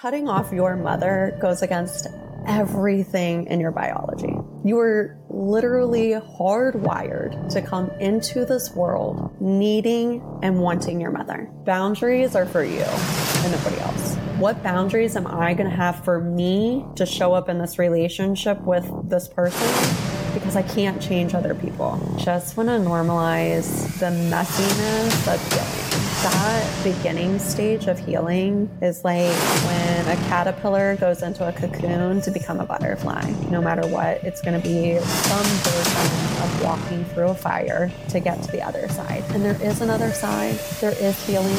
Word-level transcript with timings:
cutting 0.00 0.28
off 0.28 0.52
your 0.52 0.76
mother 0.76 1.36
goes 1.40 1.60
against 1.60 2.06
everything 2.46 3.46
in 3.48 3.58
your 3.58 3.72
biology. 3.72 4.32
You 4.64 4.76
were 4.76 5.18
literally 5.28 6.10
hardwired 6.10 7.50
to 7.50 7.62
come 7.62 7.90
into 7.98 8.44
this 8.44 8.70
world 8.70 9.36
needing 9.40 10.22
and 10.42 10.60
wanting 10.60 11.00
your 11.00 11.10
mother. 11.10 11.50
Boundaries 11.64 12.36
are 12.36 12.46
for 12.46 12.62
you 12.62 12.84
and 12.84 13.52
nobody 13.52 13.76
else. 13.80 14.14
What 14.38 14.62
boundaries 14.62 15.16
am 15.16 15.26
I 15.26 15.54
going 15.54 15.68
to 15.68 15.76
have 15.76 16.04
for 16.04 16.20
me 16.20 16.84
to 16.94 17.04
show 17.04 17.34
up 17.34 17.48
in 17.48 17.58
this 17.58 17.78
relationship 17.78 18.60
with 18.60 18.88
this 19.08 19.26
person? 19.28 20.04
because 20.34 20.56
I 20.56 20.62
can't 20.62 21.00
change 21.02 21.34
other 21.34 21.54
people. 21.54 21.98
Just 22.18 22.56
want 22.56 22.68
to 22.68 22.74
normalize 22.74 23.98
the 23.98 24.06
messiness 24.30 25.34
of. 25.34 25.77
That 26.22 26.82
beginning 26.82 27.38
stage 27.38 27.86
of 27.86 27.96
healing 27.96 28.68
is 28.82 29.04
like 29.04 29.32
when 29.66 30.08
a 30.08 30.16
caterpillar 30.28 30.96
goes 30.96 31.22
into 31.22 31.46
a 31.46 31.52
cocoon 31.52 32.20
to 32.22 32.30
become 32.32 32.58
a 32.58 32.66
butterfly. 32.66 33.22
No 33.50 33.62
matter 33.62 33.86
what, 33.86 34.24
it's 34.24 34.42
going 34.42 34.60
to 34.60 34.68
be 34.68 34.98
some 34.98 35.44
version 35.44 36.42
of 36.42 36.64
walking 36.64 37.04
through 37.04 37.28
a 37.28 37.34
fire 37.34 37.92
to 38.08 38.18
get 38.18 38.42
to 38.42 38.50
the 38.50 38.62
other 38.62 38.88
side. 38.88 39.22
And 39.30 39.44
there 39.44 39.62
is 39.62 39.80
another 39.80 40.10
side. 40.10 40.56
There 40.80 40.96
is 41.00 41.24
healing. 41.24 41.56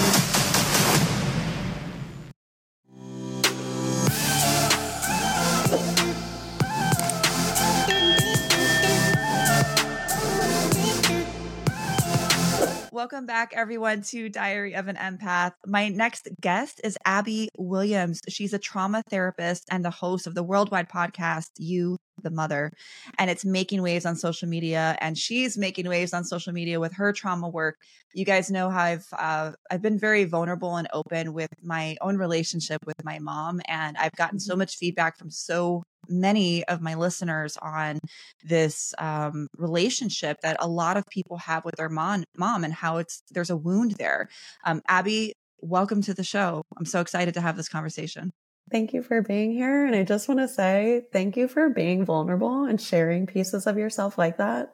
Welcome 13.19 13.35
back, 13.35 13.51
everyone, 13.53 14.01
to 14.03 14.29
Diary 14.29 14.75
of 14.75 14.87
an 14.87 14.95
Empath. 14.95 15.51
My 15.65 15.89
next 15.89 16.29
guest 16.39 16.79
is 16.85 16.97
Abbey 17.03 17.49
Williams. 17.57 18.21
She's 18.29 18.53
a 18.53 18.57
trauma 18.57 19.03
therapist 19.09 19.65
and 19.69 19.83
the 19.83 19.89
host 19.89 20.25
of 20.25 20.35
the 20.35 20.41
worldwide 20.41 20.87
podcast, 20.87 21.49
You 21.57 21.97
the 22.23 22.29
Mother. 22.29 22.71
And 23.17 23.29
it's 23.29 23.43
making 23.43 23.81
waves 23.81 24.05
on 24.05 24.15
social 24.15 24.47
media. 24.47 24.97
And 25.01 25.17
she's 25.17 25.57
making 25.57 25.89
waves 25.89 26.13
on 26.13 26.23
social 26.23 26.53
media 26.53 26.79
with 26.79 26.93
her 26.93 27.11
trauma 27.11 27.49
work. 27.49 27.75
You 28.13 28.23
guys 28.23 28.49
know 28.49 28.69
how 28.69 28.83
I've 28.83 29.07
uh, 29.11 29.51
I've 29.69 29.81
been 29.81 29.99
very 29.99 30.23
vulnerable 30.23 30.77
and 30.77 30.87
open 30.93 31.33
with 31.33 31.51
my 31.61 31.97
own 31.99 32.15
relationship 32.15 32.85
with 32.85 33.03
my 33.03 33.19
mom. 33.19 33.59
And 33.67 33.97
I've 33.97 34.15
gotten 34.15 34.39
so 34.39 34.53
mm-hmm. 34.53 34.59
much 34.59 34.77
feedback 34.77 35.17
from 35.17 35.29
so 35.29 35.83
many 36.09 36.63
of 36.65 36.81
my 36.81 36.95
listeners 36.95 37.57
on 37.61 37.99
this 38.43 38.93
um, 38.97 39.47
relationship 39.57 40.37
that 40.41 40.57
a 40.59 40.67
lot 40.67 40.97
of 40.97 41.05
people 41.07 41.37
have 41.37 41.65
with 41.65 41.75
their 41.75 41.89
mom, 41.89 42.23
mom 42.37 42.63
and 42.63 42.73
how 42.73 42.97
it's 42.97 43.23
there's 43.31 43.49
a 43.49 43.57
wound 43.57 43.91
there. 43.91 44.27
Um, 44.65 44.81
Abbey, 44.87 45.33
welcome 45.61 46.01
to 46.03 46.13
the 46.13 46.23
show. 46.23 46.63
I'm 46.77 46.85
so 46.85 47.01
excited 47.01 47.33
to 47.35 47.41
have 47.41 47.57
this 47.57 47.69
conversation. 47.69 48.31
Thank 48.71 48.93
you 48.93 49.01
for 49.01 49.21
being 49.21 49.51
here. 49.51 49.85
And 49.85 49.95
I 49.95 50.03
just 50.03 50.27
want 50.27 50.41
to 50.41 50.47
say 50.47 51.03
thank 51.11 51.35
you 51.35 51.47
for 51.47 51.69
being 51.69 52.05
vulnerable 52.05 52.65
and 52.65 52.79
sharing 52.79 53.25
pieces 53.25 53.65
of 53.65 53.77
yourself 53.77 54.17
like 54.17 54.37
that. 54.37 54.73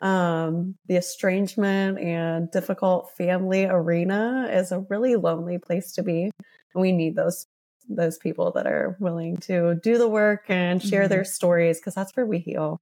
Um, 0.00 0.76
the 0.86 0.96
estrangement 0.96 1.98
and 1.98 2.50
difficult 2.50 3.10
family 3.16 3.64
arena 3.64 4.48
is 4.50 4.72
a 4.72 4.84
really 4.90 5.16
lonely 5.16 5.58
place 5.58 5.92
to 5.92 6.02
be. 6.02 6.30
We 6.74 6.92
need 6.92 7.16
those 7.16 7.46
those 7.88 8.18
people 8.18 8.52
that 8.52 8.66
are 8.66 8.96
willing 9.00 9.36
to 9.38 9.74
do 9.82 9.98
the 9.98 10.08
work 10.08 10.44
and 10.48 10.82
share 10.82 11.02
mm-hmm. 11.02 11.10
their 11.10 11.24
stories 11.24 11.78
because 11.78 11.94
that's 11.94 12.12
where 12.16 12.26
we 12.26 12.38
heal. 12.38 12.80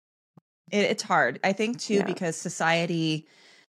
It, 0.71 0.85
it's 0.85 1.03
hard, 1.03 1.41
I 1.45 1.53
think, 1.53 1.79
too, 1.79 1.95
yeah. 1.95 2.05
because 2.05 2.37
society 2.37 3.27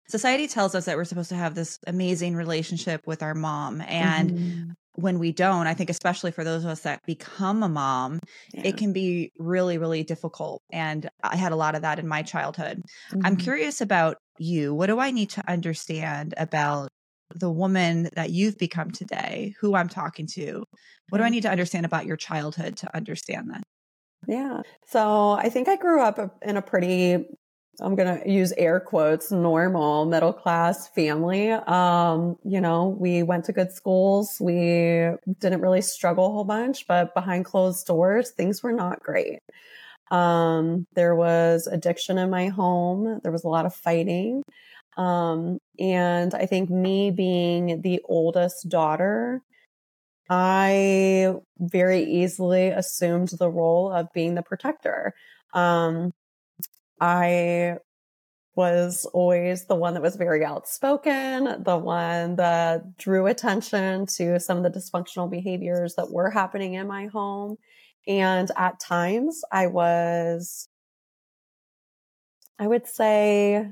society 0.07 0.47
tells 0.47 0.75
us 0.75 0.85
that 0.85 0.97
we're 0.97 1.05
supposed 1.05 1.29
to 1.29 1.35
have 1.35 1.55
this 1.55 1.79
amazing 1.87 2.35
relationship 2.35 3.07
with 3.07 3.23
our 3.23 3.33
mom 3.33 3.81
and 3.81 4.31
mm-hmm. 4.31 4.71
when 4.95 5.19
we 5.19 5.31
don't 5.31 5.67
i 5.67 5.73
think 5.73 5.89
especially 5.89 6.31
for 6.31 6.43
those 6.43 6.65
of 6.65 6.69
us 6.69 6.81
that 6.81 6.99
become 7.05 7.63
a 7.63 7.69
mom 7.69 8.19
yeah. 8.53 8.63
it 8.65 8.77
can 8.77 8.91
be 8.91 9.31
really 9.39 9.77
really 9.77 10.03
difficult 10.03 10.61
and 10.71 11.09
i 11.23 11.37
had 11.37 11.53
a 11.53 11.55
lot 11.55 11.75
of 11.75 11.83
that 11.83 11.97
in 11.97 12.07
my 12.07 12.21
childhood 12.21 12.81
mm-hmm. 13.11 13.25
i'm 13.25 13.37
curious 13.37 13.79
about 13.79 14.17
you 14.37 14.73
what 14.73 14.87
do 14.87 14.99
i 14.99 15.11
need 15.11 15.29
to 15.29 15.43
understand 15.49 16.33
about 16.35 16.89
the 17.35 17.51
woman 17.51 18.09
that 18.15 18.31
you've 18.31 18.57
become 18.57 18.91
today, 18.91 19.53
who 19.59 19.75
I'm 19.75 19.89
talking 19.89 20.27
to? 20.33 20.63
What 21.09 21.17
do 21.17 21.23
I 21.23 21.29
need 21.29 21.43
to 21.43 21.51
understand 21.51 21.85
about 21.85 22.05
your 22.05 22.17
childhood 22.17 22.77
to 22.77 22.95
understand 22.95 23.51
that? 23.51 23.63
Yeah. 24.27 24.61
So 24.87 25.31
I 25.31 25.49
think 25.49 25.67
I 25.67 25.75
grew 25.75 26.01
up 26.01 26.37
in 26.41 26.57
a 26.57 26.61
pretty 26.61 27.25
I'm 27.79 27.95
going 27.95 28.21
to 28.21 28.29
use 28.29 28.51
air 28.57 28.79
quotes, 28.79 29.31
normal 29.31 30.05
middle 30.05 30.33
class 30.33 30.89
family. 30.89 31.51
Um, 31.51 32.37
you 32.43 32.59
know, 32.59 32.89
we 32.99 33.23
went 33.23 33.45
to 33.45 33.53
good 33.53 33.71
schools. 33.71 34.37
We 34.39 35.09
didn't 35.39 35.61
really 35.61 35.81
struggle 35.81 36.27
a 36.27 36.29
whole 36.29 36.43
bunch, 36.43 36.85
but 36.85 37.13
behind 37.13 37.45
closed 37.45 37.87
doors, 37.87 38.31
things 38.31 38.61
were 38.61 38.73
not 38.73 39.01
great. 39.01 39.39
Um, 40.11 40.85
there 40.93 41.15
was 41.15 41.67
addiction 41.67 42.17
in 42.17 42.29
my 42.29 42.49
home. 42.49 43.19
There 43.23 43.31
was 43.31 43.45
a 43.45 43.49
lot 43.49 43.65
of 43.65 43.73
fighting. 43.73 44.43
Um, 44.97 45.59
and 45.79 46.33
I 46.33 46.45
think 46.45 46.69
me 46.69 47.11
being 47.11 47.81
the 47.81 48.01
oldest 48.05 48.69
daughter, 48.69 49.41
I 50.29 51.33
very 51.59 52.03
easily 52.03 52.67
assumed 52.69 53.29
the 53.37 53.49
role 53.49 53.91
of 53.91 54.07
being 54.13 54.35
the 54.35 54.43
protector. 54.43 55.13
Um, 55.53 56.13
I 56.99 57.77
was 58.55 59.05
always 59.13 59.65
the 59.65 59.75
one 59.75 59.93
that 59.93 60.03
was 60.03 60.15
very 60.17 60.43
outspoken, 60.43 61.63
the 61.63 61.77
one 61.77 62.35
that 62.35 62.97
drew 62.97 63.27
attention 63.27 64.05
to 64.05 64.39
some 64.39 64.57
of 64.57 64.63
the 64.63 64.79
dysfunctional 64.79 65.29
behaviors 65.29 65.95
that 65.95 66.11
were 66.11 66.29
happening 66.29 66.73
in 66.73 66.87
my 66.87 67.07
home. 67.07 67.57
And 68.07 68.49
at 68.57 68.79
times 68.79 69.41
I 69.51 69.67
was, 69.67 70.67
I 72.59 72.67
would 72.67 72.87
say, 72.87 73.67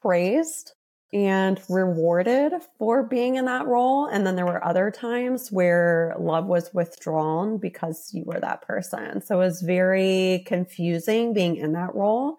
praised 0.00 0.72
and 1.12 1.60
rewarded 1.68 2.52
for 2.78 3.02
being 3.02 3.34
in 3.34 3.46
that 3.46 3.66
role. 3.66 4.06
And 4.06 4.24
then 4.24 4.36
there 4.36 4.46
were 4.46 4.64
other 4.64 4.90
times 4.90 5.50
where 5.50 6.14
love 6.18 6.46
was 6.46 6.72
withdrawn 6.72 7.58
because 7.58 8.10
you 8.12 8.22
were 8.24 8.38
that 8.40 8.62
person. 8.62 9.20
So 9.20 9.40
it 9.40 9.44
was 9.44 9.62
very 9.62 10.44
confusing 10.46 11.34
being 11.34 11.56
in 11.56 11.72
that 11.72 11.94
role. 11.94 12.36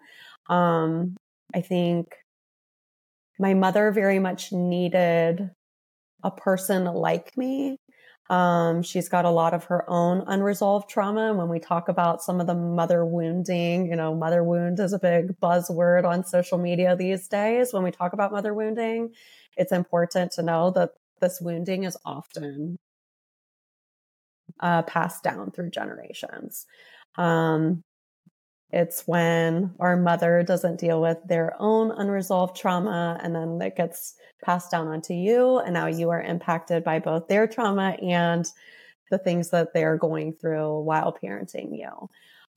Um, 0.48 1.16
I 1.54 1.60
think 1.60 2.14
my 3.38 3.52
mother 3.52 3.90
very 3.90 4.18
much 4.18 4.52
needed 4.52 5.50
a 6.24 6.30
person 6.30 6.84
like 6.84 7.36
me 7.36 7.76
um, 8.30 8.82
she's 8.82 9.08
got 9.08 9.24
a 9.24 9.30
lot 9.30 9.52
of 9.52 9.64
her 9.64 9.88
own 9.90 10.22
unresolved 10.26 10.88
trauma. 10.88 11.30
And 11.30 11.38
when 11.38 11.48
we 11.48 11.58
talk 11.58 11.88
about 11.88 12.22
some 12.22 12.40
of 12.40 12.46
the 12.46 12.54
mother 12.54 13.04
wounding, 13.04 13.86
you 13.86 13.96
know, 13.96 14.14
mother 14.14 14.42
wound 14.44 14.80
is 14.80 14.92
a 14.92 14.98
big 14.98 15.38
buzzword 15.40 16.04
on 16.04 16.24
social 16.24 16.58
media 16.58 16.96
these 16.96 17.28
days. 17.28 17.72
When 17.72 17.82
we 17.82 17.90
talk 17.90 18.12
about 18.12 18.32
mother 18.32 18.54
wounding, 18.54 19.10
it's 19.56 19.72
important 19.72 20.32
to 20.32 20.42
know 20.42 20.70
that 20.70 20.90
this 21.20 21.40
wounding 21.40 21.84
is 21.84 21.96
often 22.04 22.78
uh, 24.60 24.82
passed 24.82 25.22
down 25.22 25.50
through 25.50 25.70
generations. 25.70 26.66
Um, 27.16 27.82
it's 28.72 29.06
when 29.06 29.74
our 29.80 29.96
mother 29.96 30.42
doesn't 30.42 30.80
deal 30.80 31.00
with 31.00 31.18
their 31.26 31.54
own 31.58 31.90
unresolved 31.90 32.56
trauma 32.56 33.20
and 33.22 33.34
then 33.34 33.60
it 33.60 33.76
gets 33.76 34.14
passed 34.42 34.70
down 34.70 34.88
onto 34.88 35.12
you. 35.12 35.58
And 35.58 35.74
now 35.74 35.86
you 35.86 36.08
are 36.10 36.22
impacted 36.22 36.82
by 36.82 36.98
both 36.98 37.28
their 37.28 37.46
trauma 37.46 37.90
and 38.02 38.50
the 39.10 39.18
things 39.18 39.50
that 39.50 39.74
they're 39.74 39.98
going 39.98 40.32
through 40.32 40.80
while 40.80 41.16
parenting 41.22 41.78
you. 41.78 42.08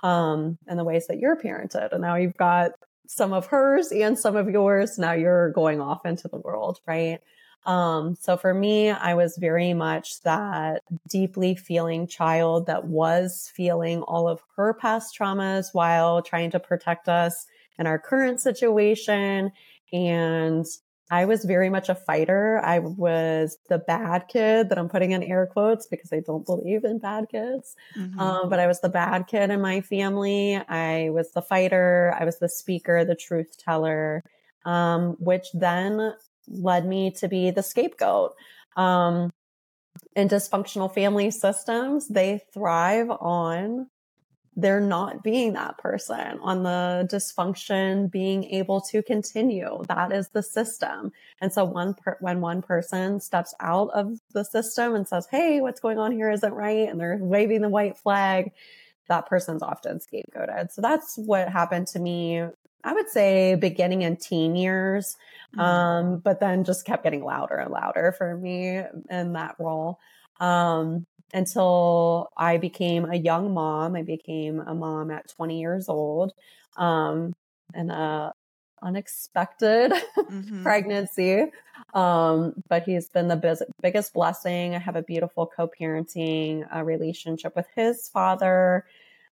Um, 0.07 0.57
and 0.67 0.79
the 0.79 0.83
ways 0.83 1.07
that 1.07 1.19
you're 1.19 1.35
parented. 1.35 1.91
And 1.91 2.01
now 2.01 2.15
you've 2.15 2.37
got 2.37 2.71
some 3.07 3.33
of 3.33 3.47
hers 3.47 3.91
and 3.91 4.17
some 4.17 4.37
of 4.37 4.49
yours. 4.49 4.97
Now 4.97 5.13
you're 5.13 5.51
going 5.51 5.81
off 5.81 6.05
into 6.05 6.27
the 6.29 6.37
world, 6.37 6.79
right? 6.87 7.19
Um, 7.65 8.15
so 8.15 8.37
for 8.37 8.53
me, 8.53 8.91
I 8.91 9.15
was 9.15 9.37
very 9.37 9.73
much 9.73 10.21
that 10.21 10.83
deeply 11.09 11.55
feeling 11.55 12.07
child 12.07 12.67
that 12.67 12.85
was 12.85 13.51
feeling 13.55 14.01
all 14.03 14.27
of 14.27 14.41
her 14.55 14.73
past 14.73 15.17
traumas 15.17 15.73
while 15.73 16.21
trying 16.21 16.51
to 16.51 16.59
protect 16.59 17.09
us 17.09 17.47
in 17.79 17.87
our 17.87 17.97
current 17.97 18.39
situation. 18.39 19.51
And 19.91 20.65
I 21.11 21.25
was 21.25 21.45
very 21.45 21.69
much 21.69 21.89
a 21.89 21.95
fighter. 21.95 22.59
I 22.63 22.79
was 22.79 23.57
the 23.69 23.77
bad 23.77 24.27
kid 24.27 24.69
that 24.69 24.79
I'm 24.79 24.89
putting 24.89 25.11
in 25.11 25.21
air 25.21 25.45
quotes 25.45 25.85
because 25.85 26.11
I 26.11 26.19
don't 26.19 26.45
believe 26.45 26.83
in 26.83 26.97
bad 26.97 27.29
kids. 27.29 27.75
Mm-hmm. 27.95 28.19
Um, 28.19 28.49
but 28.49 28.59
I 28.59 28.65
was 28.65 28.81
the 28.81 28.89
bad 28.89 29.27
kid 29.27 29.51
in 29.51 29.61
my 29.61 29.81
family. 29.81 30.55
I 30.55 31.09
was 31.11 31.31
the 31.31 31.43
fighter. 31.43 32.15
I 32.19 32.25
was 32.25 32.39
the 32.39 32.49
speaker, 32.49 33.05
the 33.05 33.15
truth 33.15 33.55
teller, 33.57 34.23
um, 34.65 35.15
which 35.19 35.45
then 35.53 36.13
led 36.47 36.85
me 36.85 37.11
to 37.11 37.27
be 37.27 37.51
the 37.51 37.63
scapegoat. 37.63 38.35
Um, 38.75 39.31
in 40.15 40.27
dysfunctional 40.27 40.93
family 40.93 41.31
systems, 41.31 42.07
they 42.07 42.41
thrive 42.53 43.09
on 43.09 43.87
they're 44.57 44.79
not 44.79 45.21
being 45.21 45.53
that 45.53 45.77
person 45.77 46.39
on 46.41 46.63
the 46.63 47.07
dysfunction 47.11 48.09
being 48.09 48.45
able 48.45 48.79
to 48.79 49.03
continue. 49.03 49.83
That 49.89 50.13
is 50.13 50.29
the 50.29 50.41
system. 50.41 51.11
And 51.41 51.51
so 51.51 51.65
one 51.65 51.93
per- 51.93 52.17
when 52.21 52.39
one 52.39 52.61
person 52.61 53.19
steps 53.19 53.53
out 53.59 53.89
of 53.93 54.17
the 54.33 54.45
system 54.45 54.95
and 54.95 55.07
says 55.07 55.27
hey 55.29 55.59
what's 55.59 55.81
going 55.81 55.99
on 55.99 56.11
here 56.11 56.31
isn't 56.31 56.53
right 56.53 56.87
and 56.87 56.99
they're 56.99 57.17
waving 57.19 57.61
the 57.61 57.69
white 57.69 57.97
flag 57.97 58.51
that 59.07 59.27
person's 59.27 59.61
often 59.61 59.99
scapegoated. 59.99 60.71
So 60.71 60.81
that's 60.81 61.17
what 61.17 61.49
happened 61.49 61.87
to 61.87 61.99
me 61.99 62.43
i 62.85 62.93
would 62.93 63.09
say 63.09 63.55
beginning 63.55 64.03
in 64.03 64.15
teen 64.15 64.55
years 64.55 65.17
mm-hmm. 65.51 65.59
um, 65.59 66.17
but 66.19 66.39
then 66.39 66.63
just 66.63 66.85
kept 66.85 67.03
getting 67.03 67.23
louder 67.23 67.55
and 67.55 67.71
louder 67.71 68.15
for 68.17 68.37
me 68.37 68.81
in 69.09 69.33
that 69.33 69.55
role 69.59 69.99
um, 70.39 71.05
until 71.33 72.29
I 72.37 72.57
became 72.57 73.05
a 73.05 73.15
young 73.15 73.53
mom. 73.53 73.95
I 73.95 74.03
became 74.03 74.59
a 74.59 74.73
mom 74.73 75.11
at 75.11 75.29
20 75.29 75.59
years 75.59 75.89
old, 75.89 76.33
um, 76.77 77.33
and 77.73 77.91
a 77.91 78.33
unexpected 78.81 79.91
mm-hmm. 80.17 80.63
pregnancy. 80.63 81.45
Um, 81.93 82.53
but 82.69 82.83
he's 82.83 83.09
been 83.09 83.27
the 83.27 83.35
biz- 83.35 83.63
biggest 83.81 84.13
blessing. 84.13 84.75
I 84.75 84.79
have 84.79 84.95
a 84.95 85.01
beautiful 85.01 85.47
co-parenting 85.47 86.65
uh, 86.73 86.83
relationship 86.83 87.55
with 87.55 87.67
his 87.75 88.09
father. 88.09 88.85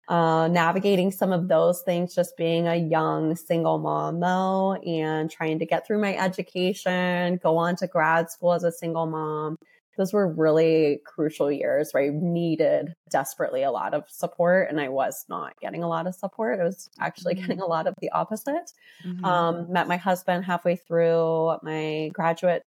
Uh, 0.08 0.46
navigating 0.46 1.10
some 1.10 1.32
of 1.32 1.48
those 1.48 1.82
things, 1.82 2.14
just 2.14 2.36
being 2.36 2.68
a 2.68 2.76
young 2.76 3.34
single 3.34 3.78
mom 3.78 4.20
though, 4.20 4.74
and 4.74 5.28
trying 5.30 5.58
to 5.58 5.66
get 5.66 5.84
through 5.84 6.00
my 6.00 6.16
education, 6.16 7.40
go 7.42 7.56
on 7.56 7.74
to 7.74 7.88
grad 7.88 8.30
school 8.30 8.52
as 8.52 8.62
a 8.62 8.70
single 8.70 9.06
mom 9.06 9.56
those 9.96 10.12
were 10.12 10.28
really 10.28 11.00
crucial 11.04 11.50
years 11.50 11.92
where 11.92 12.04
I 12.04 12.10
needed 12.12 12.94
desperately 13.10 13.62
a 13.62 13.70
lot 13.70 13.94
of 13.94 14.04
support 14.08 14.68
and 14.68 14.80
I 14.80 14.88
was 14.88 15.24
not 15.28 15.58
getting 15.60 15.82
a 15.82 15.88
lot 15.88 16.06
of 16.06 16.14
support. 16.14 16.60
I 16.60 16.64
was 16.64 16.90
actually 17.00 17.34
mm-hmm. 17.34 17.46
getting 17.46 17.60
a 17.60 17.66
lot 17.66 17.86
of 17.86 17.94
the 18.00 18.10
opposite. 18.10 18.72
Mm-hmm. 19.04 19.24
Um, 19.24 19.72
met 19.72 19.88
my 19.88 19.96
husband 19.96 20.44
halfway 20.44 20.76
through 20.76 21.56
my 21.62 22.10
graduate 22.12 22.64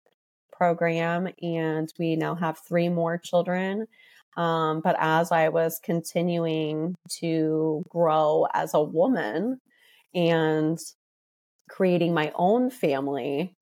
program 0.51 1.29
and 1.41 1.91
we 1.97 2.15
now 2.15 2.35
have 2.35 2.59
three 2.59 2.89
more 2.89 3.17
children. 3.17 3.87
Um, 4.37 4.81
but 4.81 4.95
as 4.99 5.31
I 5.31 5.49
was 5.49 5.79
continuing 5.83 6.95
to 7.19 7.83
grow 7.89 8.47
as 8.53 8.73
a 8.73 8.81
woman 8.81 9.59
and 10.13 10.77
creating 11.69 12.13
my 12.13 12.31
own 12.35 12.69
family, 12.69 13.55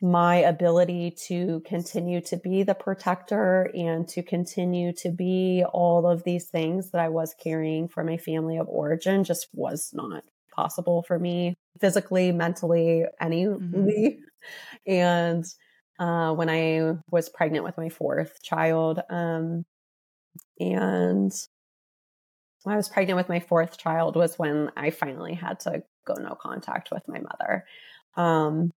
my 0.00 0.36
ability 0.36 1.16
to 1.28 1.62
continue 1.64 2.20
to 2.20 2.36
be 2.36 2.62
the 2.62 2.74
protector 2.74 3.70
and 3.74 4.06
to 4.08 4.22
continue 4.22 4.92
to 4.92 5.10
be 5.10 5.64
all 5.72 6.06
of 6.06 6.24
these 6.24 6.48
things 6.48 6.90
that 6.90 7.00
I 7.00 7.08
was 7.08 7.34
carrying 7.42 7.88
for 7.88 8.04
my 8.04 8.18
family 8.18 8.58
of 8.58 8.68
origin 8.68 9.24
just 9.24 9.48
was 9.54 9.90
not 9.94 10.24
possible 10.54 11.02
for 11.02 11.18
me 11.18 11.56
physically, 11.80 12.32
mentally, 12.32 13.04
anyway. 13.20 13.56
Mm-hmm. 13.56 14.20
And 14.86 15.44
uh, 15.98 16.32
when 16.32 16.48
I 16.48 16.96
was 17.10 17.28
pregnant 17.28 17.64
with 17.64 17.76
my 17.76 17.88
fourth 17.88 18.42
child, 18.42 19.00
um, 19.10 19.64
and 20.58 21.32
when 22.64 22.72
I 22.72 22.76
was 22.76 22.88
pregnant 22.88 23.16
with 23.16 23.28
my 23.28 23.40
fourth 23.40 23.78
child 23.78 24.16
was 24.16 24.38
when 24.38 24.70
I 24.76 24.90
finally 24.90 25.34
had 25.34 25.60
to 25.60 25.82
go 26.06 26.14
no 26.14 26.34
contact 26.34 26.90
with 26.90 27.02
my 27.06 27.20
mother. 27.20 27.64
Um, 28.16 28.70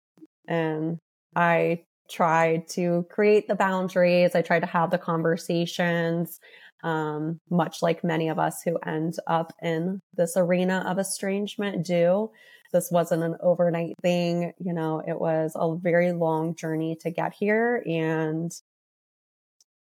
and 0.48 0.98
I 1.34 1.84
tried 2.10 2.68
to 2.70 3.06
create 3.10 3.48
the 3.48 3.54
boundaries. 3.54 4.34
I 4.34 4.42
tried 4.42 4.60
to 4.60 4.66
have 4.66 4.90
the 4.90 4.98
conversations, 4.98 6.40
um, 6.82 7.40
much 7.50 7.82
like 7.82 8.04
many 8.04 8.28
of 8.28 8.38
us 8.38 8.62
who 8.64 8.76
end 8.78 9.14
up 9.26 9.52
in 9.62 10.00
this 10.14 10.36
arena 10.36 10.84
of 10.86 10.98
estrangement 10.98 11.84
do. 11.86 12.30
This 12.76 12.90
wasn't 12.90 13.22
an 13.22 13.36
overnight 13.40 13.96
thing. 14.02 14.52
You 14.58 14.74
know, 14.74 15.02
it 15.06 15.18
was 15.18 15.52
a 15.54 15.74
very 15.76 16.12
long 16.12 16.54
journey 16.54 16.96
to 17.00 17.10
get 17.10 17.32
here. 17.32 17.82
And 17.86 18.52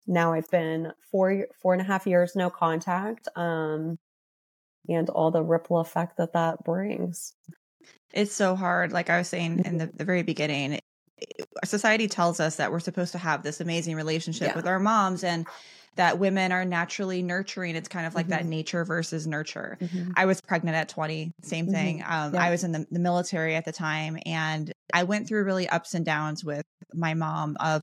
now 0.05 0.33
I've 0.33 0.49
been 0.51 0.93
four, 1.11 1.47
four 1.59 1.73
and 1.73 1.81
a 1.81 1.85
half 1.85 2.05
years, 2.05 2.35
no 2.35 2.51
contact. 2.51 3.27
Um, 3.35 3.97
and 4.87 5.09
all 5.09 5.31
the 5.31 5.41
ripple 5.41 5.79
effect 5.79 6.17
that 6.17 6.33
that 6.33 6.63
brings. 6.63 7.33
It's 8.13 8.33
so 8.33 8.55
hard. 8.55 8.91
Like 8.91 9.09
I 9.09 9.17
was 9.17 9.27
saying 9.27 9.63
in 9.65 9.79
the, 9.79 9.89
the 9.91 10.05
very 10.05 10.21
beginning, 10.21 10.79
society 11.65 12.07
tells 12.07 12.39
us 12.39 12.57
that 12.57 12.71
we're 12.71 12.79
supposed 12.79 13.13
to 13.13 13.17
have 13.17 13.41
this 13.41 13.59
amazing 13.59 13.95
relationship 13.95 14.49
yeah. 14.49 14.55
with 14.55 14.67
our 14.67 14.79
moms 14.79 15.23
and 15.23 15.47
that 15.95 16.19
women 16.19 16.51
are 16.51 16.65
naturally 16.65 17.21
nurturing. 17.21 17.75
It's 17.75 17.87
kind 17.87 18.07
of 18.07 18.15
like 18.15 18.25
mm-hmm. 18.25 18.31
that 18.31 18.45
nature 18.45 18.83
versus 18.85 19.27
nurture. 19.27 19.77
Mm-hmm. 19.81 20.11
I 20.15 20.25
was 20.25 20.41
pregnant 20.41 20.75
at 20.75 20.89
20, 20.89 21.31
same 21.43 21.65
mm-hmm. 21.65 21.73
thing. 21.73 22.03
Um, 22.05 22.33
yeah. 22.33 22.43
I 22.43 22.49
was 22.49 22.63
in 22.63 22.71
the, 22.71 22.85
the, 22.89 22.99
military 22.99 23.55
at 23.55 23.65
the 23.65 23.71
time 23.71 24.17
and 24.25 24.71
I 24.93 25.03
went 25.03 25.27
through 25.27 25.43
really 25.43 25.67
ups 25.67 25.93
and 25.93 26.05
downs 26.05 26.43
with 26.43 26.63
my 26.93 27.13
mom 27.13 27.57
of 27.59 27.81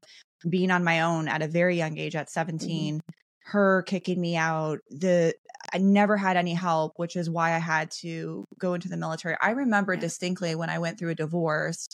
being 0.48 0.70
on 0.70 0.82
my 0.82 1.02
own 1.02 1.28
at 1.28 1.42
a 1.42 1.48
very 1.48 1.76
young 1.76 1.98
age 1.98 2.16
at 2.16 2.26
mm-hmm. 2.26 2.58
17, 2.58 3.00
her 3.44 3.82
kicking 3.82 4.20
me 4.20 4.36
out. 4.36 4.78
The 4.90 5.34
I 5.72 5.78
never 5.78 6.16
had 6.16 6.36
any 6.36 6.54
help, 6.54 6.94
which 6.96 7.16
is 7.16 7.28
why 7.28 7.54
I 7.54 7.58
had 7.58 7.90
to 8.00 8.44
go 8.58 8.74
into 8.74 8.88
the 8.88 8.96
military. 8.96 9.36
I 9.40 9.50
remember 9.50 9.94
distinctly 9.94 10.54
when 10.54 10.70
I 10.70 10.78
went 10.78 10.98
through 10.98 11.10
a 11.10 11.14
divorce 11.14 11.88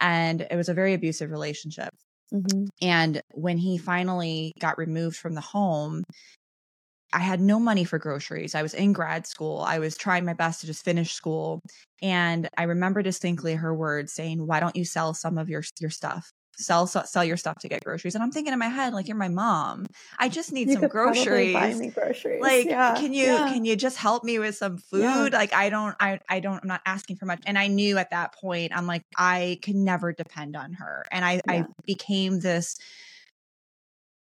and 0.00 0.40
it 0.40 0.56
was 0.56 0.68
a 0.68 0.74
very 0.74 0.94
abusive 0.94 1.30
relationship. 1.30 1.90
Mm-hmm. 2.32 2.64
And 2.80 3.22
when 3.32 3.58
he 3.58 3.78
finally 3.78 4.52
got 4.58 4.78
removed 4.78 5.16
from 5.16 5.34
the 5.34 5.40
home, 5.40 6.04
I 7.12 7.18
had 7.18 7.40
no 7.40 7.58
money 7.60 7.84
for 7.84 7.98
groceries. 7.98 8.54
I 8.54 8.62
was 8.62 8.72
in 8.74 8.92
grad 8.92 9.26
school. 9.26 9.60
I 9.60 9.78
was 9.78 9.96
trying 9.96 10.24
my 10.24 10.32
best 10.32 10.60
to 10.60 10.66
just 10.66 10.84
finish 10.84 11.12
school. 11.12 11.60
And 12.00 12.48
I 12.56 12.64
remember 12.64 13.02
distinctly 13.02 13.54
her 13.54 13.74
words 13.74 14.12
saying, 14.14 14.46
Why 14.46 14.60
don't 14.60 14.76
you 14.76 14.84
sell 14.84 15.12
some 15.12 15.36
of 15.36 15.50
your, 15.50 15.62
your 15.78 15.90
stuff? 15.90 16.32
Sell 16.56 16.86
sell 16.86 17.24
your 17.24 17.36
stuff 17.36 17.58
to 17.58 17.68
get 17.68 17.84
groceries. 17.84 18.14
And 18.14 18.22
I'm 18.22 18.30
thinking 18.30 18.52
in 18.52 18.58
my 18.58 18.68
head, 18.68 18.92
like, 18.92 19.08
you're 19.08 19.16
my 19.16 19.28
mom. 19.28 19.86
I 20.18 20.28
just 20.28 20.52
need 20.52 20.68
you 20.68 20.74
some 20.74 20.88
groceries. 20.88 21.54
Buy 21.54 21.74
me 21.74 21.88
groceries. 21.88 22.40
Like, 22.40 22.66
yeah. 22.66 22.94
can 22.94 23.12
you 23.12 23.24
yeah. 23.24 23.48
can 23.52 23.64
you 23.64 23.76
just 23.76 23.96
help 23.96 24.24
me 24.24 24.38
with 24.38 24.56
some 24.56 24.78
food? 24.78 25.02
Yeah. 25.02 25.28
Like, 25.32 25.52
I 25.52 25.70
don't, 25.70 25.96
I 25.98 26.20
I 26.28 26.40
don't, 26.40 26.62
I'm 26.62 26.68
not 26.68 26.82
asking 26.86 27.16
for 27.16 27.26
much. 27.26 27.42
And 27.46 27.58
I 27.58 27.68
knew 27.68 27.98
at 27.98 28.10
that 28.10 28.34
point, 28.34 28.72
I'm 28.76 28.86
like, 28.86 29.02
I 29.16 29.58
can 29.62 29.84
never 29.84 30.12
depend 30.12 30.56
on 30.56 30.74
her. 30.74 31.04
And 31.10 31.24
I 31.24 31.40
I 31.48 31.64
became 31.84 32.40
this 32.40 32.76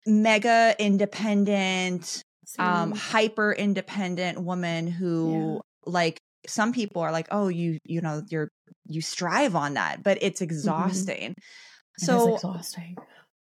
mega 0.07 0.75
independent, 0.79 2.23
um, 2.59 2.93
hyper 2.93 3.53
independent 3.53 4.41
woman 4.41 4.87
who 4.87 5.61
like 5.85 6.21
some 6.47 6.73
people 6.73 7.03
are 7.03 7.13
like, 7.13 7.29
oh, 7.31 7.49
you 7.49 7.79
you 7.85 8.01
know, 8.01 8.23
you're 8.29 8.51
you 8.87 9.01
strive 9.01 9.57
on 9.57 9.75
that, 9.75 10.03
but 10.03 10.19
it's 10.21 10.41
mm-hmm. 10.41 10.51
exhausting. 10.51 11.31
Mm-hmm 11.33 11.41
so 11.99 12.35
exhausting. 12.35 12.97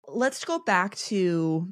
Let's 0.08 0.46
go 0.46 0.60
back 0.60 0.96
to 0.96 1.70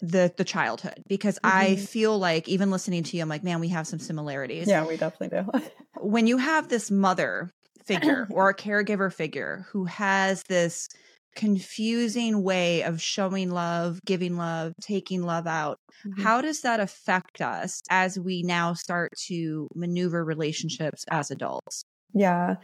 the 0.00 0.32
the 0.36 0.44
childhood 0.44 1.02
because 1.08 1.38
mm-hmm. 1.44 1.56
I 1.56 1.76
feel 1.76 2.18
like 2.18 2.48
even 2.48 2.70
listening 2.70 3.02
to 3.04 3.16
you, 3.16 3.22
I'm 3.22 3.28
like, 3.28 3.44
man, 3.44 3.60
we 3.60 3.68
have 3.68 3.86
some 3.86 3.98
similarities. 3.98 4.68
Yeah, 4.68 4.86
we 4.86 4.96
definitely 4.96 5.38
do. 5.38 5.70
when 6.00 6.26
you 6.26 6.38
have 6.38 6.68
this 6.68 6.90
mother 6.90 7.50
figure 7.84 8.28
or 8.30 8.50
a 8.50 8.54
caregiver 8.54 9.12
figure 9.12 9.66
who 9.72 9.84
has 9.86 10.42
this 10.48 10.88
confusing 11.34 12.42
way 12.42 12.82
of 12.82 13.00
showing 13.00 13.50
love, 13.50 14.00
giving 14.04 14.36
love, 14.36 14.72
taking 14.80 15.22
love 15.22 15.46
out. 15.46 15.78
Mm-hmm. 16.04 16.22
How 16.22 16.40
does 16.40 16.62
that 16.62 16.80
affect 16.80 17.40
us 17.40 17.80
as 17.90 18.18
we 18.18 18.42
now 18.42 18.74
start 18.74 19.12
to 19.26 19.68
maneuver 19.74 20.24
relationships 20.24 21.04
as 21.10 21.30
adults? 21.30 21.84
Yeah. 22.12 22.56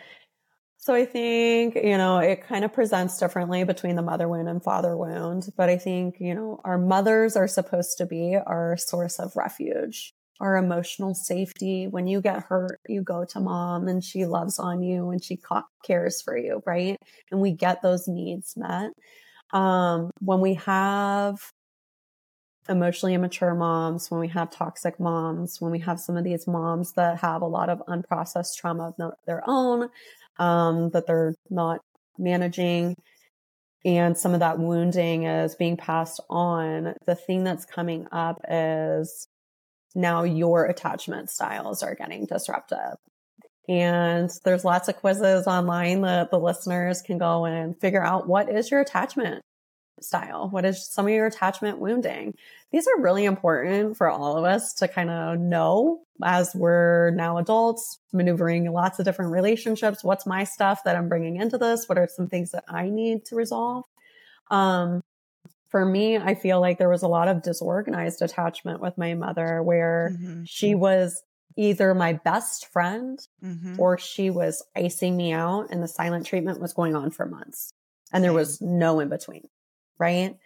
So 0.85 0.93
I 0.93 1.07
think, 1.07 1.77
you 1.77 1.97
know, 1.97 2.19
it 2.19 2.47
kind 2.47 2.63
of 2.63 2.75
presents 2.75 3.17
differently 3.17 3.65
between 3.65 3.97
the 3.97 4.03
mother 4.03 4.29
wound 4.29 4.51
and 4.51 4.63
father 4.63 4.95
wound. 4.95 5.49
But 5.57 5.71
I 5.71 5.79
think, 5.79 6.17
you 6.21 6.35
know, 6.35 6.61
our 6.63 6.77
mothers 6.77 7.37
are 7.37 7.49
supposed 7.49 7.97
to 7.97 8.05
be 8.05 8.37
our 8.37 8.77
source 8.77 9.19
of 9.19 9.35
refuge, 9.35 10.13
our 10.43 10.59
emotional 10.59 11.15
safety. 11.15 11.87
When 11.87 12.07
you 12.07 12.21
get 12.21 12.43
hurt, 12.43 12.81
you 12.87 13.01
go 13.01 13.25
to 13.25 13.41
mom 13.41 13.89
and 13.89 14.05
she 14.05 14.27
loves 14.27 14.59
on 14.59 14.83
you 14.83 15.09
and 15.09 15.25
she 15.25 15.41
cares 15.87 16.21
for 16.21 16.37
you, 16.37 16.63
right? 16.67 16.99
And 17.31 17.41
we 17.41 17.53
get 17.53 17.81
those 17.81 18.07
needs 18.07 18.53
met. 18.55 18.91
Um, 19.55 20.11
when 20.21 20.41
we 20.41 20.53
have 20.53 21.39
emotionally 22.69 23.15
immature 23.15 23.55
moms, 23.55 24.11
when 24.11 24.21
we 24.21 24.29
have 24.29 24.51
toxic 24.51 25.01
moms, 25.01 25.63
when 25.63 25.71
we 25.73 25.79
have 25.79 26.01
some 26.01 26.19
of 26.19 26.25
these 26.25 26.47
moms 26.47 26.93
that 26.93 27.21
have 27.21 27.43
a 27.43 27.47
lot 27.47 27.69
of 27.69 27.83
unprocessed 27.89 28.57
trauma 28.57 28.93
of 28.99 29.15
their 29.27 29.43
own, 29.47 29.89
um, 30.39 30.91
that 30.91 31.07
they're 31.07 31.35
not 31.51 31.81
managing 32.19 32.97
and 33.85 34.17
some 34.17 34.33
of 34.33 34.41
that 34.41 34.59
wounding 34.59 35.25
is 35.25 35.57
being 35.57 35.77
passed 35.77 36.21
on, 36.31 36.95
the 37.07 37.15
thing 37.15 37.45
that's 37.45 37.67
coming 37.67 38.07
up 38.11 38.41
is 38.49 39.29
now 39.95 40.23
your 40.23 40.65
attachment 40.65 41.31
styles 41.31 41.83
are 41.83 41.95
getting 41.95 42.25
disrupted. 42.25 42.97
And 43.69 44.31
there's 44.45 44.65
lots 44.65 44.89
of 44.89 44.97
quizzes 44.97 45.47
online 45.47 46.01
that 46.03 46.31
the 46.31 46.39
listeners 46.39 47.03
can 47.03 47.19
go 47.19 47.45
and 47.45 47.79
figure 47.79 48.05
out 48.05 48.27
what 48.27 48.51
is 48.51 48.71
your 48.71 48.81
attachment 48.81 49.43
style? 50.01 50.49
What 50.51 50.65
is 50.65 50.87
some 50.87 51.07
of 51.07 51.13
your 51.13 51.27
attachment 51.27 51.79
wounding? 51.79 52.35
These 52.73 52.87
are 52.87 53.01
really 53.01 53.25
important 53.25 53.97
for 53.97 54.11
all 54.11 54.37
of 54.37 54.45
us 54.45 54.73
to 54.75 54.89
kind 54.89 55.11
of 55.11 55.39
know 55.39 56.01
as 56.23 56.55
we're 56.55 57.11
now 57.11 57.39
adults, 57.39 57.99
maneuvering 58.13 58.71
lots 58.73 58.99
of 58.99 59.05
different 59.05 59.33
relationships. 59.33 60.05
What's 60.05 60.27
my 60.27 60.45
stuff 60.45 60.85
that 60.85 60.97
I'm 60.97 61.09
bringing 61.09 61.37
into 61.37 61.59
this? 61.59 61.89
What 61.89 61.99
are 61.99 62.09
some 62.09 62.29
things 62.29 62.53
that 62.53 62.65
I 62.69 62.89
need 62.89 63.25
to 63.27 63.37
resolve? 63.37 63.85
Um, 64.51 65.03
for 65.69 65.85
me, 65.85 66.17
I 66.17 66.35
feel 66.37 66.61
like 66.61 66.79
there 66.79 66.89
was 66.89 67.03
a 67.03 67.09
lot 67.09 67.27
of 67.27 67.43
disorganized 67.43 68.23
attachment 68.23 68.81
with 68.81 68.97
my 68.97 69.15
mother 69.15 69.63
where 69.63 70.13
mm-hmm. 70.15 70.45
she 70.45 70.75
was 70.75 71.23
either 71.57 71.95
my 71.95 72.13
best 72.13 72.67
friend 72.73 73.19
mm-hmm. 73.43 73.75
or 73.79 73.99
she 73.99 74.31
was 74.31 74.65
icing 74.77 75.17
me 75.17 75.33
out 75.33 75.67
and 75.71 75.83
the 75.83 75.89
silent 75.89 76.27
treatment 76.27 76.61
was 76.61 76.73
going 76.73 76.95
on 76.95 77.11
for 77.11 77.27
months 77.27 77.73
and 78.13 78.23
there 78.23 78.33
was 78.33 78.61
no 78.61 79.01
in 79.01 79.09
between. 79.09 79.49
Right. 79.99 80.37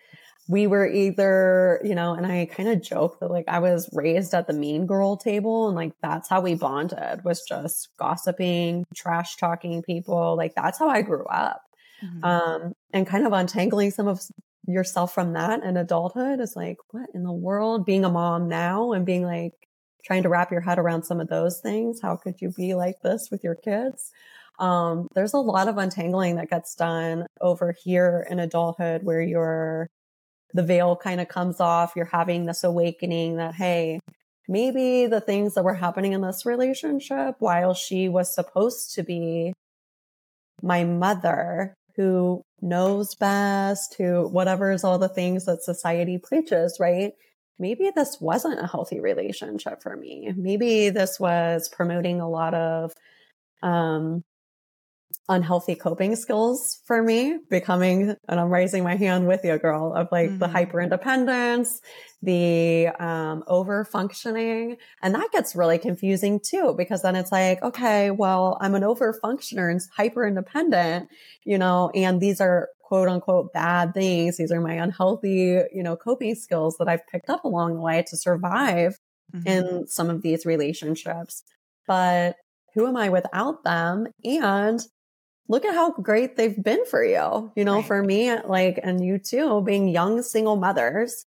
We 0.48 0.66
were 0.66 0.86
either, 0.86 1.80
you 1.84 1.94
know, 1.94 2.14
and 2.14 2.26
I 2.26 2.46
kind 2.46 2.70
of 2.70 2.82
joke 2.82 3.20
that 3.20 3.30
like 3.30 3.44
I 3.48 3.58
was 3.58 3.88
raised 3.92 4.32
at 4.32 4.46
the 4.46 4.54
mean 4.54 4.86
girl 4.86 5.16
table 5.16 5.68
and 5.68 5.76
like 5.76 5.92
that's 6.00 6.28
how 6.28 6.40
we 6.40 6.54
bonded 6.54 7.22
was 7.22 7.42
just 7.46 7.88
gossiping, 7.98 8.86
trash 8.94 9.36
talking 9.36 9.82
people. 9.82 10.36
Like 10.36 10.54
that's 10.54 10.78
how 10.78 10.88
I 10.88 11.02
grew 11.02 11.26
up. 11.26 11.62
Mm-hmm. 12.02 12.24
Um, 12.24 12.72
and 12.94 13.06
kind 13.06 13.26
of 13.26 13.32
untangling 13.32 13.90
some 13.90 14.08
of 14.08 14.22
yourself 14.66 15.12
from 15.12 15.34
that 15.34 15.62
in 15.62 15.76
adulthood 15.76 16.40
is 16.40 16.56
like, 16.56 16.78
what 16.92 17.10
in 17.14 17.24
the 17.24 17.32
world? 17.32 17.84
Being 17.84 18.04
a 18.04 18.10
mom 18.10 18.48
now 18.48 18.92
and 18.92 19.04
being 19.04 19.24
like, 19.24 19.52
trying 20.04 20.22
to 20.22 20.28
wrap 20.28 20.50
your 20.50 20.60
head 20.60 20.78
around 20.78 21.02
some 21.02 21.20
of 21.20 21.28
those 21.28 21.60
things. 21.60 22.00
How 22.00 22.16
could 22.16 22.40
you 22.40 22.50
be 22.50 22.74
like 22.74 23.02
this 23.02 23.28
with 23.30 23.44
your 23.44 23.54
kids? 23.54 24.10
Um, 24.58 25.08
there's 25.14 25.34
a 25.34 25.38
lot 25.38 25.68
of 25.68 25.78
untangling 25.78 26.36
that 26.36 26.50
gets 26.50 26.74
done 26.74 27.26
over 27.40 27.74
here 27.84 28.26
in 28.28 28.38
adulthood 28.38 29.02
where 29.04 29.20
you're, 29.20 29.88
the 30.54 30.62
veil 30.62 30.96
kind 30.96 31.20
of 31.20 31.28
comes 31.28 31.60
off. 31.60 31.92
You're 31.94 32.06
having 32.06 32.46
this 32.46 32.64
awakening 32.64 33.36
that, 33.36 33.54
hey, 33.54 34.00
maybe 34.48 35.06
the 35.06 35.20
things 35.20 35.54
that 35.54 35.64
were 35.64 35.74
happening 35.74 36.12
in 36.12 36.22
this 36.22 36.46
relationship 36.46 37.36
while 37.38 37.74
she 37.74 38.08
was 38.08 38.34
supposed 38.34 38.94
to 38.94 39.02
be 39.02 39.52
my 40.62 40.84
mother 40.84 41.74
who 41.96 42.42
knows 42.60 43.14
best, 43.14 43.94
who 43.98 44.28
whatever 44.28 44.72
is 44.72 44.84
all 44.84 44.98
the 44.98 45.08
things 45.08 45.44
that 45.44 45.62
society 45.62 46.18
preaches, 46.18 46.78
right? 46.80 47.12
maybe 47.58 47.90
this 47.94 48.20
wasn't 48.20 48.60
a 48.60 48.66
healthy 48.66 49.00
relationship 49.00 49.82
for 49.82 49.96
me. 49.96 50.32
Maybe 50.36 50.90
this 50.90 51.18
was 51.18 51.68
promoting 51.68 52.20
a 52.20 52.28
lot 52.28 52.54
of 52.54 52.92
um, 53.62 54.22
unhealthy 55.28 55.74
coping 55.74 56.16
skills 56.16 56.80
for 56.86 57.02
me, 57.02 57.38
becoming, 57.50 58.16
and 58.28 58.40
I'm 58.40 58.50
raising 58.50 58.82
my 58.82 58.96
hand 58.96 59.26
with 59.26 59.44
you, 59.44 59.58
girl, 59.58 59.92
of 59.94 60.08
like 60.10 60.30
mm-hmm. 60.30 60.38
the 60.38 60.48
hyper 60.48 60.80
independence, 60.80 61.80
the 62.22 62.88
um, 62.98 63.44
over 63.46 63.84
functioning. 63.84 64.76
And 65.02 65.14
that 65.14 65.30
gets 65.30 65.54
really 65.54 65.78
confusing 65.78 66.40
too, 66.42 66.74
because 66.76 67.02
then 67.02 67.14
it's 67.14 67.30
like, 67.30 67.62
okay, 67.62 68.10
well, 68.10 68.56
I'm 68.60 68.74
an 68.74 68.84
over 68.84 69.18
functioner 69.22 69.70
and 69.70 69.80
hyper 69.96 70.26
independent, 70.26 71.08
you 71.44 71.58
know, 71.58 71.90
and 71.94 72.20
these 72.20 72.40
are 72.40 72.68
quote 72.82 73.08
unquote 73.08 73.52
bad 73.52 73.92
things. 73.92 74.38
These 74.38 74.50
are 74.50 74.62
my 74.62 74.74
unhealthy, 74.74 75.60
you 75.72 75.82
know, 75.82 75.94
coping 75.94 76.34
skills 76.34 76.76
that 76.78 76.88
I've 76.88 77.06
picked 77.06 77.28
up 77.28 77.44
along 77.44 77.74
the 77.74 77.82
way 77.82 78.02
to 78.08 78.16
survive 78.16 78.96
mm-hmm. 79.34 79.46
in 79.46 79.86
some 79.86 80.08
of 80.08 80.22
these 80.22 80.46
relationships. 80.46 81.42
But 81.86 82.36
who 82.74 82.86
am 82.86 82.96
I 82.96 83.10
without 83.10 83.62
them? 83.64 84.06
And 84.24 84.80
look 85.48 85.64
at 85.64 85.74
how 85.74 85.92
great 85.92 86.36
they've 86.36 86.62
been 86.62 86.84
for 86.86 87.04
you. 87.04 87.52
You 87.56 87.64
know, 87.64 87.76
right. 87.76 87.86
for 87.86 88.02
me, 88.02 88.34
like, 88.42 88.78
and 88.82 89.04
you 89.04 89.18
too, 89.18 89.62
being 89.62 89.88
young 89.88 90.22
single 90.22 90.56
mothers, 90.56 91.26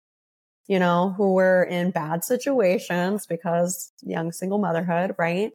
you 0.68 0.80
know, 0.80 1.14
who 1.18 1.34
were 1.34 1.64
in 1.64 1.92
bad 1.92 2.24
situations 2.24 3.26
because 3.26 3.92
young 4.02 4.32
single 4.32 4.60
motherhood, 4.60 5.16
right? 5.18 5.52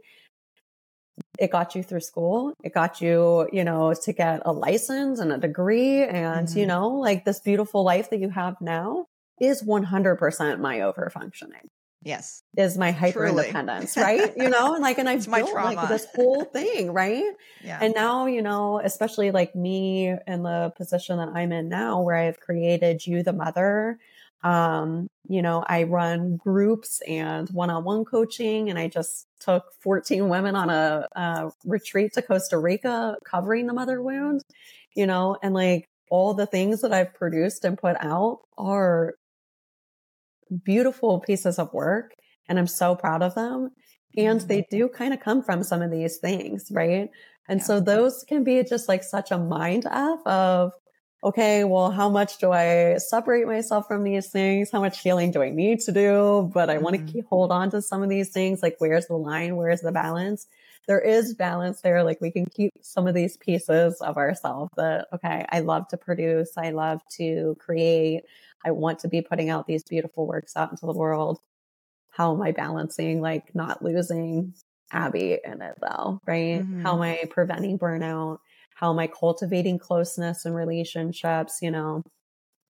it 1.39 1.51
got 1.51 1.75
you 1.75 1.83
through 1.83 2.01
school. 2.01 2.55
It 2.63 2.75
got 2.75 3.01
you, 3.01 3.49
you 3.53 3.65
know, 3.65 3.95
to 3.95 4.13
get 4.13 4.43
a 4.45 4.53
license 4.53 5.21
and 5.21 5.33
a 5.33 5.39
degree. 5.39 6.03
And, 6.03 6.49
mm-hmm. 6.49 6.59
you 6.59 6.67
know, 6.67 6.89
like 6.89 7.25
this 7.25 7.41
beautiful 7.41 7.85
life 7.85 8.11
that 8.11 8.21
you 8.21 8.31
have 8.31 8.61
now 8.61 9.07
is 9.41 9.63
100% 9.63 10.61
my 10.61 10.81
over 10.81 11.11
functioning. 11.11 11.69
Yes. 12.05 12.43
Is 12.57 12.77
my 12.77 12.91
hyper 12.91 13.27
independence, 13.27 13.97
right? 13.97 14.33
you 14.37 14.51
know, 14.51 14.75
and 14.75 14.83
like, 14.83 14.99
and 14.99 15.09
I've 15.09 15.25
built 15.25 15.55
like 15.55 15.89
this 15.89 16.07
whole 16.15 16.45
thing, 16.53 16.93
right? 16.93 17.25
Yeah. 17.63 17.79
And 17.81 17.95
now, 17.95 18.27
you 18.27 18.43
know, 18.43 18.81
especially 18.83 19.31
like 19.31 19.57
me 19.57 20.15
in 20.27 20.43
the 20.43 20.73
position 20.77 21.17
that 21.19 21.29
I'm 21.29 21.51
in 21.51 21.69
now, 21.69 22.03
where 22.03 22.17
I've 22.17 22.39
created 22.41 23.07
you, 23.07 23.23
the 23.23 23.33
mother, 23.33 23.99
um, 24.45 25.09
you 25.27 25.41
know, 25.41 25.65
I 25.67 25.85
run 25.85 26.37
groups 26.37 27.01
and 27.09 27.49
one 27.49 27.71
on 27.71 27.83
one 27.85 28.05
coaching, 28.05 28.69
and 28.69 28.79
I 28.79 28.89
just 28.89 29.27
took 29.41 29.73
14 29.81 30.29
women 30.29 30.55
on 30.55 30.69
a, 30.69 31.09
a 31.17 31.51
retreat 31.65 32.13
to 32.15 32.23
Costa 32.23 32.59
Rica 32.59 33.17
covering 33.25 33.67
the 33.67 33.73
mother 33.73 34.03
wound, 34.03 34.43
you 34.95 35.07
know, 35.07 35.39
and 35.43 35.55
like 35.55 35.89
all 36.11 36.35
the 36.35 36.47
things 36.47 36.83
that 36.83 36.93
I've 36.93 37.15
produced 37.15 37.65
and 37.65 37.79
put 37.79 37.97
out 37.99 38.41
are 38.59 39.15
beautiful 40.65 41.21
pieces 41.21 41.59
of 41.59 41.73
work. 41.73 42.13
And 42.49 42.59
I'm 42.59 42.67
so 42.67 42.95
proud 42.95 43.23
of 43.23 43.35
them. 43.35 43.71
And 44.17 44.41
they 44.43 44.61
mm-hmm. 44.61 44.77
do 44.77 44.89
kind 44.89 45.13
of 45.13 45.21
come 45.21 45.43
from 45.43 45.63
some 45.63 45.83
of 45.83 45.91
these 45.91 46.19
things, 46.19 46.69
right? 46.71 47.09
And 47.49 47.61
yeah. 47.61 47.65
so 47.65 47.81
those 47.81 48.25
can 48.29 48.45
be 48.45 48.63
just 48.63 48.89
like 48.89 49.03
such 49.03 49.31
a 49.31 49.39
mind 49.39 49.87
F 49.91 50.21
of, 50.27 50.73
okay, 51.23 51.65
well, 51.65 51.91
how 51.91 52.11
much 52.11 52.39
do 52.39 52.53
I 52.53 52.99
separate 52.99 53.47
myself 53.47 53.89
from 53.89 54.05
these 54.05 54.29
things? 54.29 54.71
How 54.71 54.81
much 54.81 55.01
healing 55.01 55.31
do 55.31 55.43
I 55.43 55.51
need 55.51 55.81
to 55.81 55.93
do? 55.93 56.51
But 56.53 56.71
I 56.71 56.75
mm-hmm. 56.75 56.85
want 56.85 56.97
to 56.97 57.13
keep 57.13 57.27
hold 57.27 57.51
on 57.51 57.71
to 57.71 57.83
some 57.83 58.03
of 58.03 58.09
these 58.09 58.31
things. 58.31 58.63
Like, 58.63 58.77
where's 58.79 59.07
the 59.07 59.17
line? 59.17 59.57
Where's 59.57 59.81
the 59.81 59.93
balance? 59.93 60.47
There 60.87 61.01
is 61.01 61.35
balance 61.35 61.81
there. 61.81 62.05
Like, 62.05 62.21
we 62.21 62.31
can 62.31 62.45
keep 62.45 62.73
some 62.83 63.07
of 63.09 63.15
these 63.15 63.39
pieces 63.39 64.01
of 64.03 64.19
ourselves 64.19 64.71
that, 64.77 65.09
okay, 65.15 65.47
I 65.49 65.61
love 65.61 65.89
to 65.89 65.97
produce. 65.97 66.53
I 66.59 66.71
love 66.71 67.01
to 67.17 67.57
create. 67.59 68.25
I 68.65 68.71
want 68.71 69.01
to 69.01 69.09
be 69.09 69.23
putting 69.23 69.51
out 69.51 69.67
these 69.67 69.85
beautiful 69.85 70.27
works 70.27 70.57
out 70.57 70.71
into 70.71 70.87
the 70.87 70.93
world. 70.93 71.39
How 72.11 72.35
am 72.35 72.43
I 72.43 72.53
balancing, 72.53 73.21
like, 73.21 73.55
not 73.55 73.83
losing 73.83 74.55
Abbey 74.93 75.39
in 75.45 75.63
it 75.63 75.75
though? 75.81 76.21
Right? 76.27 76.61
Mm-hmm. 76.61 76.83
How 76.83 76.95
am 76.95 77.03
I 77.03 77.25
preventing 77.31 77.79
burnout? 77.79 78.39
How 78.75 78.91
am 78.91 78.99
I 78.99 79.07
cultivating 79.07 79.79
closeness 79.79 80.45
and 80.45 80.55
relationships, 80.55 81.59
you 81.63 81.71
know? 81.71 82.03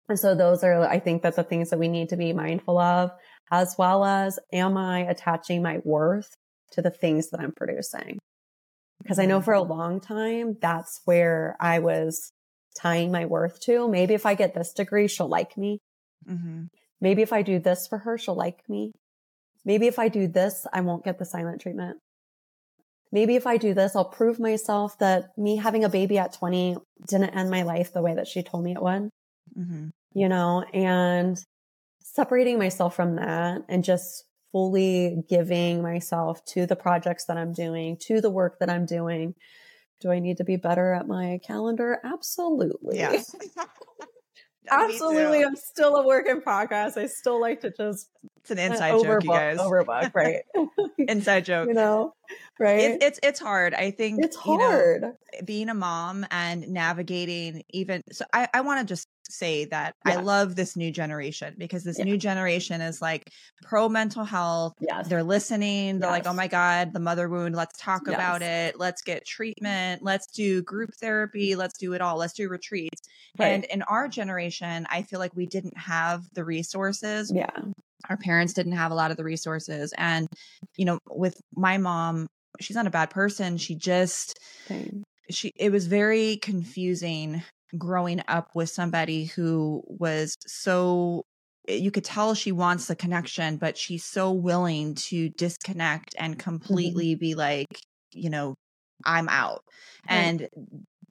And 0.10 0.20
so 0.20 0.36
those 0.36 0.64
are, 0.64 0.84
I 0.88 1.00
think 1.00 1.22
that 1.24 1.36
the 1.36 1.44
things 1.44 1.70
that 1.70 1.80
we 1.80 1.88
need 1.88 2.10
to 2.10 2.18
be 2.18 2.34
mindful 2.34 2.78
of, 2.78 3.12
as 3.50 3.76
well 3.78 4.04
as 4.04 4.40
am 4.52 4.78
I 4.78 5.00
attaching 5.02 5.62
my 5.62 5.80
worth 5.84 6.36
to 6.72 6.82
the 6.82 6.90
things 6.90 7.30
that 7.30 7.40
I'm 7.40 7.52
producing? 7.52 8.20
Because 9.02 9.20
I 9.20 9.26
know 9.26 9.42
for 9.42 9.54
a 9.54 9.62
long 9.62 10.00
time, 10.00 10.58
that's 10.62 11.02
where 11.06 11.56
I 11.60 11.80
was 11.80 12.32
tying 12.80 13.12
my 13.12 13.25
worth 13.25 13.60
to. 13.62 13.88
Maybe 13.88 14.13
if 14.13 14.25
I 14.25 14.36
get 14.36 14.54
this 14.54 14.74
degree, 14.74 15.08
she'll 15.08 15.28
like 15.28 15.58
me. 15.58 15.80
Mm-hmm. 16.30 16.66
Maybe 17.00 17.22
if 17.22 17.34
I 17.34 17.42
do 17.42 17.60
this 17.60 17.88
for 17.88 18.00
her, 18.00 18.18
she'll 18.18 18.36
like 18.36 18.68
me. 18.70 18.94
Maybe 19.66 19.88
if 19.88 20.00
I 20.00 20.08
do 20.08 20.28
this, 20.28 20.66
I 20.72 20.82
won't 20.82 21.04
get 21.04 21.20
the 21.20 21.25
silent 21.25 21.62
treatment 21.62 21.98
maybe 23.12 23.36
if 23.36 23.46
I 23.46 23.58
do 23.58 23.74
this, 23.74 23.96
I'll 23.96 24.06
prove 24.06 24.40
myself 24.40 24.98
that 25.00 25.38
me 25.38 25.58
having 25.58 25.84
a 25.84 25.90
baby 25.90 26.18
at 26.18 26.34
20 26.34 26.78
didn't 27.08 27.36
end 27.36 27.50
my 27.50 27.63
life 27.63 27.94
the 27.94 28.01
way 28.01 28.16
that 28.16 28.28
she 28.28 28.42
told 28.42 28.63
me 28.63 28.74
it 28.74 28.82
would, 28.82 29.10
mm-hmm. 29.58 29.88
you 30.13 30.30
know, 30.30 30.63
and 30.74 31.38
separating 32.01 32.58
myself 32.58 32.96
from 32.96 33.18
that 33.18 33.62
and 33.70 33.84
just 33.84 34.25
fully 34.51 35.24
giving 35.30 35.82
myself 35.82 36.44
to 36.46 36.66
the 36.66 36.75
projects 36.75 37.25
that 37.25 37.38
I'm 37.38 37.54
doing, 37.54 37.98
to 38.01 38.22
the 38.22 38.30
work 38.30 38.60
that 38.60 38.70
I'm 38.70 38.86
doing. 38.86 39.36
Do 40.01 40.12
I 40.12 40.20
need 40.20 40.38
to 40.38 40.43
be 40.43 40.58
better 40.58 40.93
at 40.93 41.08
my 41.08 41.39
calendar? 41.43 42.00
Absolutely. 42.03 42.98
Yes. 42.98 43.34
Absolutely. 44.70 45.43
I'm 45.43 45.55
still 45.55 45.96
a 45.96 46.05
work 46.05 46.27
in 46.27 46.41
progress. 46.41 46.98
I 46.98 47.08
still 47.08 47.39
like 47.39 47.62
to 47.62 47.72
just 47.72 48.10
it's 48.38 48.51
an 48.51 48.60
uh, 48.60 48.63
inside 48.63 48.93
overbook, 48.93 49.03
joke, 49.03 49.24
you 49.24 49.29
guys. 49.29 49.58
Overbook, 49.60 50.12
right? 50.15 50.41
inside 50.98 51.46
joke. 51.46 51.67
You 51.67 51.74
know, 51.74 52.13
right? 52.60 52.91
It, 52.91 53.03
it's 53.03 53.20
it's 53.24 53.39
hard. 53.39 53.74
I 53.74 53.91
think 53.91 54.24
it's 54.24 54.36
hard 54.36 55.01
you 55.01 55.08
know, 55.08 55.15
being 55.46 55.70
a 55.70 55.74
mom 55.74 56.25
and 56.31 56.67
navigating 56.70 57.63
even. 57.72 58.01
So 58.12 58.25
I 58.34 58.48
I 58.53 58.62
want 58.62 58.88
to 58.88 58.91
just 58.91 59.08
say 59.32 59.66
that 59.66 59.96
yeah. 60.06 60.14
I 60.14 60.16
love 60.22 60.56
this 60.56 60.76
new 60.76 60.92
generation 60.92 61.56
because 61.58 61.84
this 61.84 62.00
yeah. 62.00 62.06
new 62.06 62.18
generation 62.18 62.82
is 62.82 63.02
like 63.02 63.30
pro 63.64 63.90
mental 63.90 64.24
health. 64.24 64.74
Yes. 64.80 65.08
They're 65.08 65.24
listening. 65.24 66.00
They're 66.00 66.10
yes. 66.10 66.26
like, 66.26 66.28
oh 66.28 66.36
my 66.36 66.48
God, 66.48 66.94
the 66.94 67.00
mother 67.00 67.30
wound. 67.30 67.56
Let's 67.56 67.78
talk 67.80 68.04
yes. 68.06 68.16
about 68.16 68.42
it. 68.42 68.80
Let's 68.80 69.02
get 69.02 69.26
treatment. 69.26 70.04
Let's 70.04 70.28
do 70.28 70.62
group 70.64 70.92
therapy. 70.96 71.56
Let's 71.56 71.78
do 71.78 71.94
it 71.94 72.02
all. 72.02 72.18
Let's 72.18 72.34
do 72.34 72.50
retreats. 72.50 73.02
Right. 73.38 73.48
And 73.48 73.64
in 73.66 73.82
our 73.84 74.08
generation, 74.08 74.86
I 74.90 75.04
feel 75.04 75.20
like 75.20 75.36
we 75.36 75.46
didn't 75.46 75.78
have 75.78 76.24
the 76.34 76.44
resources. 76.44 77.32
Yeah. 77.34 77.50
Our 78.10 78.18
parents 78.18 78.54
didn't 78.54 78.74
have 78.74 78.92
a 78.92 78.96
lot 78.96 79.12
of 79.12 79.18
the 79.18 79.24
resources. 79.24 79.94
And, 79.98 80.28
you 80.76 80.86
know, 80.86 81.00
with 81.10 81.40
my 81.56 81.78
mom, 81.78 82.28
she's 82.60 82.76
not 82.76 82.88
a 82.88 82.92
bad 82.92 83.12
person. 83.12 83.58
She 83.58 83.76
just, 83.76 84.40
Same. 84.68 85.04
she, 85.30 85.52
it 85.56 85.72
was 85.72 85.88
very 85.88 86.38
confusing 86.38 87.44
growing 87.78 88.22
up 88.28 88.56
with 88.56 88.70
somebody 88.70 89.25
who 89.25 89.84
was 89.88 90.36
so 90.48 91.24
you 91.68 91.92
could 91.92 92.04
tell 92.04 92.34
she 92.34 92.51
wants 92.51 92.88
the 92.88 92.96
connection, 92.96 93.58
but 93.58 93.78
she's 93.78 94.04
so 94.04 94.32
willing 94.32 94.96
to 94.96 95.30
disconnect 95.30 96.16
and 96.18 96.40
Mm-hmm. 96.70 97.01
completely 97.01 97.16
be 97.16 97.36
like, 97.36 97.68
you 98.13 98.30
know, 98.30 98.56
I'm 99.06 99.30
out 99.30 99.63
Right. 100.10 100.34
and 100.34 100.50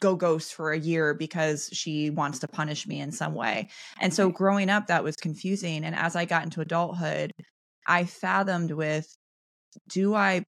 go 0.00 0.16
ghost 0.16 0.54
for 0.54 0.72
a 0.72 0.78
year 0.78 1.14
because 1.14 1.68
she 1.72 2.10
wants 2.10 2.38
to 2.40 2.48
punish 2.48 2.86
me 2.86 3.00
in 3.00 3.12
some 3.12 3.34
way. 3.34 3.68
And 4.00 4.14
so 4.14 4.30
growing 4.30 4.70
up, 4.70 4.86
that 4.86 5.04
was 5.04 5.16
confusing. 5.16 5.84
And 5.84 5.94
as 5.94 6.16
I 6.16 6.24
got 6.24 6.44
into 6.44 6.60
adulthood, 6.60 7.32
I 7.86 8.04
fathomed 8.04 8.72
with 8.72 9.08
do 9.88 10.14
I 10.14 10.44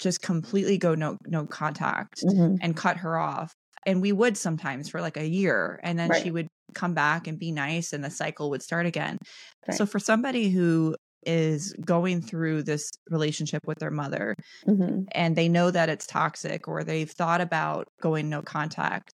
just 0.00 0.22
completely 0.22 0.78
go 0.78 0.94
no 0.94 1.18
no 1.26 1.46
contact 1.46 2.24
Mhm. 2.24 2.60
and 2.60 2.76
cut 2.76 2.98
her 2.98 3.18
off? 3.18 3.54
And 3.86 4.02
we 4.02 4.12
would 4.12 4.36
sometimes 4.36 4.88
for 4.90 5.00
like 5.00 5.16
a 5.16 5.28
year, 5.28 5.80
and 5.84 5.98
then 5.98 6.12
she 6.12 6.30
would 6.30 6.48
come 6.74 6.94
back 6.94 7.26
and 7.28 7.38
be 7.38 7.52
nice, 7.52 7.92
and 7.92 8.04
the 8.04 8.10
cycle 8.10 8.50
would 8.50 8.62
start 8.62 8.86
again. 8.86 9.18
Right. 9.66 9.80
So 9.80 9.86
for 9.86 10.00
somebody 10.00 10.50
who 10.50 10.96
is 11.24 11.72
going 11.84 12.22
through 12.22 12.64
this 12.64 12.90
relationship 13.10 13.62
with 13.66 13.78
their 13.78 13.90
mother 13.92 14.36
Mhm. 14.66 15.06
and 15.12 15.36
they 15.36 15.48
know 15.48 15.70
that 15.70 15.88
it's 15.90 16.06
toxic 16.06 16.68
or 16.68 16.84
they've 16.84 17.10
thought 17.10 17.40
about 17.42 17.88
going 18.02 18.28
no 18.30 18.42
contact, 18.42 19.12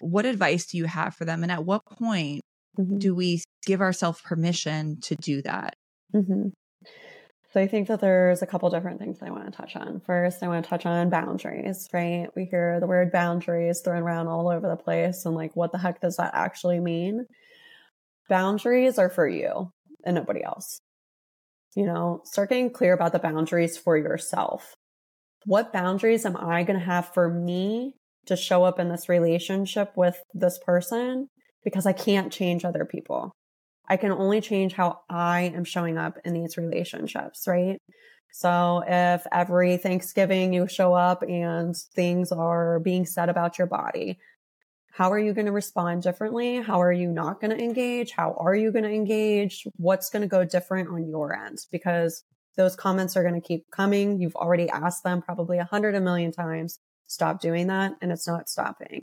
what 0.00 0.26
advice 0.26 0.66
do 0.66 0.78
you 0.78 0.86
have 0.86 1.14
for 1.16 1.24
them? 1.26 1.42
And 1.44 1.52
at 1.52 1.64
what 1.66 1.84
point 1.86 2.42
Mhm. 2.78 3.00
do 3.00 3.14
we 3.14 3.42
give 3.66 3.80
ourselves 3.82 4.20
permission 4.22 5.00
to 5.02 5.16
do 5.16 5.42
that? 5.42 5.74
Mhm. 6.12 6.52
So 7.56 7.62
I 7.62 7.68
think 7.68 7.88
that 7.88 8.02
there's 8.02 8.42
a 8.42 8.46
couple 8.46 8.68
different 8.68 8.98
things 8.98 9.16
I 9.22 9.30
want 9.30 9.46
to 9.46 9.50
touch 9.50 9.76
on. 9.76 10.02
First, 10.04 10.42
I 10.42 10.48
want 10.48 10.62
to 10.62 10.68
touch 10.68 10.84
on 10.84 11.08
boundaries, 11.08 11.88
right? 11.90 12.28
We 12.36 12.44
hear 12.44 12.78
the 12.80 12.86
word 12.86 13.10
boundaries 13.10 13.80
thrown 13.80 14.02
around 14.02 14.28
all 14.28 14.50
over 14.50 14.68
the 14.68 14.76
place 14.76 15.24
and 15.24 15.34
like 15.34 15.56
what 15.56 15.72
the 15.72 15.78
heck 15.78 16.02
does 16.02 16.18
that 16.18 16.32
actually 16.34 16.80
mean? 16.80 17.24
Boundaries 18.28 18.98
are 18.98 19.08
for 19.08 19.26
you 19.26 19.70
and 20.04 20.16
nobody 20.16 20.44
else. 20.44 20.82
You 21.74 21.86
know, 21.86 22.20
start 22.24 22.50
getting 22.50 22.68
clear 22.68 22.92
about 22.92 23.12
the 23.12 23.18
boundaries 23.18 23.78
for 23.78 23.96
yourself. 23.96 24.74
What 25.46 25.72
boundaries 25.72 26.26
am 26.26 26.36
I 26.36 26.62
going 26.62 26.78
to 26.78 26.84
have 26.84 27.14
for 27.14 27.30
me 27.30 27.94
to 28.26 28.36
show 28.36 28.64
up 28.64 28.78
in 28.78 28.90
this 28.90 29.08
relationship 29.08 29.92
with 29.96 30.22
this 30.34 30.58
person? 30.58 31.30
Because 31.64 31.86
I 31.86 31.94
can't 31.94 32.30
change 32.30 32.66
other 32.66 32.84
people. 32.84 33.32
I 33.88 33.96
can 33.96 34.12
only 34.12 34.40
change 34.40 34.72
how 34.72 35.00
I 35.08 35.52
am 35.54 35.64
showing 35.64 35.98
up 35.98 36.18
in 36.24 36.34
these 36.34 36.56
relationships, 36.56 37.46
right? 37.46 37.78
So 38.32 38.82
if 38.86 39.26
every 39.32 39.76
Thanksgiving 39.76 40.52
you 40.52 40.68
show 40.68 40.92
up 40.94 41.22
and 41.22 41.74
things 41.94 42.32
are 42.32 42.80
being 42.80 43.06
said 43.06 43.28
about 43.28 43.58
your 43.58 43.66
body, 43.66 44.18
how 44.92 45.12
are 45.12 45.18
you 45.18 45.34
going 45.34 45.46
to 45.46 45.52
respond 45.52 46.02
differently? 46.02 46.60
How 46.62 46.80
are 46.80 46.92
you 46.92 47.08
not 47.10 47.40
going 47.40 47.56
to 47.56 47.62
engage? 47.62 48.12
How 48.12 48.34
are 48.38 48.54
you 48.54 48.72
going 48.72 48.84
to 48.84 48.90
engage? 48.92 49.66
What's 49.76 50.10
going 50.10 50.22
to 50.22 50.28
go 50.28 50.44
different 50.44 50.88
on 50.88 51.08
your 51.08 51.34
end? 51.34 51.58
Because 51.70 52.24
those 52.56 52.76
comments 52.76 53.16
are 53.16 53.22
going 53.22 53.40
to 53.40 53.46
keep 53.46 53.64
coming. 53.70 54.20
You've 54.20 54.36
already 54.36 54.68
asked 54.70 55.04
them 55.04 55.22
probably 55.22 55.58
a 55.58 55.64
hundred 55.64 55.94
a 55.94 56.00
million 56.00 56.32
times. 56.32 56.78
Stop 57.06 57.40
doing 57.40 57.66
that. 57.66 57.92
And 58.00 58.10
it's 58.10 58.26
not 58.26 58.48
stopping. 58.48 59.02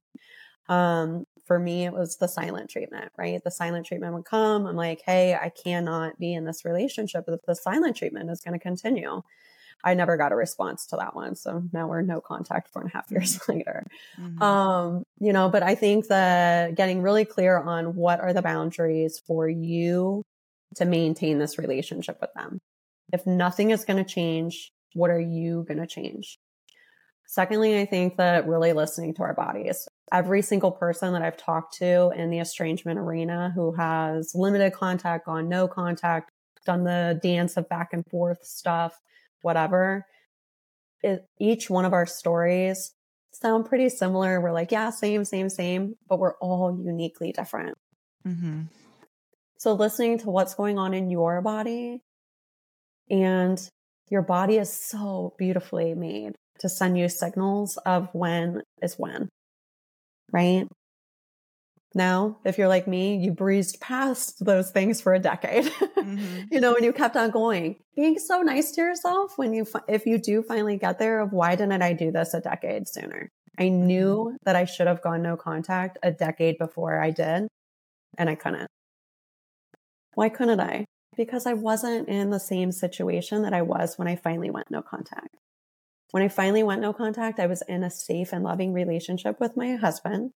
Um, 0.67 1.25
for 1.45 1.59
me, 1.59 1.85
it 1.85 1.93
was 1.93 2.17
the 2.17 2.27
silent 2.27 2.69
treatment, 2.69 3.12
right? 3.17 3.43
The 3.43 3.51
silent 3.51 3.85
treatment 3.85 4.13
would 4.13 4.25
come. 4.25 4.65
I'm 4.65 4.75
like, 4.75 5.01
hey, 5.05 5.35
I 5.35 5.50
cannot 5.50 6.17
be 6.17 6.33
in 6.33 6.45
this 6.45 6.63
relationship 6.63 7.25
if 7.27 7.41
the 7.45 7.55
silent 7.55 7.97
treatment 7.97 8.29
is 8.29 8.41
going 8.41 8.57
to 8.57 8.63
continue. 8.63 9.21
I 9.83 9.93
never 9.95 10.15
got 10.15 10.31
a 10.31 10.35
response 10.35 10.85
to 10.88 10.95
that 10.95 11.15
one. 11.15 11.35
So 11.35 11.63
now 11.73 11.88
we're 11.88 12.01
no 12.01 12.21
contact 12.21 12.69
four 12.71 12.81
and 12.83 12.91
a 12.91 12.93
half 12.93 13.12
years 13.12 13.39
later. 13.50 13.85
Mhm. 14.17 14.41
Um, 14.41 15.03
you 15.19 15.33
know, 15.33 15.50
but 15.50 15.63
I 15.63 15.75
think 15.75 16.07
that 16.07 16.75
getting 16.75 17.01
really 17.01 17.25
clear 17.25 17.57
on 17.57 17.95
what 17.95 18.21
are 18.21 18.31
the 18.31 18.41
boundaries 18.41 19.19
for 19.27 19.50
you 19.50 20.23
to 20.75 20.85
maintain 20.85 21.38
this 21.38 21.57
relationship 21.57 22.19
with 22.21 22.33
them. 22.33 22.59
If 23.12 23.27
nothing 23.27 23.71
is 23.71 23.83
going 23.83 24.03
to 24.03 24.09
change, 24.09 24.71
what 24.93 25.09
are 25.09 25.19
you 25.19 25.65
going 25.67 25.79
to 25.79 25.88
change? 25.88 26.38
Secondly, 27.33 27.79
I 27.79 27.85
think 27.85 28.17
that 28.17 28.47
really 28.47 28.73
listening 28.73 29.15
to 29.15 29.23
our 29.23 29.33
bodies. 29.33 29.87
Every 30.11 30.43
single 30.43 30.69
person 30.69 31.13
that 31.13 31.23
I've 31.23 31.35
talked 31.35 31.79
to 31.79 32.11
in 32.15 32.29
the 32.29 32.37
estrangement 32.37 32.99
arena 32.99 33.51
who 33.55 33.71
has 33.71 34.33
limited 34.35 34.73
contact, 34.73 35.25
gone 35.25 35.49
no 35.49 35.67
contact, 35.67 36.29
done 36.63 36.83
the 36.83 37.19
dance 37.23 37.57
of 37.57 37.67
back 37.67 37.89
and 37.91 38.05
forth 38.05 38.45
stuff, 38.45 39.01
whatever, 39.41 40.05
it, 41.01 41.25
each 41.39 41.71
one 41.71 41.86
of 41.86 41.93
our 41.93 42.05
stories 42.05 42.93
sound 43.31 43.65
pretty 43.65 43.89
similar. 43.89 44.39
We're 44.39 44.51
like, 44.51 44.71
yeah, 44.71 44.91
same, 44.91 45.25
same, 45.25 45.49
same, 45.49 45.95
but 46.08 46.19
we're 46.19 46.38
all 46.38 46.79
uniquely 46.86 47.31
different. 47.31 47.75
Mhm. 48.27 48.67
So 49.58 49.73
listening 49.73 50.19
to 50.19 50.29
what's 50.29 50.53
going 50.53 50.77
on 50.77 50.93
in 50.93 51.10
your 51.10 51.41
body 51.41 52.03
and 53.10 53.60
your 54.12 54.21
body 54.21 54.60
is 54.60 54.71
so 54.71 55.34
beautifully 55.39 55.95
made 55.95 56.36
to 56.59 56.69
send 56.69 56.97
you 56.97 57.09
signals 57.09 57.77
of 57.85 58.09
when 58.13 58.61
is 58.81 58.95
when, 58.97 59.29
right? 60.31 60.67
Now, 61.95 62.39
if 62.43 62.57
you're 62.57 62.67
like 62.67 62.87
me, 62.87 63.17
you 63.17 63.31
breezed 63.31 63.79
past 63.79 64.43
those 64.43 64.71
things 64.71 64.99
for 64.99 65.13
a 65.13 65.19
decade, 65.19 65.65
Mhm. 65.65 66.47
you 66.51 66.59
know, 66.59 66.75
and 66.75 66.83
you 66.83 66.91
kept 66.91 67.15
on 67.15 67.29
going. 67.29 67.75
Being 67.95 68.17
so 68.17 68.41
nice 68.41 68.71
to 68.71 68.81
yourself 68.81 69.37
when 69.37 69.53
you, 69.53 69.67
if 69.87 70.05
you 70.07 70.17
do 70.17 70.41
finally 70.41 70.77
get 70.77 70.97
there 70.97 71.19
of 71.19 71.33
why 71.33 71.55
didn't 71.55 71.83
I 71.83 71.93
do 71.93 72.11
this 72.11 72.33
a 72.33 72.41
decade 72.41 72.87
sooner? 72.87 73.29
I 73.59 73.69
knew 73.69 74.35
that 74.45 74.55
I 74.55 74.65
should 74.65 74.87
have 74.87 75.03
gone 75.03 75.21
no 75.21 75.37
contact 75.37 75.99
a 76.01 76.11
decade 76.11 76.57
before 76.57 76.99
I 76.99 77.11
did, 77.11 77.47
and 78.17 78.27
I 78.29 78.33
couldn't. 78.33 78.67
Why 80.15 80.29
couldn't 80.29 80.59
I? 80.59 80.85
Because 81.15 81.45
I 81.45 81.53
wasn't 81.53 82.07
in 82.09 82.31
the 82.31 82.39
same 82.39 82.71
situation 82.71 83.43
that 83.43 83.53
I 83.53 83.61
was 83.61 83.99
when 83.99 84.07
I 84.07 84.15
finally 84.15 84.49
went 84.49 84.71
no 84.71 84.81
contact. 84.81 85.35
When 86.13 86.21
I 86.21 86.28
finally 86.28 86.62
went 86.62 86.80
no 86.80 86.93
contact, 86.93 87.39
I 87.39 87.47
was 87.47 87.63
in 87.63 87.84
a 87.84 87.89
safe 87.89 88.34
and 88.34 88.43
loving 88.43 88.71
relationship 88.71 89.39
with 89.39 89.58
my 89.58 89.73
husband 89.78 90.30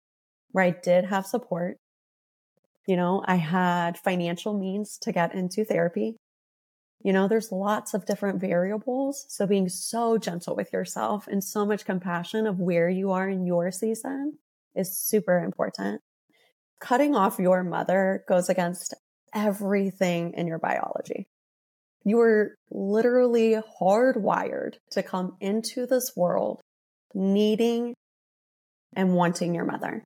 where 0.53 0.65
I 0.65 0.71
did 0.71 1.05
have 1.05 1.27
support. 1.27 1.77
You 2.87 2.97
know, 2.97 3.23
I 3.27 3.35
had 3.35 3.99
financial 3.99 4.59
means 4.59 4.97
to 5.03 5.12
get 5.12 5.35
into 5.35 5.67
therapy. 5.67 6.17
You 7.05 7.12
know, 7.12 7.29
there's 7.29 7.53
lots 7.53 7.93
of 7.93 8.07
different 8.07 8.41
variables. 8.41 9.27
So 9.29 9.47
being 9.47 9.69
so 9.69 10.17
gentle 10.17 10.57
with 10.57 10.73
yourself 10.73 11.27
and 11.27 11.45
so 11.45 11.67
much 11.67 11.85
compassion 11.85 12.47
of 12.47 12.59
where 12.59 12.89
you 12.89 13.11
are 13.11 13.29
in 13.29 13.45
your 13.45 13.71
season 13.71 14.39
is 14.75 14.97
super 14.97 15.41
important. 15.41 16.01
Cutting 16.81 17.15
off 17.15 17.39
your 17.39 17.62
mother 17.62 18.25
goes 18.27 18.49
against 18.49 18.95
everything 19.35 20.33
in 20.39 20.47
your 20.47 20.59
biology. 20.59 21.29
You 22.07 22.19
were 22.19 22.55
literally 22.71 23.57
hardwired 23.81 24.75
to 24.92 25.03
come 25.03 25.37
into 25.40 25.87
this 25.87 26.12
world 26.14 26.61
needing 27.12 27.95
and 28.95 29.12
wanting 29.12 29.57
your 29.57 29.64
mother. 29.64 30.05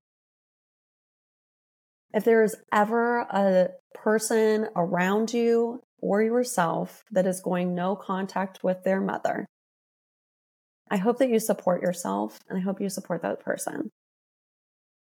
If 2.14 2.24
there's 2.24 2.56
ever 2.72 3.18
a 3.20 3.68
person 3.92 4.68
around 4.74 5.34
you 5.34 5.82
or 6.00 6.22
yourself 6.22 7.02
that 7.10 7.26
is 7.26 7.42
going 7.42 7.74
no 7.74 7.96
contact 7.96 8.64
with 8.64 8.82
their 8.82 9.02
mother, 9.02 9.44
I 10.90 10.96
hope 10.96 11.18
that 11.18 11.28
you 11.28 11.38
support 11.38 11.82
yourself 11.82 12.38
and 12.48 12.56
I 12.56 12.62
hope 12.62 12.80
you 12.80 12.88
support 12.88 13.20
that 13.20 13.40
person. 13.40 13.90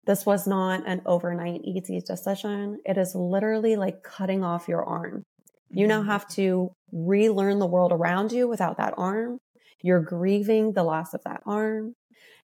This 0.07 0.25
was 0.25 0.47
not 0.47 0.87
an 0.87 1.03
overnight 1.05 1.63
easy 1.65 2.01
decision. 2.01 2.79
It 2.85 2.97
is 2.97 3.17
literally 3.17 3.75
like 3.75 4.05
cutting 4.05 4.45
off 4.45 4.69
your 4.69 4.85
arm. 4.85 5.25
You 5.71 5.87
now 5.87 6.03
Mhm. 6.03 6.07
have 6.07 6.29
to 6.31 6.73
relearn 6.93 7.59
the 7.59 7.67
world 7.67 7.93
around 7.93 8.33
you 8.33 8.49
without 8.49 8.77
that 8.79 8.95
arm. 8.97 9.39
You're 9.83 10.01
grieving 10.01 10.73
the 10.73 10.83
loss 10.85 11.15
of 11.15 11.23
that 11.25 11.43
arm. 11.47 11.95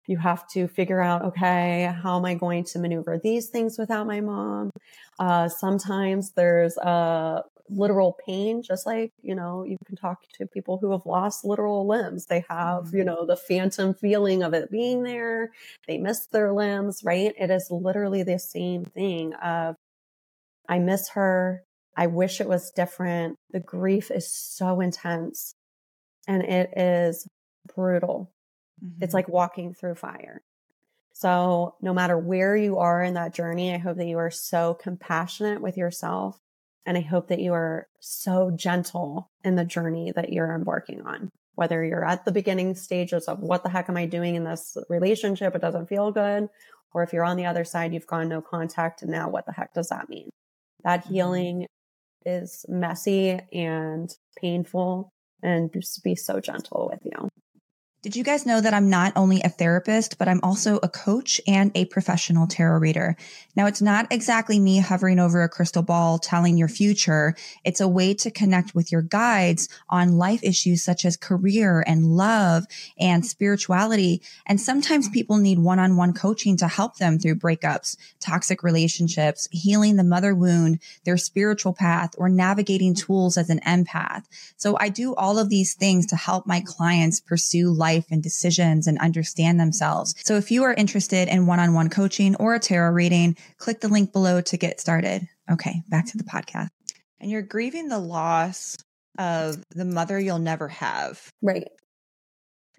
You 0.06 0.18
have 0.18 0.46
to 0.48 0.66
figure 0.68 1.00
out, 1.00 1.24
okay, 1.24 1.92
how 2.02 2.18
am 2.18 2.24
I 2.24 2.34
going 2.34 2.64
to 2.64 2.78
maneuver 2.78 3.18
these 3.18 3.48
things 3.50 3.78
without 3.78 4.06
my 4.06 4.20
mom? 4.20 4.70
Uh, 5.18 5.48
sometimes 5.48 6.32
there's 6.32 6.76
a 6.78 7.44
literal 7.68 8.18
pain, 8.26 8.62
just 8.62 8.84
like, 8.86 9.10
you 9.22 9.34
know, 9.34 9.64
you 9.64 9.76
can 9.86 9.96
talk 9.96 10.18
to 10.34 10.46
people 10.46 10.78
who 10.78 10.90
have 10.92 11.06
lost 11.06 11.44
literal 11.44 11.86
limbs. 11.86 12.26
They 12.26 12.44
have, 12.50 12.90
you 12.92 13.04
know, 13.04 13.24
the 13.26 13.36
phantom 13.36 13.94
feeling 13.94 14.42
of 14.42 14.54
it 14.54 14.70
being 14.70 15.04
there. 15.04 15.52
They 15.86 15.98
miss 15.98 16.26
their 16.26 16.52
limbs, 16.52 17.02
right? 17.04 17.32
It 17.38 17.50
is 17.50 17.68
literally 17.70 18.24
the 18.24 18.38
same 18.38 18.84
thing 18.84 19.34
of, 19.34 19.76
I 20.68 20.78
miss 20.80 21.10
her. 21.10 21.64
I 21.96 22.06
wish 22.06 22.40
it 22.40 22.48
was 22.48 22.70
different. 22.70 23.36
The 23.50 23.60
grief 23.60 24.10
is 24.10 24.32
so 24.32 24.80
intense 24.80 25.54
and 26.26 26.42
it 26.42 26.76
is 26.76 27.26
brutal. 27.74 28.30
It's 29.00 29.12
Mhm. 29.12 29.14
like 29.14 29.28
walking 29.28 29.74
through 29.74 29.96
fire. 29.96 30.42
So, 31.12 31.76
no 31.80 31.92
matter 31.92 32.18
where 32.18 32.56
you 32.56 32.78
are 32.78 33.02
in 33.02 33.14
that 33.14 33.34
journey, 33.34 33.74
I 33.74 33.78
hope 33.78 33.96
that 33.98 34.06
you 34.06 34.18
are 34.18 34.30
so 34.30 34.74
compassionate 34.74 35.60
with 35.60 35.76
yourself. 35.76 36.40
And 36.86 36.96
I 36.96 37.02
hope 37.02 37.28
that 37.28 37.38
you 37.38 37.52
are 37.52 37.86
so 38.00 38.50
gentle 38.50 39.30
in 39.44 39.54
the 39.54 39.64
journey 39.64 40.12
that 40.12 40.32
you're 40.32 40.54
embarking 40.54 41.02
on. 41.02 41.30
whether 41.54 41.84
you're 41.84 42.04
at 42.04 42.24
the 42.24 42.32
beginning 42.32 42.74
stages 42.74 43.28
of 43.28 43.40
what 43.40 43.62
the 43.62 43.68
heck 43.68 43.86
am 43.90 43.96
I 43.96 44.06
doing 44.06 44.36
in 44.36 44.44
this 44.44 44.74
relationship? 44.88 45.54
It 45.54 45.60
doesn't 45.60 45.86
feel 45.86 46.10
good. 46.10 46.48
Or 46.94 47.02
if 47.02 47.12
you're 47.12 47.24
on 47.26 47.36
the 47.36 47.44
other 47.44 47.64
side, 47.64 47.92
you've 47.92 48.06
gone 48.06 48.28
no 48.30 48.40
contact. 48.40 49.02
And 49.02 49.10
now 49.10 49.28
what 49.28 49.44
the 49.44 49.52
heck 49.52 49.74
does 49.74 49.88
that 49.88 50.08
mean? 50.08 50.30
That 50.82 51.04
mm-hmm. 51.04 51.12
healing 51.14 51.66
is 52.24 52.64
messy 52.68 53.40
and 53.52 54.14
painful 54.36 55.12
and 55.42 55.72
just 55.72 56.02
be 56.04 56.14
so 56.14 56.40
gentle 56.40 56.88
with 56.90 57.00
you. 57.04 57.28
Did 58.02 58.16
you 58.16 58.24
guys 58.24 58.44
know 58.44 58.60
that 58.60 58.74
I'm 58.74 58.90
not 58.90 59.12
only 59.14 59.40
a 59.42 59.48
therapist, 59.48 60.18
but 60.18 60.26
I'm 60.26 60.40
also 60.42 60.80
a 60.82 60.88
coach 60.88 61.40
and 61.46 61.70
a 61.76 61.84
professional 61.84 62.48
tarot 62.48 62.80
reader? 62.80 63.16
Now, 63.54 63.66
it's 63.66 63.80
not 63.80 64.08
exactly 64.10 64.58
me 64.58 64.80
hovering 64.80 65.20
over 65.20 65.44
a 65.44 65.48
crystal 65.48 65.84
ball 65.84 66.18
telling 66.18 66.56
your 66.56 66.66
future. 66.66 67.36
It's 67.62 67.80
a 67.80 67.86
way 67.86 68.12
to 68.14 68.30
connect 68.32 68.74
with 68.74 68.90
your 68.90 69.02
guides 69.02 69.68
on 69.88 70.18
life 70.18 70.42
issues 70.42 70.82
such 70.82 71.04
as 71.04 71.16
career 71.16 71.84
and 71.86 72.16
love 72.16 72.64
and 72.98 73.24
spirituality. 73.24 74.20
And 74.46 74.60
sometimes 74.60 75.08
people 75.08 75.36
need 75.36 75.60
one-on-one 75.60 76.14
coaching 76.14 76.56
to 76.56 76.66
help 76.66 76.96
them 76.96 77.20
through 77.20 77.36
breakups, 77.36 77.96
toxic 78.18 78.64
relationships, 78.64 79.46
healing 79.52 79.94
the 79.94 80.02
mother 80.02 80.34
wound, 80.34 80.80
their 81.04 81.16
spiritual 81.16 81.72
path, 81.72 82.16
or 82.18 82.28
navigating 82.28 82.96
tools 82.96 83.38
as 83.38 83.48
an 83.48 83.60
empath. 83.60 84.24
So 84.56 84.76
I 84.80 84.88
do 84.88 85.14
all 85.14 85.38
of 85.38 85.50
these 85.50 85.74
things 85.74 86.06
to 86.06 86.16
help 86.16 86.48
my 86.48 86.64
clients 86.66 87.20
pursue 87.20 87.70
life 87.70 87.91
life 87.92 88.06
and 88.10 88.22
decisions 88.22 88.86
and 88.86 88.98
understand 88.98 89.60
themselves. 89.60 90.14
So 90.24 90.36
if 90.36 90.50
you 90.50 90.62
are 90.64 90.74
interested 90.74 91.28
in 91.28 91.46
one-on-one 91.46 91.90
coaching 91.90 92.36
or 92.36 92.54
a 92.54 92.60
tarot 92.60 92.92
reading, 92.92 93.36
click 93.58 93.80
the 93.80 93.88
link 93.88 94.12
below 94.12 94.40
to 94.40 94.56
get 94.56 94.80
started. 94.80 95.26
Okay, 95.50 95.82
back 95.88 96.06
to 96.06 96.18
the 96.18 96.24
podcast. 96.24 96.68
And 97.20 97.30
you're 97.30 97.42
grieving 97.42 97.88
the 97.88 97.98
loss 97.98 98.76
of 99.18 99.62
the 99.70 99.84
mother 99.84 100.18
you'll 100.18 100.38
never 100.38 100.68
have. 100.68 101.28
Right. 101.42 101.68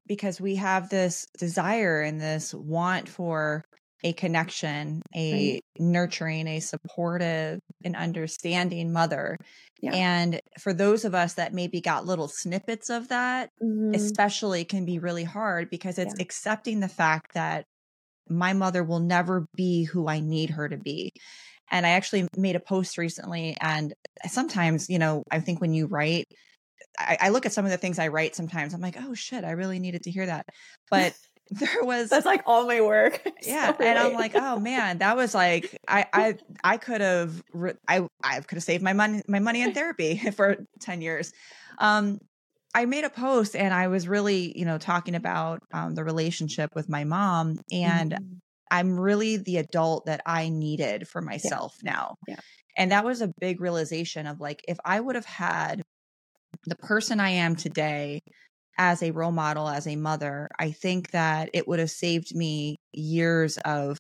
Because 0.08 0.42
we 0.42 0.56
have 0.56 0.90
this 0.90 1.28
desire 1.38 2.02
and 2.02 2.20
this 2.20 2.54
want 2.54 3.08
for 3.08 3.64
a 4.04 4.12
connection, 4.12 5.02
a 5.16 5.54
right. 5.54 5.62
nurturing, 5.80 6.48
a 6.48 6.60
supportive, 6.60 7.60
an 7.86 7.96
understanding 7.96 8.92
mother. 8.92 9.38
Yeah. 9.80 9.94
And 9.94 10.42
for 10.60 10.74
those 10.74 11.06
of 11.06 11.16
us 11.16 11.36
that 11.36 11.54
maybe 11.54 11.82
got 11.82 12.06
little 12.06 12.28
snippets 12.28 12.90
of 12.90 13.10
that, 13.10 13.50
mm-hmm. 13.62 13.94
especially 13.94 14.66
can 14.66 14.86
be 14.86 15.00
really 15.00 15.24
hard 15.24 15.70
because 15.70 15.98
it's 15.98 16.16
yeah. 16.18 16.24
accepting 16.24 16.80
the 16.80 16.88
fact 16.88 17.34
that 17.34 17.66
my 18.30 18.54
mother 18.54 18.84
will 18.84 19.00
never 19.00 19.46
be 19.56 19.84
who 19.84 20.08
I 20.08 20.20
need 20.20 20.52
her 20.52 20.68
to 20.70 20.78
be. 20.78 21.12
And 21.72 21.86
I 21.86 21.92
actually 21.92 22.28
made 22.38 22.56
a 22.56 22.60
post 22.60 22.98
recently, 22.98 23.58
and 23.60 23.94
sometimes, 24.28 24.90
you 24.90 25.00
know, 25.00 25.24
I 25.32 25.40
think 25.40 25.60
when 25.60 25.74
you 25.74 25.88
write, 25.88 26.28
I, 27.00 27.18
I 27.20 27.30
look 27.30 27.46
at 27.46 27.54
some 27.54 27.66
of 27.66 27.72
the 27.72 27.78
things 27.78 28.00
I 28.00 28.10
write 28.10 28.36
sometimes, 28.36 28.74
I'm 28.74 28.82
like, 28.82 28.98
oh 29.00 29.14
shit, 29.14 29.44
I 29.44 29.52
really 29.52 29.80
needed 29.80 30.04
to 30.04 30.12
hear 30.12 30.26
that. 30.26 30.46
But 30.92 31.14
there 31.50 31.84
was 31.84 32.10
that's 32.10 32.26
like 32.26 32.44
all 32.46 32.68
my 32.68 32.82
work. 32.82 33.22
Yeah 33.44 33.76
so 33.76 33.84
and 33.84 34.00
i'm 34.00 34.14
like 34.14 34.36
oh 34.36 34.60
man 34.60 35.00
that 35.00 35.18
was 35.18 35.34
like 35.34 35.78
i 35.88 36.06
i 36.14 36.36
i 36.64 36.78
could 36.78 37.02
have 37.02 37.44
i 37.88 38.08
i 38.24 38.40
could 38.40 38.56
have 38.56 38.64
saved 38.64 38.84
my 38.84 38.94
money 38.94 39.22
my 39.28 39.40
money 39.40 39.62
in 39.62 39.74
therapy 39.74 40.18
for 40.36 40.58
10 40.80 41.02
years. 41.02 41.34
Um 41.78 42.20
i 42.74 42.86
made 42.86 43.04
a 43.04 43.10
post 43.10 43.56
and 43.56 43.74
i 43.74 43.88
was 43.88 44.08
really 44.08 44.58
you 44.58 44.66
know 44.66 44.78
talking 44.78 45.16
about 45.16 45.62
um, 45.74 45.94
the 45.94 46.04
relationship 46.04 46.70
with 46.74 46.88
my 46.90 47.04
mom 47.04 47.60
and 47.72 48.14
mm-hmm. 48.14 48.34
i'm 48.72 49.00
really 49.00 49.38
the 49.38 49.58
adult 49.58 50.06
that 50.06 50.22
i 50.26 50.50
needed 50.50 51.08
for 51.08 51.22
myself 51.22 51.76
yeah. 51.84 51.92
now. 51.92 52.16
Yeah. 52.28 52.40
And 52.76 52.92
that 52.92 53.06
was 53.06 53.22
a 53.22 53.32
big 53.40 53.60
realization 53.60 54.26
of 54.26 54.40
like 54.40 54.64
if 54.68 54.78
i 54.86 55.00
would 55.00 55.16
have 55.16 55.26
had 55.26 55.84
the 56.66 56.78
person 56.78 57.20
i 57.20 57.30
am 57.30 57.56
today 57.56 58.22
as 58.78 59.04
a 59.04 59.12
role 59.12 59.32
model, 59.32 59.68
as 59.68 59.88
a 59.88 59.96
mother, 59.96 60.50
I 60.60 60.72
think 60.72 61.12
that 61.12 61.50
it 61.54 61.68
would 61.68 61.80
have 61.80 61.92
saved 61.92 62.36
me 62.36 62.78
years 62.94 63.58
of 63.60 63.98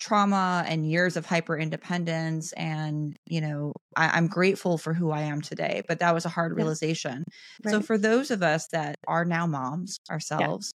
trauma 0.00 0.64
and 0.66 0.90
years 0.90 1.16
of 1.16 1.26
hyper 1.26 1.56
independence. 1.56 2.52
And, 2.52 3.16
you 3.26 3.40
know, 3.40 3.72
I, 3.96 4.16
am 4.18 4.26
grateful 4.26 4.78
for 4.78 4.94
who 4.94 5.10
I 5.10 5.22
am 5.22 5.40
today, 5.42 5.82
but 5.86 6.00
that 6.00 6.14
was 6.14 6.24
a 6.24 6.30
hard 6.30 6.52
yeah. 6.52 6.56
realization. 6.56 7.24
Right. 7.64 7.72
So, 7.72 7.82
for 7.82 7.98
those 7.98 8.30
of 8.30 8.42
us 8.42 8.66
that 8.68 8.96
are 9.06 9.24
now 9.24 9.46
moms 9.46 9.98
ourselves, 10.10 10.72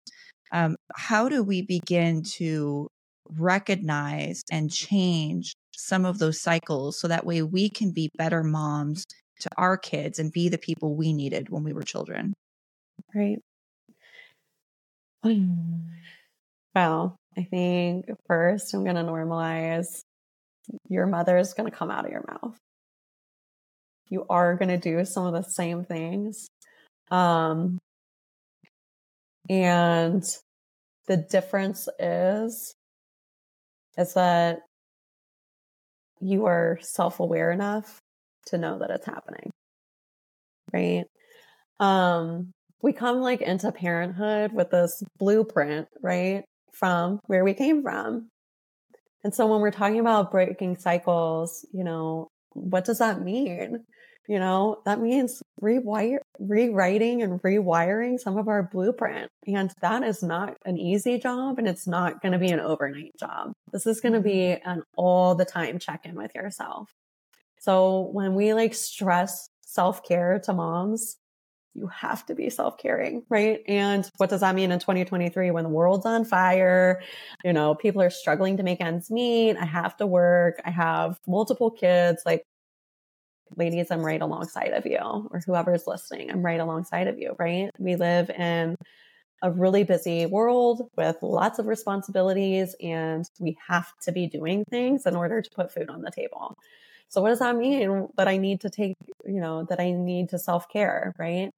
yeah. 0.52 0.64
um, 0.64 0.76
how 0.96 1.28
do 1.28 1.42
we 1.42 1.62
begin 1.62 2.22
to 2.22 2.88
recognize 3.28 4.42
and 4.50 4.72
change 4.72 5.54
some 5.76 6.04
of 6.04 6.18
those 6.18 6.40
cycles 6.40 6.98
so 6.98 7.06
that 7.08 7.24
way 7.24 7.42
we 7.42 7.68
can 7.68 7.92
be 7.92 8.10
better 8.16 8.42
moms 8.42 9.04
to 9.40 9.48
our 9.56 9.76
kids 9.76 10.18
and 10.18 10.32
be 10.32 10.48
the 10.48 10.58
people 10.58 10.96
we 10.96 11.12
needed 11.12 11.50
when 11.50 11.62
we 11.62 11.72
were 11.72 11.82
children? 11.82 12.34
Right. 13.14 13.38
Well, 16.74 17.16
I 17.36 17.42
think 17.44 18.06
first 18.26 18.74
I'm 18.74 18.84
going 18.84 18.96
to 18.96 19.02
normalize 19.02 20.02
your 20.88 21.06
mother 21.06 21.36
is 21.36 21.54
going 21.54 21.70
to 21.70 21.76
come 21.76 21.90
out 21.90 22.04
of 22.04 22.12
your 22.12 22.24
mouth. 22.28 22.56
You 24.08 24.26
are 24.28 24.56
going 24.56 24.68
to 24.68 24.78
do 24.78 25.04
some 25.04 25.26
of 25.26 25.32
the 25.32 25.48
same 25.48 25.84
things. 25.84 26.48
Um, 27.10 27.78
and 29.48 30.24
the 31.06 31.16
difference 31.16 31.88
is, 31.98 32.74
is 33.98 34.14
that 34.14 34.60
you 36.20 36.46
are 36.46 36.78
self 36.82 37.20
aware 37.20 37.50
enough 37.50 37.98
to 38.46 38.58
know 38.58 38.78
that 38.78 38.90
it's 38.90 39.06
happening. 39.06 39.50
Right. 40.72 41.04
Um, 41.80 42.52
we 42.82 42.92
come 42.92 43.20
like 43.20 43.40
into 43.40 43.72
parenthood 43.72 44.52
with 44.52 44.70
this 44.70 45.02
blueprint, 45.18 45.88
right? 46.02 46.44
From 46.72 47.20
where 47.26 47.44
we 47.44 47.54
came 47.54 47.82
from. 47.82 48.28
And 49.22 49.34
so 49.34 49.46
when 49.46 49.60
we're 49.60 49.70
talking 49.70 50.00
about 50.00 50.30
breaking 50.30 50.78
cycles, 50.78 51.66
you 51.72 51.84
know, 51.84 52.28
what 52.54 52.84
does 52.84 52.98
that 52.98 53.20
mean? 53.20 53.84
You 54.28 54.38
know, 54.38 54.80
that 54.84 55.00
means 55.00 55.42
rewire, 55.60 56.18
rewriting 56.38 57.22
and 57.22 57.42
rewiring 57.42 58.18
some 58.18 58.38
of 58.38 58.48
our 58.48 58.62
blueprint. 58.62 59.28
And 59.46 59.72
that 59.82 60.02
is 60.04 60.22
not 60.22 60.56
an 60.64 60.78
easy 60.78 61.18
job 61.18 61.58
and 61.58 61.68
it's 61.68 61.86
not 61.86 62.22
going 62.22 62.32
to 62.32 62.38
be 62.38 62.50
an 62.50 62.60
overnight 62.60 63.12
job. 63.18 63.52
This 63.72 63.86
is 63.86 64.00
going 64.00 64.12
to 64.12 64.20
be 64.20 64.56
mm-hmm. 64.56 64.68
an 64.68 64.82
all 64.96 65.34
the 65.34 65.44
time 65.44 65.78
check 65.78 66.02
in 66.04 66.14
with 66.14 66.34
yourself. 66.34 66.90
So 67.58 68.08
when 68.12 68.34
we 68.34 68.54
like 68.54 68.74
stress 68.74 69.48
self 69.62 70.02
care 70.04 70.40
to 70.44 70.52
moms, 70.52 71.16
you 71.74 71.86
have 71.88 72.26
to 72.26 72.34
be 72.34 72.50
self-caring, 72.50 73.22
right? 73.28 73.60
And 73.68 74.08
what 74.16 74.30
does 74.30 74.40
that 74.40 74.54
mean 74.54 74.72
in 74.72 74.80
2023 74.80 75.50
when 75.50 75.64
the 75.64 75.70
world's 75.70 76.06
on 76.06 76.24
fire? 76.24 77.00
You 77.44 77.52
know, 77.52 77.74
people 77.74 78.02
are 78.02 78.10
struggling 78.10 78.56
to 78.56 78.62
make 78.62 78.80
ends 78.80 79.10
meet. 79.10 79.56
I 79.56 79.64
have 79.64 79.96
to 79.98 80.06
work. 80.06 80.60
I 80.64 80.70
have 80.70 81.18
multiple 81.26 81.70
kids. 81.70 82.22
Like, 82.26 82.44
ladies, 83.56 83.90
I'm 83.90 84.04
right 84.04 84.20
alongside 84.20 84.72
of 84.72 84.86
you, 84.86 84.98
or 84.98 85.40
whoever's 85.44 85.86
listening, 85.86 86.30
I'm 86.30 86.44
right 86.44 86.60
alongside 86.60 87.06
of 87.06 87.18
you, 87.18 87.34
right? 87.38 87.70
We 87.78 87.96
live 87.96 88.30
in 88.30 88.76
a 89.42 89.50
really 89.50 89.84
busy 89.84 90.26
world 90.26 90.88
with 90.96 91.16
lots 91.22 91.58
of 91.58 91.66
responsibilities, 91.66 92.76
and 92.80 93.24
we 93.38 93.56
have 93.68 93.90
to 94.02 94.12
be 94.12 94.26
doing 94.26 94.64
things 94.70 95.06
in 95.06 95.16
order 95.16 95.40
to 95.40 95.50
put 95.50 95.72
food 95.72 95.88
on 95.88 96.02
the 96.02 96.10
table. 96.10 96.56
So 97.10 97.20
what 97.20 97.30
does 97.30 97.40
that 97.40 97.56
mean 97.56 98.08
that 98.16 98.28
I 98.28 98.38
need 98.38 98.60
to 98.62 98.70
take, 98.70 98.96
you 99.26 99.40
know, 99.40 99.64
that 99.64 99.80
I 99.80 99.90
need 99.90 100.30
to 100.30 100.38
self 100.38 100.68
care, 100.68 101.12
right? 101.18 101.50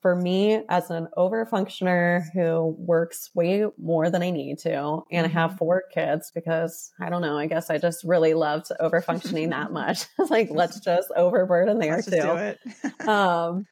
For 0.00 0.14
me, 0.14 0.62
as 0.68 0.90
an 0.90 1.08
over 1.16 1.44
functioner 1.46 2.22
who 2.32 2.76
works 2.78 3.30
way 3.34 3.66
more 3.76 4.08
than 4.10 4.22
I 4.22 4.30
need 4.30 4.58
to, 4.60 5.02
and 5.10 5.26
I 5.26 5.30
have 5.30 5.50
mm-hmm. 5.50 5.58
four 5.58 5.82
kids 5.92 6.30
because 6.32 6.92
I 7.00 7.10
don't 7.10 7.22
know, 7.22 7.36
I 7.36 7.46
guess 7.46 7.70
I 7.70 7.78
just 7.78 8.04
really 8.04 8.34
love 8.34 8.64
to 8.64 8.80
over 8.80 9.00
functioning 9.00 9.50
that 9.50 9.72
much. 9.72 10.04
like, 10.30 10.48
let's 10.50 10.78
just 10.78 11.10
overburden 11.16 11.78
there 11.80 11.96
let's 11.96 12.08
too. 12.08 13.08
um, 13.10 13.66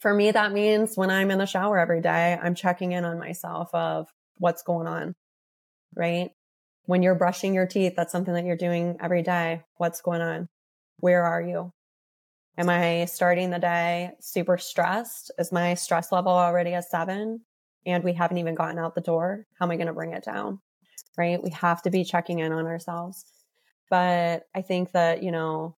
for 0.00 0.12
me, 0.12 0.32
that 0.32 0.52
means 0.52 0.96
when 0.96 1.10
I'm 1.10 1.30
in 1.30 1.38
the 1.38 1.46
shower 1.46 1.78
every 1.78 2.00
day, 2.00 2.36
I'm 2.42 2.56
checking 2.56 2.90
in 2.90 3.04
on 3.04 3.20
myself 3.20 3.70
of 3.72 4.08
what's 4.38 4.64
going 4.64 4.88
on, 4.88 5.14
right? 5.94 6.30
When 6.86 7.02
you're 7.02 7.14
brushing 7.14 7.54
your 7.54 7.66
teeth, 7.66 7.94
that's 7.96 8.12
something 8.12 8.34
that 8.34 8.44
you're 8.44 8.56
doing 8.56 8.96
every 9.00 9.22
day. 9.22 9.62
What's 9.76 10.00
going 10.00 10.20
on? 10.20 10.48
Where 10.98 11.22
are 11.22 11.40
you? 11.40 11.72
Am 12.58 12.68
I 12.68 13.06
starting 13.06 13.50
the 13.50 13.58
day 13.58 14.10
super 14.20 14.58
stressed? 14.58 15.30
Is 15.38 15.52
my 15.52 15.74
stress 15.74 16.12
level 16.12 16.32
already 16.32 16.74
a 16.74 16.82
seven 16.82 17.42
and 17.86 18.04
we 18.04 18.12
haven't 18.12 18.38
even 18.38 18.54
gotten 18.54 18.78
out 18.78 18.94
the 18.94 19.00
door? 19.00 19.46
How 19.58 19.66
am 19.66 19.70
I 19.70 19.76
going 19.76 19.86
to 19.86 19.92
bring 19.92 20.12
it 20.12 20.24
down? 20.24 20.60
Right? 21.16 21.42
We 21.42 21.50
have 21.50 21.82
to 21.82 21.90
be 21.90 22.04
checking 22.04 22.40
in 22.40 22.52
on 22.52 22.66
ourselves. 22.66 23.24
But 23.88 24.44
I 24.54 24.62
think 24.62 24.92
that, 24.92 25.22
you 25.22 25.30
know, 25.30 25.76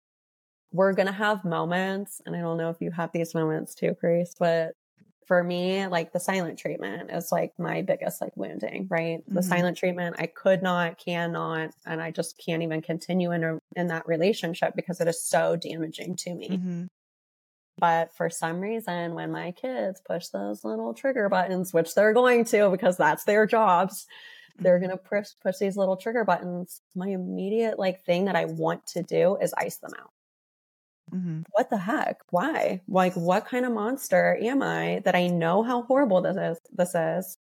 we're 0.73 0.93
going 0.93 1.07
to 1.07 1.13
have 1.13 1.45
moments, 1.45 2.21
and 2.27 2.35
I 2.35 2.41
don't 2.41 2.59
know 2.59 2.71
if 2.71 2.81
you 2.81 2.91
have 2.91 3.11
these 3.13 3.35
moments 3.35 3.75
too, 3.75 3.95
Chris, 3.99 4.35
but 4.39 4.73
for 5.27 5.43
me, 5.43 5.87
like 5.87 6.13
the 6.13 6.21
silent 6.21 6.59
treatment 6.59 7.11
is 7.11 7.33
like 7.33 7.53
my 7.59 7.83
biggest 7.83 8.21
like 8.21 8.37
wounding, 8.37 8.87
right? 8.91 9.21
Mm-hmm. 9.21 9.35
The 9.35 9.43
silent 9.43 9.77
treatment, 9.77 10.17
I 10.19 10.27
could 10.27 10.63
not, 10.63 10.99
cannot, 10.99 11.71
and 11.87 12.03
I 12.03 12.11
just 12.11 12.39
can't 12.39 12.63
even 12.63 12.83
continue 12.83 13.33
in 13.33 13.45
a, 13.45 13.59
in 13.77 13.89
that 13.89 14.07
relationship 14.07 14.75
because 14.77 15.01
it 15.01 15.09
is 15.09 15.23
so 15.23 15.57
damaging 15.57 16.17
to 16.17 16.35
me. 16.35 16.49
Mm-hmm. 16.51 16.85
But 17.79 18.15
for 18.15 18.31
some 18.31 18.61
reason, 18.61 19.15
when 19.15 19.33
my 19.33 19.51
kids 19.51 20.01
push 20.07 20.29
those 20.29 20.65
little 20.65 20.95
trigger 20.95 21.29
buttons, 21.29 21.75
which 21.75 21.95
they're 21.95 22.13
going 22.13 22.45
to 22.47 22.71
because 22.71 22.97
that's 22.97 23.25
their 23.25 23.47
jobs, 23.47 24.07
they're 24.59 24.79
Mm-hmm. 24.79 24.87
going 24.87 24.97
to 24.97 25.03
push, 25.03 25.29
push 25.43 25.57
these 25.59 25.77
little 25.77 25.97
trigger 25.97 26.25
buttons. 26.25 26.81
My 26.95 27.09
immediate 27.09 27.77
like 27.79 28.05
thing 28.05 28.27
that 28.27 28.37
I 28.37 28.45
want 28.45 28.87
to 28.89 29.03
do 29.03 29.37
is 29.43 29.53
ice 29.59 29.79
them 29.79 29.91
out. 30.01 30.11
Mm-hmm. 31.15 31.43
What 31.53 31.71
the 31.71 31.79
heck? 31.79 32.21
Why? 32.31 32.83
Like, 32.89 33.15
what 33.15 33.47
kind 33.47 33.65
of 33.65 33.73
monster 33.73 34.37
am 34.41 34.63
I 34.63 35.01
that 35.05 35.15
I 35.15 35.29
know 35.29 35.63
how 35.63 35.83
horrible 35.83 36.23
this 36.23 36.37
is? 36.37 36.59
This 36.73 36.95
is, 36.95 37.37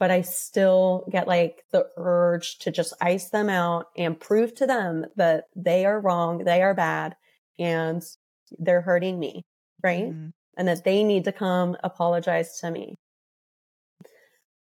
but 0.00 0.10
I 0.10 0.22
still 0.22 1.06
get 1.10 1.28
like 1.28 1.64
the 1.72 1.88
urge 1.96 2.58
to 2.60 2.70
just 2.72 2.94
ice 3.00 3.30
them 3.30 3.48
out 3.50 3.88
and 3.96 4.20
prove 4.20 4.54
to 4.56 4.66
them 4.66 5.06
that 5.16 5.46
they 5.56 5.86
are 5.86 6.00
wrong, 6.00 6.44
they 6.44 6.62
are 6.62 6.74
bad, 6.74 7.16
and 7.58 8.02
they're 8.58 8.82
hurting 8.82 9.18
me, 9.18 9.44
right? 9.82 10.12
Mhm. 10.12 10.32
And 10.56 10.68
that 10.68 10.84
they 10.84 11.04
need 11.04 11.24
to 11.24 11.32
come 11.32 11.76
apologize 11.84 12.58
to 12.60 12.70
me. 12.70 12.96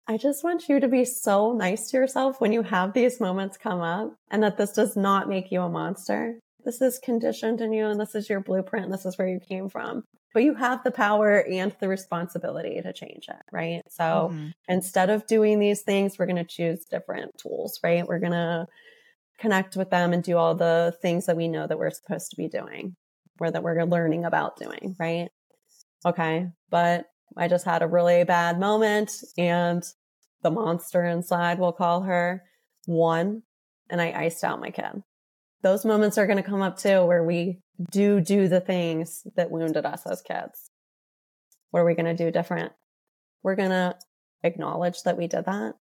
I 0.08 0.16
just 0.16 0.42
want 0.42 0.68
you 0.68 0.80
to 0.80 0.88
be 0.88 1.04
so 1.04 1.52
nice 1.52 1.90
to 1.90 1.98
yourself 1.98 2.40
when 2.40 2.52
you 2.52 2.62
have 2.62 2.94
these 2.94 3.20
moments 3.20 3.56
come 3.56 3.80
up 3.80 4.12
and 4.28 4.42
that 4.42 4.56
this 4.56 4.72
does 4.72 4.96
not 4.96 5.28
make 5.28 5.52
you 5.52 5.62
a 5.62 5.68
monster. 5.68 6.40
This 6.68 6.82
is 6.82 6.98
conditioned 6.98 7.62
in 7.62 7.72
you 7.72 7.86
and 7.86 7.98
this 7.98 8.14
is 8.14 8.28
your 8.28 8.40
blueprint. 8.40 8.84
And 8.84 8.92
this 8.92 9.06
is 9.06 9.16
where 9.16 9.26
you 9.26 9.40
came 9.40 9.70
from. 9.70 10.04
But 10.34 10.42
you 10.42 10.52
have 10.52 10.84
the 10.84 10.90
power 10.90 11.42
and 11.50 11.74
the 11.80 11.88
responsibility 11.88 12.78
to 12.82 12.92
change 12.92 13.24
it, 13.26 13.42
right? 13.50 13.80
So 13.88 14.28
Mhm. 14.30 14.52
instead 14.68 15.08
of 15.08 15.26
doing 15.26 15.60
these 15.60 15.80
things, 15.80 16.18
we're 16.18 16.26
going 16.26 16.36
to 16.36 16.44
choose 16.44 16.84
different 16.84 17.38
tools, 17.38 17.80
right? 17.82 18.06
We're 18.06 18.18
going 18.18 18.32
to 18.32 18.66
connect 19.38 19.76
with 19.76 19.88
them 19.88 20.12
and 20.12 20.22
do 20.22 20.36
all 20.36 20.54
the 20.54 20.94
things 21.00 21.24
that 21.24 21.38
we 21.38 21.48
know 21.48 21.66
that 21.66 21.78
we're 21.78 21.88
supposed 21.88 22.32
to 22.32 22.36
be 22.36 22.48
doing 22.48 22.96
or 23.40 23.50
that 23.50 23.62
we're 23.62 23.82
learning 23.84 24.26
about 24.26 24.58
doing, 24.58 24.94
right? 25.00 25.30
Okay. 26.04 26.48
But 26.68 27.06
I 27.34 27.48
just 27.48 27.64
had 27.64 27.80
a 27.80 27.88
really 27.88 28.24
bad 28.24 28.60
moment 28.60 29.10
and 29.38 29.82
the 30.42 30.50
monster 30.50 31.02
inside, 31.02 31.58
we'll 31.60 31.72
call 31.72 32.02
her, 32.02 32.44
one 32.84 33.44
and 33.88 34.02
I 34.02 34.12
iced 34.12 34.44
out 34.44 34.60
my 34.60 34.70
kid. 34.70 35.02
Those 35.62 35.84
moments 35.84 36.18
are 36.18 36.26
going 36.26 36.36
to 36.36 36.48
come 36.48 36.62
up 36.62 36.78
too 36.78 37.04
where 37.04 37.24
we 37.24 37.60
do 37.90 38.20
do 38.20 38.48
the 38.48 38.60
things 38.60 39.26
that 39.36 39.50
wounded 39.50 39.84
us 39.84 40.06
as 40.06 40.22
kids. 40.22 40.70
What 41.70 41.80
are 41.80 41.84
we 41.84 41.94
going 41.94 42.16
to 42.16 42.24
do 42.24 42.30
different? 42.30 42.72
We're 43.42 43.56
going 43.56 43.70
to 43.70 43.96
acknowledge 44.42 45.02
that 45.02 45.16
we 45.16 45.26
did 45.26 45.44
that. 45.46 45.74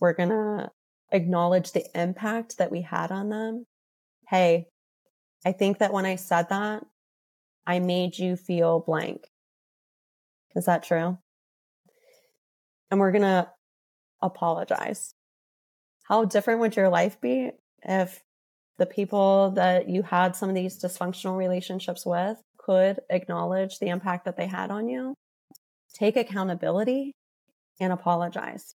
We're 0.00 0.14
going 0.14 0.30
to 0.30 0.70
acknowledge 1.12 1.72
the 1.72 1.84
impact 1.94 2.58
that 2.58 2.70
we 2.70 2.82
had 2.82 3.10
on 3.10 3.28
them. 3.28 3.66
Hey, 4.28 4.68
I 5.44 5.52
think 5.52 5.78
that 5.78 5.92
when 5.92 6.06
I 6.06 6.16
said 6.16 6.48
that, 6.48 6.84
I 7.66 7.78
made 7.78 8.18
you 8.18 8.36
feel 8.36 8.80
blank. 8.80 9.28
Is 10.54 10.66
that 10.66 10.82
true? 10.82 11.18
And 12.90 12.98
we're 12.98 13.12
going 13.12 13.22
to 13.22 13.48
apologize. 14.20 15.14
How 16.04 16.24
different 16.24 16.60
would 16.60 16.76
your 16.76 16.88
life 16.88 17.20
be 17.20 17.52
if 17.82 18.22
the 18.80 18.86
people 18.86 19.50
that 19.52 19.90
you 19.90 20.02
had 20.02 20.34
some 20.34 20.48
of 20.48 20.54
these 20.54 20.82
dysfunctional 20.82 21.36
relationships 21.36 22.06
with 22.06 22.40
could 22.56 22.98
acknowledge 23.10 23.78
the 23.78 23.88
impact 23.88 24.24
that 24.24 24.38
they 24.38 24.46
had 24.46 24.70
on 24.70 24.88
you, 24.88 25.14
take 25.94 26.16
accountability, 26.16 27.12
and 27.78 27.92
apologize? 27.92 28.74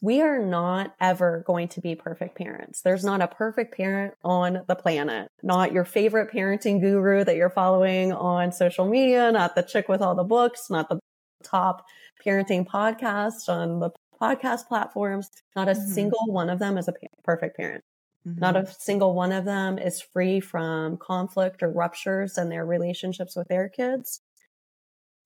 We 0.00 0.22
are 0.22 0.38
not 0.38 0.94
ever 0.98 1.44
going 1.46 1.68
to 1.68 1.82
be 1.82 1.94
perfect 1.94 2.36
parents. 2.36 2.80
There's 2.80 3.04
not 3.04 3.20
a 3.20 3.28
perfect 3.28 3.76
parent 3.76 4.14
on 4.24 4.62
the 4.66 4.74
planet, 4.74 5.28
not 5.42 5.72
your 5.72 5.84
favorite 5.84 6.32
parenting 6.32 6.80
guru 6.80 7.22
that 7.22 7.36
you're 7.36 7.50
following 7.50 8.12
on 8.14 8.50
social 8.50 8.88
media, 8.88 9.30
not 9.30 9.54
the 9.54 9.62
chick 9.62 9.90
with 9.90 10.00
all 10.00 10.14
the 10.14 10.24
books, 10.24 10.70
not 10.70 10.88
the 10.88 10.98
top 11.44 11.84
parenting 12.26 12.66
podcast 12.66 13.48
on 13.48 13.78
the 13.78 13.90
podcast 14.20 14.66
platforms. 14.68 15.28
Not 15.54 15.68
a 15.68 15.72
Mhm. 15.72 15.86
single 15.86 16.24
one 16.28 16.48
of 16.48 16.58
them 16.58 16.78
is 16.78 16.88
a 16.88 16.94
perfect 17.22 17.58
parent. 17.58 17.84
Mhm. 18.26 18.38
Not 18.40 18.56
a 18.56 18.66
single 18.66 19.14
one 19.14 19.32
of 19.32 19.44
them 19.44 19.78
is 19.78 20.00
free 20.00 20.40
from 20.40 20.96
conflict 20.96 21.62
or 21.62 21.70
ruptures 21.70 22.38
in 22.38 22.48
their 22.48 22.64
relationships 22.66 23.36
with 23.36 23.48
their 23.48 23.68
kids. 23.68 24.20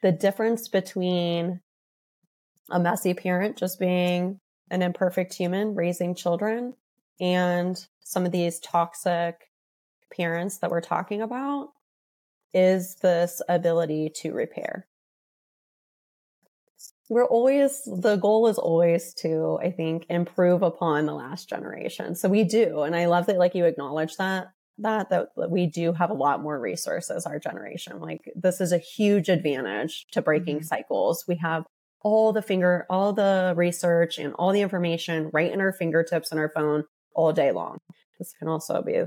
The 0.03 0.13
difference 0.13 0.69
between 0.69 1.61
a 2.71 2.81
messy 2.81 3.15
parent 3.15 3.57
just 3.57 3.79
being 3.79 4.41
an 4.71 4.83
imperfect 4.83 5.35
human 5.35 5.75
raising 5.75 6.15
children 6.15 6.75
and 7.21 7.87
some 8.01 8.27
of 8.27 8.33
these 8.33 8.59
toxic 8.61 9.51
parents 10.17 10.59
that 10.59 10.71
we're 10.71 10.81
talking 10.81 11.23
about 11.23 11.71
is 12.55 12.97
this 12.97 13.43
ability 13.49 14.11
to 14.17 14.33
repair. 14.33 14.87
We're 17.09 17.25
always, 17.27 17.83
the 17.85 18.17
goal 18.17 18.49
is 18.49 18.59
always 18.59 19.15
to, 19.15 19.59
I 19.63 19.71
think, 19.71 20.07
improve 20.09 20.63
upon 20.63 21.07
the 21.07 21.15
last 21.15 21.49
generation. 21.49 22.17
So 22.17 22.29
we 22.29 22.43
do. 22.43 22.81
And 22.83 22.97
I 22.97 23.07
love 23.07 23.27
that, 23.27 23.39
like, 23.39 23.55
you 23.55 23.65
acknowledge 23.65 24.17
that, 24.17 24.49
that, 24.79 25.09
that 25.11 25.29
we 25.51 25.67
do 25.67 25.93
have 25.93 26.11
a 26.11 26.15
lot 26.15 26.43
more 26.43 26.59
resources, 26.61 27.25
our 27.25 27.39
generation. 27.39 28.01
Like, 28.01 28.23
this 28.35 28.61
is 28.61 28.73
a 28.73 28.79
huge 28.79 29.29
advantage 29.29 30.07
to 30.13 30.21
breaking 30.23 30.61
Mhm. 30.61 30.65
cycles. 30.65 31.25
We 31.29 31.37
have 31.37 31.65
all 32.03 32.33
the 32.33 32.43
finger, 32.43 32.87
all 32.91 33.13
the 33.13 33.55
research 33.57 34.19
and 34.19 34.35
all 34.35 34.51
the 34.53 34.61
information 34.61 35.31
right 35.33 35.53
in 35.53 35.61
our 35.61 35.73
fingertips 35.73 36.31
and 36.33 36.41
our 36.41 36.49
phone 36.51 36.85
all 37.15 37.33
day 37.33 37.53
long. 37.53 37.79
This 38.19 38.33
can 38.39 38.49
also 38.49 38.83
be 38.83 39.05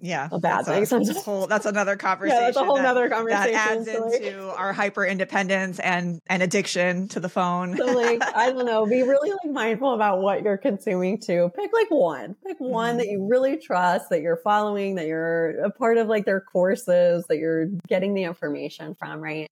yeah, 0.00 0.28
a 0.32 0.38
bad 0.38 0.64
that's 0.64 0.68
thing 0.68 0.82
a 0.82 0.86
sometimes. 0.86 1.22
whole, 1.24 1.46
that's 1.46 1.66
another 1.66 1.96
conversation. 1.96 2.36
yeah, 2.40 2.46
that's 2.46 2.56
a 2.56 2.64
whole 2.64 2.76
that- 2.76 2.82
nother 2.82 3.08
that 3.08 3.16
conversation. 3.16 3.54
adds 3.54 3.90
So, 3.90 4.06
like- 4.06 4.20
into 4.22 4.50
our 4.56 4.72
hyper 4.72 5.04
independence 5.04 5.78
and 5.80 6.20
and 6.28 6.42
addiction 6.42 7.08
to 7.08 7.20
the 7.20 7.28
phone. 7.28 7.76
so 7.76 7.86
like 7.86 8.22
i 8.36 8.50
don't 8.50 8.64
know 8.66 8.86
be 8.86 9.02
really 9.02 9.30
like 9.30 9.52
mindful 9.52 9.94
about 9.94 10.20
what 10.20 10.42
you're 10.42 10.56
consuming 10.58 11.18
too 11.20 11.50
pick 11.54 11.70
like 11.72 11.90
one 11.90 12.34
pick 12.46 12.58
one 12.58 12.94
Mhm. 12.94 12.98
that 12.98 13.06
you 13.08 13.26
really 13.28 13.56
trust 13.58 14.10
that 14.10 14.20
you're 14.22 14.38
following 14.38 14.94
that 14.96 15.06
you're 15.06 15.50
a 15.64 15.70
part 15.70 15.98
of 15.98 16.08
like 16.08 16.24
their 16.24 16.40
courses 16.40 17.24
that 17.28 17.38
you're 17.38 17.66
getting 17.88 18.14
the 18.14 18.24
information 18.24 18.94
from 18.94 19.20
right 19.20 19.48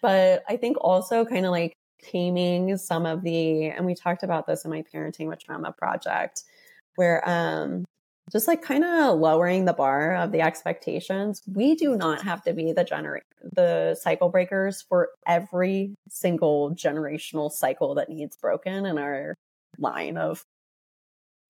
but 0.00 0.42
i 0.48 0.56
think 0.56 0.76
also 0.80 1.24
kind 1.24 1.44
of 1.46 1.50
like 1.52 1.72
taming 2.02 2.76
some 2.76 3.06
of 3.06 3.22
the 3.22 3.66
and 3.66 3.86
we 3.86 3.94
talked 3.94 4.22
about 4.22 4.46
this 4.46 4.64
in 4.64 4.70
my 4.70 4.82
parenting 4.92 5.28
with 5.28 5.38
trauma 5.38 5.72
project 5.72 6.42
where 6.96 7.26
um 7.28 7.84
just 8.32 8.48
like 8.48 8.62
kind 8.62 8.84
of 8.84 9.18
lowering 9.18 9.64
the 9.66 9.72
bar 9.74 10.16
of 10.16 10.32
the 10.32 10.40
expectations. 10.40 11.42
We 11.46 11.74
do 11.74 11.96
not 11.96 12.22
have 12.24 12.42
to 12.44 12.52
be 12.54 12.72
the 12.72 12.84
gener 12.84 13.20
the 13.42 13.96
cycle 14.00 14.28
breakers 14.30 14.82
for 14.82 15.10
every 15.26 15.94
single 16.08 16.70
generational 16.74 17.50
cycle 17.50 17.94
that 17.96 18.08
needs 18.08 18.36
broken 18.36 18.86
in 18.86 18.98
our 18.98 19.36
line 19.78 20.16
of, 20.16 20.44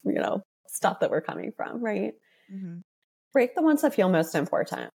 you 0.04 0.14
know, 0.14 0.42
stuff 0.68 1.00
that 1.00 1.10
we're 1.10 1.20
coming 1.20 1.52
from, 1.52 1.82
right? 1.82 2.14
Mhm. 2.48 2.82
Break 3.32 3.54
the 3.54 3.62
ones 3.62 3.82
that 3.82 3.94
feel 3.94 4.08
most 4.08 4.34
important. 4.34 4.90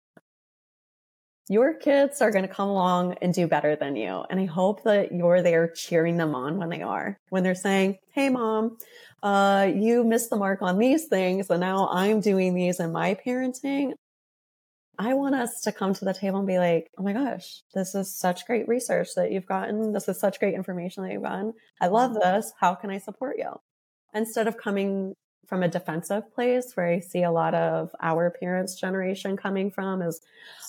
Your 1.48 1.74
kids 1.74 2.22
are 2.22 2.30
going 2.30 2.46
to 2.46 2.54
come 2.54 2.68
along 2.68 3.16
and 3.20 3.34
do 3.34 3.48
better 3.48 3.74
than 3.74 3.96
you. 3.96 4.24
And 4.30 4.38
I 4.38 4.46
hope 4.46 4.84
that 4.84 5.12
you're 5.12 5.42
there 5.42 5.68
cheering 5.68 6.16
them 6.16 6.34
on 6.34 6.56
when 6.56 6.68
they 6.68 6.82
are, 6.82 7.18
when 7.30 7.42
they're 7.42 7.54
saying, 7.54 7.98
Hey, 8.12 8.28
mom, 8.28 8.78
uh, 9.22 9.68
you 9.74 10.04
missed 10.04 10.30
the 10.30 10.36
mark 10.36 10.62
on 10.62 10.78
these 10.78 11.06
things. 11.06 11.50
And 11.50 11.60
now 11.60 11.88
I'm 11.90 12.20
doing 12.20 12.54
these 12.54 12.78
in 12.78 12.92
my 12.92 13.16
parenting. 13.26 13.92
I 14.98 15.14
want 15.14 15.34
us 15.34 15.60
to 15.62 15.72
come 15.72 15.94
to 15.94 16.04
the 16.04 16.14
table 16.14 16.38
and 16.38 16.46
be 16.46 16.58
like, 16.58 16.88
Oh 16.96 17.02
my 17.02 17.12
gosh, 17.12 17.62
this 17.74 17.94
is 17.94 18.16
such 18.16 18.46
great 18.46 18.68
research 18.68 19.08
that 19.16 19.32
you've 19.32 19.46
gotten. 19.46 19.92
This 19.92 20.08
is 20.08 20.20
such 20.20 20.38
great 20.38 20.54
information 20.54 21.02
that 21.02 21.12
you've 21.12 21.22
gotten. 21.22 21.54
I 21.80 21.88
love 21.88 22.14
this. 22.14 22.52
How 22.60 22.76
can 22.76 22.90
I 22.90 22.98
support 22.98 23.36
you? 23.36 23.50
Instead 24.14 24.46
of 24.46 24.58
coming 24.58 25.14
from 25.46 25.62
a 25.62 25.68
defensive 25.68 26.32
place 26.34 26.72
where 26.74 26.86
I 26.86 27.00
see 27.00 27.22
a 27.22 27.30
lot 27.30 27.54
of 27.54 27.94
our 28.00 28.30
parents' 28.30 28.74
generation 28.74 29.36
coming 29.36 29.70
from 29.70 30.00
is, 30.02 30.20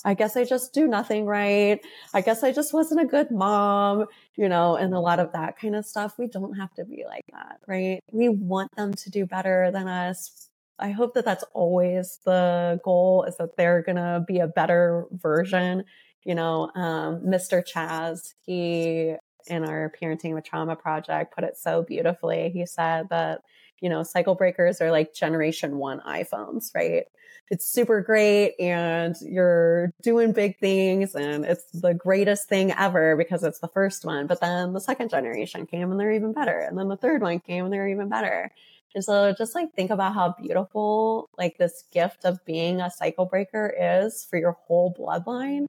I 0.04 0.14
guess 0.14 0.36
I 0.36 0.44
just 0.44 0.74
do 0.74 0.86
nothing 0.86 1.26
right. 1.26 1.80
I 2.12 2.20
guess 2.20 2.42
I 2.42 2.52
just 2.52 2.74
wasn't 2.74 3.00
a 3.00 3.06
good 3.06 3.30
mom, 3.30 4.06
you 4.36 4.48
know, 4.48 4.76
and 4.76 4.92
a 4.92 5.00
lot 5.00 5.20
of 5.20 5.32
that 5.32 5.58
kind 5.58 5.76
of 5.76 5.86
stuff. 5.86 6.18
We 6.18 6.26
don't 6.26 6.54
have 6.54 6.74
to 6.74 6.84
be 6.84 7.04
like 7.06 7.24
that, 7.32 7.60
right? 7.66 8.00
We 8.12 8.28
want 8.28 8.74
them 8.76 8.94
to 8.94 9.10
do 9.10 9.26
better 9.26 9.70
than 9.72 9.88
us. 9.88 10.50
I 10.78 10.90
hope 10.90 11.14
that 11.14 11.24
that's 11.24 11.44
always 11.54 12.18
the 12.24 12.80
goal 12.84 13.24
is 13.24 13.36
that 13.36 13.56
they're 13.56 13.82
going 13.82 13.96
to 13.96 14.24
be 14.26 14.40
a 14.40 14.48
better 14.48 15.06
version. 15.12 15.84
You 16.24 16.34
know, 16.34 16.70
um, 16.74 17.20
Mr. 17.20 17.62
Chaz, 17.62 18.34
he 18.44 19.14
in 19.46 19.64
our 19.64 19.92
parenting 20.00 20.34
with 20.34 20.44
trauma 20.44 20.76
project 20.76 21.34
put 21.34 21.44
it 21.44 21.56
so 21.56 21.82
beautifully. 21.82 22.50
He 22.50 22.66
said 22.66 23.08
that, 23.10 23.42
you 23.80 23.88
know, 23.88 24.02
cycle 24.02 24.34
breakers 24.34 24.80
are 24.80 24.90
like 24.90 25.14
generation 25.14 25.78
one 25.78 26.00
iPhones, 26.00 26.74
right? 26.74 27.04
It's 27.50 27.66
super 27.66 28.00
great 28.00 28.54
and 28.58 29.14
you're 29.20 29.92
doing 30.02 30.32
big 30.32 30.58
things 30.58 31.14
and 31.14 31.44
it's 31.44 31.70
the 31.72 31.92
greatest 31.92 32.48
thing 32.48 32.72
ever 32.72 33.16
because 33.16 33.44
it's 33.44 33.58
the 33.58 33.68
first 33.68 34.04
one. 34.04 34.26
But 34.26 34.40
then 34.40 34.72
the 34.72 34.80
second 34.80 35.10
generation 35.10 35.66
came 35.66 35.90
and 35.90 36.00
they're 36.00 36.12
even 36.12 36.32
better. 36.32 36.58
And 36.58 36.78
then 36.78 36.88
the 36.88 36.96
third 36.96 37.20
one 37.20 37.40
came 37.40 37.64
and 37.64 37.72
they're 37.72 37.88
even 37.88 38.08
better. 38.08 38.50
And 38.94 39.04
so 39.04 39.34
just 39.36 39.54
like 39.54 39.72
think 39.74 39.90
about 39.90 40.14
how 40.14 40.34
beautiful 40.40 41.28
like 41.36 41.58
this 41.58 41.84
gift 41.92 42.24
of 42.24 42.44
being 42.44 42.80
a 42.80 42.90
cycle 42.90 43.26
breaker 43.26 43.74
is 43.78 44.24
for 44.24 44.38
your 44.38 44.52
whole 44.52 44.94
bloodline 44.94 45.66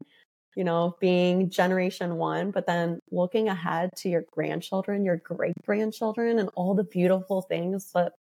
you 0.55 0.63
know, 0.63 0.95
being 0.99 1.49
generation 1.49 2.15
one, 2.15 2.51
but 2.51 2.65
then 2.65 2.99
looking 3.11 3.49
ahead 3.49 3.91
to 3.97 4.09
your 4.09 4.23
grandchildren, 4.31 5.05
your 5.05 5.17
great 5.17 5.55
grandchildren, 5.65 6.39
and 6.39 6.49
all 6.55 6.73
the 6.73 6.83
beautiful 6.83 7.41
things 7.41 7.91
that 7.93 8.13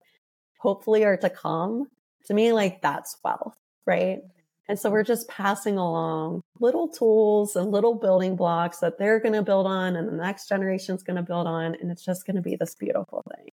hopefully 0.59 1.05
are 1.05 1.17
to 1.17 1.31
come. 1.31 1.87
To 2.27 2.35
me, 2.35 2.53
like 2.53 2.81
that's 2.83 3.19
wealth, 3.23 3.55
right? 3.87 4.21
And 4.67 4.79
so 4.79 4.91
we're 4.91 5.05
just 5.05 5.29
passing 5.29 5.77
along 5.77 6.41
little 6.59 6.89
tools 6.89 7.55
and 7.55 7.71
little 7.71 7.95
building 7.95 8.35
blocks 8.35 8.79
that 8.79 8.99
they're 8.99 9.21
going 9.21 9.35
to 9.35 9.43
build 9.43 9.67
on 9.67 9.95
and 9.95 10.09
the 10.09 10.13
next 10.13 10.49
generation 10.49 10.97
is 10.97 11.03
going 11.03 11.17
to 11.17 11.23
build 11.23 11.47
on. 11.47 11.75
And 11.75 11.91
it's 11.91 12.05
just 12.05 12.27
going 12.27 12.37
to 12.37 12.43
be 12.43 12.57
this 12.57 12.75
beautiful 12.75 13.23
thing. 13.37 13.51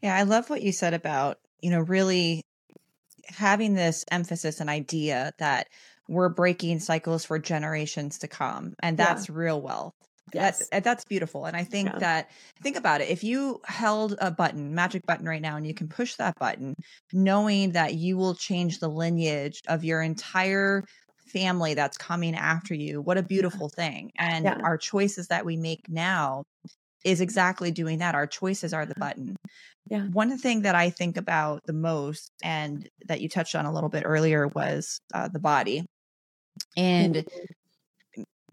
Yeah, 0.00 0.14
I 0.14 0.22
love 0.22 0.48
what 0.48 0.62
you 0.62 0.70
said 0.70 0.94
about, 0.94 1.38
you 1.60 1.70
know, 1.70 1.80
really 1.80 2.42
having 3.26 3.74
this 3.74 4.04
emphasis 4.10 4.60
and 4.60 4.70
idea 4.70 5.32
that 5.38 5.68
we're 6.08 6.28
breaking 6.28 6.80
cycles 6.80 7.24
for 7.24 7.38
generations 7.38 8.18
to 8.18 8.28
come. 8.28 8.74
And 8.82 8.96
that's 8.96 9.28
yeah. 9.28 9.34
real 9.36 9.60
wealth. 9.60 9.94
Yes. 10.32 10.68
That's 10.70 10.84
that's 10.84 11.04
beautiful. 11.04 11.44
And 11.44 11.56
I 11.56 11.64
think 11.64 11.90
yeah. 11.90 11.98
that 11.98 12.30
think 12.62 12.76
about 12.76 13.00
it. 13.00 13.10
If 13.10 13.24
you 13.24 13.60
held 13.66 14.16
a 14.20 14.30
button, 14.30 14.74
magic 14.74 15.02
button 15.06 15.26
right 15.26 15.42
now, 15.42 15.56
and 15.56 15.66
you 15.66 15.74
can 15.74 15.88
push 15.88 16.14
that 16.14 16.38
button, 16.38 16.74
knowing 17.12 17.72
that 17.72 17.94
you 17.94 18.16
will 18.16 18.34
change 18.34 18.78
the 18.78 18.88
lineage 18.88 19.60
of 19.68 19.84
your 19.84 20.00
entire 20.00 20.84
family 21.32 21.74
that's 21.74 21.98
coming 21.98 22.34
after 22.34 22.74
you, 22.74 23.00
what 23.00 23.18
a 23.18 23.22
beautiful 23.22 23.68
thing. 23.68 24.10
And 24.18 24.44
yeah. 24.44 24.58
our 24.62 24.78
choices 24.78 25.28
that 25.28 25.44
we 25.44 25.56
make 25.56 25.88
now 25.88 26.44
is 27.04 27.20
exactly 27.20 27.70
doing 27.70 27.98
that. 27.98 28.14
Our 28.14 28.26
choices 28.26 28.72
are 28.72 28.86
the 28.86 28.94
button. 28.96 29.36
Yeah. 29.90 30.06
One 30.12 30.38
thing 30.38 30.62
that 30.62 30.74
I 30.74 30.90
think 30.90 31.16
about 31.16 31.60
the 31.66 31.72
most 31.72 32.30
and 32.42 32.88
that 33.08 33.20
you 33.20 33.28
touched 33.28 33.54
on 33.54 33.66
a 33.66 33.72
little 33.72 33.88
bit 33.88 34.04
earlier 34.06 34.46
was 34.46 35.00
uh, 35.12 35.28
the 35.28 35.40
body. 35.40 35.84
And 36.76 37.16
mm-hmm 37.16 37.44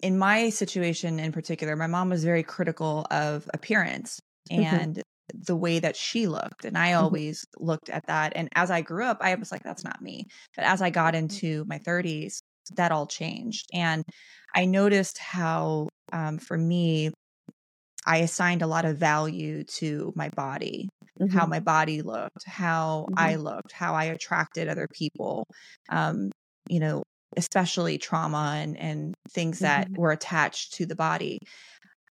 in 0.01 0.17
my 0.17 0.49
situation 0.49 1.19
in 1.19 1.31
particular, 1.31 1.75
my 1.75 1.87
mom 1.87 2.09
was 2.09 2.23
very 2.23 2.43
critical 2.43 3.05
of 3.11 3.49
appearance 3.53 4.19
mm-hmm. 4.51 4.63
and 4.63 4.95
mm-hmm. 4.95 5.39
the 5.47 5.55
way 5.55 5.79
that 5.79 5.95
she 5.95 6.27
looked. 6.27 6.65
And 6.65 6.77
I 6.77 6.89
mm-hmm. 6.89 7.03
always 7.03 7.41
mm-hmm. 7.41 7.65
looked 7.65 7.89
at 7.89 8.07
that. 8.07 8.33
And 8.35 8.49
as 8.55 8.71
I 8.71 8.81
grew 8.81 9.05
up, 9.05 9.17
I 9.21 9.35
was 9.35 9.51
like, 9.51 9.63
that's 9.63 9.83
not 9.83 10.01
me. 10.01 10.25
But 10.55 10.65
as 10.65 10.81
I 10.81 10.89
got 10.89 11.13
mm-hmm. 11.13 11.23
into 11.23 11.65
my 11.67 11.79
30s, 11.79 12.41
that 12.75 12.91
all 12.91 13.07
changed. 13.07 13.67
And 13.73 14.03
I 14.55 14.65
noticed 14.65 15.17
how, 15.17 15.89
um, 16.13 16.37
for 16.37 16.57
me, 16.57 17.11
I 18.05 18.17
assigned 18.17 18.61
a 18.61 18.67
lot 18.67 18.85
of 18.85 18.97
value 18.97 19.63
to 19.65 20.13
my 20.15 20.29
body, 20.29 20.87
mm-hmm. 21.19 21.35
how 21.35 21.45
my 21.45 21.59
body 21.59 22.01
looked, 22.01 22.45
how 22.45 23.07
I 23.17 23.35
looked, 23.35 23.73
how 23.73 23.93
I 23.93 24.05
attracted 24.05 24.69
other 24.69 24.87
people. 24.93 25.45
Um, 25.89 26.31
you 26.69 26.79
know, 26.79 27.03
especially 27.39 27.97
trauma 27.97 28.55
and, 28.57 28.77
and 28.77 29.15
things 29.31 29.59
that 29.59 29.87
mm-hmm. 29.87 30.01
were 30.01 30.11
attached 30.11 30.73
to 30.73 30.85
the 30.85 30.95
body. 30.95 31.39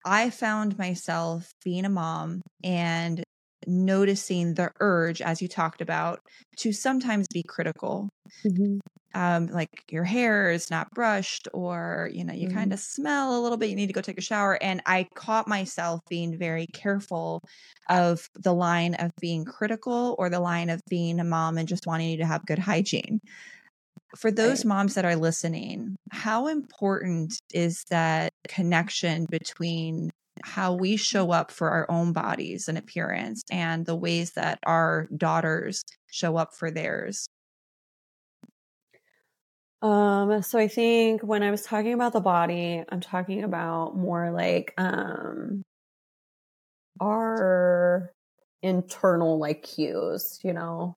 I 0.06 0.30
found 0.30 0.78
myself 0.78 1.52
being 1.64 1.86
a 1.86 1.90
mom 1.90 2.42
and 2.64 3.22
noticing 3.68 4.54
the 4.54 4.72
urge, 4.80 5.22
as 5.22 5.42
you 5.42 5.48
talked 5.48 5.82
about, 5.82 6.22
to 6.58 6.72
sometimes 6.72 7.28
be 7.32 7.44
critical. 7.44 8.10
Mm-hmm. 8.46 8.78
Um, 9.16 9.48
like 9.48 9.70
your 9.90 10.04
hair 10.04 10.52
is 10.52 10.70
not 10.70 10.92
brushed, 10.92 11.48
or 11.52 12.10
you 12.14 12.24
know, 12.24 12.34
you 12.34 12.48
mm-hmm. 12.48 12.58
kind 12.58 12.74
of 12.74 12.80
smell 12.80 13.38
a 13.38 13.42
little 13.42 13.58
bit, 13.58 13.70
you 13.70 13.76
need 13.76 13.88
to 13.88 13.94
go 13.94 14.02
take 14.02 14.20
a 14.20 14.22
shower. 14.22 14.58
And 14.62 14.82
I 14.86 15.08
caught 15.16 15.48
myself 15.48 16.02
being 16.10 16.38
very 16.38 16.68
careful 16.74 17.42
of 17.90 18.30
the 18.36 18.54
line 18.54 18.94
of 18.96 19.12
being 19.20 19.46
critical 19.46 20.16
or 20.20 20.30
the 20.30 20.40
line 20.40 20.70
of 20.70 20.82
being 20.90 21.20
a 21.20 21.24
mom 21.24 21.58
and 21.58 21.68
just 21.68 21.88
wanting 21.88 22.10
you 22.10 22.18
to 22.18 22.26
have 22.26 22.46
good 22.46 22.60
hygiene 22.60 23.20
for 24.16 24.32
those 24.32 24.60
right. 24.60 24.70
moms 24.70 24.96
that 24.96 25.06
are 25.06 25.16
listening, 25.16 25.96
how 26.12 26.48
important 26.48 27.40
is 27.54 27.84
that 27.90 28.34
connection 28.48 29.26
between 29.30 30.12
how 30.44 30.74
we 30.74 30.96
show 30.96 31.32
up 31.32 31.52
for 31.52 31.70
our 31.70 31.90
own 31.90 32.14
bodies 32.14 32.68
and 32.68 32.78
appearance 32.78 33.44
and 33.52 33.86
the 33.86 33.96
ways 33.96 34.32
that 34.34 34.60
our 34.66 35.08
daughters 35.16 35.84
show 36.08 36.38
up 36.38 36.54
for 36.54 36.72
theirs? 36.72 37.28
Um, 39.82 40.42
so 40.42 40.60
I 40.60 40.68
think 40.68 41.22
when 41.22 41.42
I 41.42 41.52
was 41.52 41.64
talking 41.64 41.94
about 41.94 42.14
the 42.14 42.20
body, 42.20 42.84
I'm 42.90 43.00
talking 43.00 43.44
about 43.44 43.96
more 43.96 44.32
like 44.32 44.74
um 44.78 45.64
our 47.02 48.12
internal 48.62 49.40
like 49.40 49.64
cues, 49.64 50.40
you 50.44 50.54
know, 50.54 50.96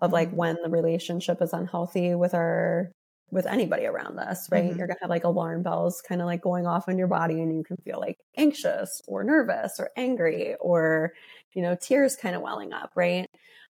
of 0.00 0.12
like 0.12 0.28
mm-hmm. 0.28 0.36
when 0.36 0.56
the 0.62 0.70
relationship 0.70 1.40
is 1.40 1.52
unhealthy 1.52 2.14
with 2.14 2.34
our 2.34 2.92
with 3.30 3.46
anybody 3.46 3.86
around 3.86 4.18
us, 4.18 4.48
right? 4.52 4.64
Mm-hmm. 4.64 4.78
You're 4.78 4.86
gonna 4.86 5.00
have 5.00 5.10
like 5.10 5.24
alarm 5.24 5.62
bells 5.62 6.02
kind 6.06 6.20
of 6.20 6.26
like 6.26 6.42
going 6.42 6.66
off 6.66 6.88
in 6.88 6.96
your 6.96 7.08
body 7.08 7.40
and 7.40 7.54
you 7.56 7.64
can 7.64 7.76
feel 7.78 7.98
like 7.98 8.18
anxious 8.36 9.00
or 9.08 9.24
nervous 9.24 9.80
or 9.80 9.90
angry 9.96 10.54
or, 10.60 11.12
you 11.54 11.62
know, 11.62 11.76
tears 11.80 12.16
kind 12.16 12.36
of 12.36 12.42
welling 12.42 12.72
up, 12.72 12.90
right? 12.94 13.26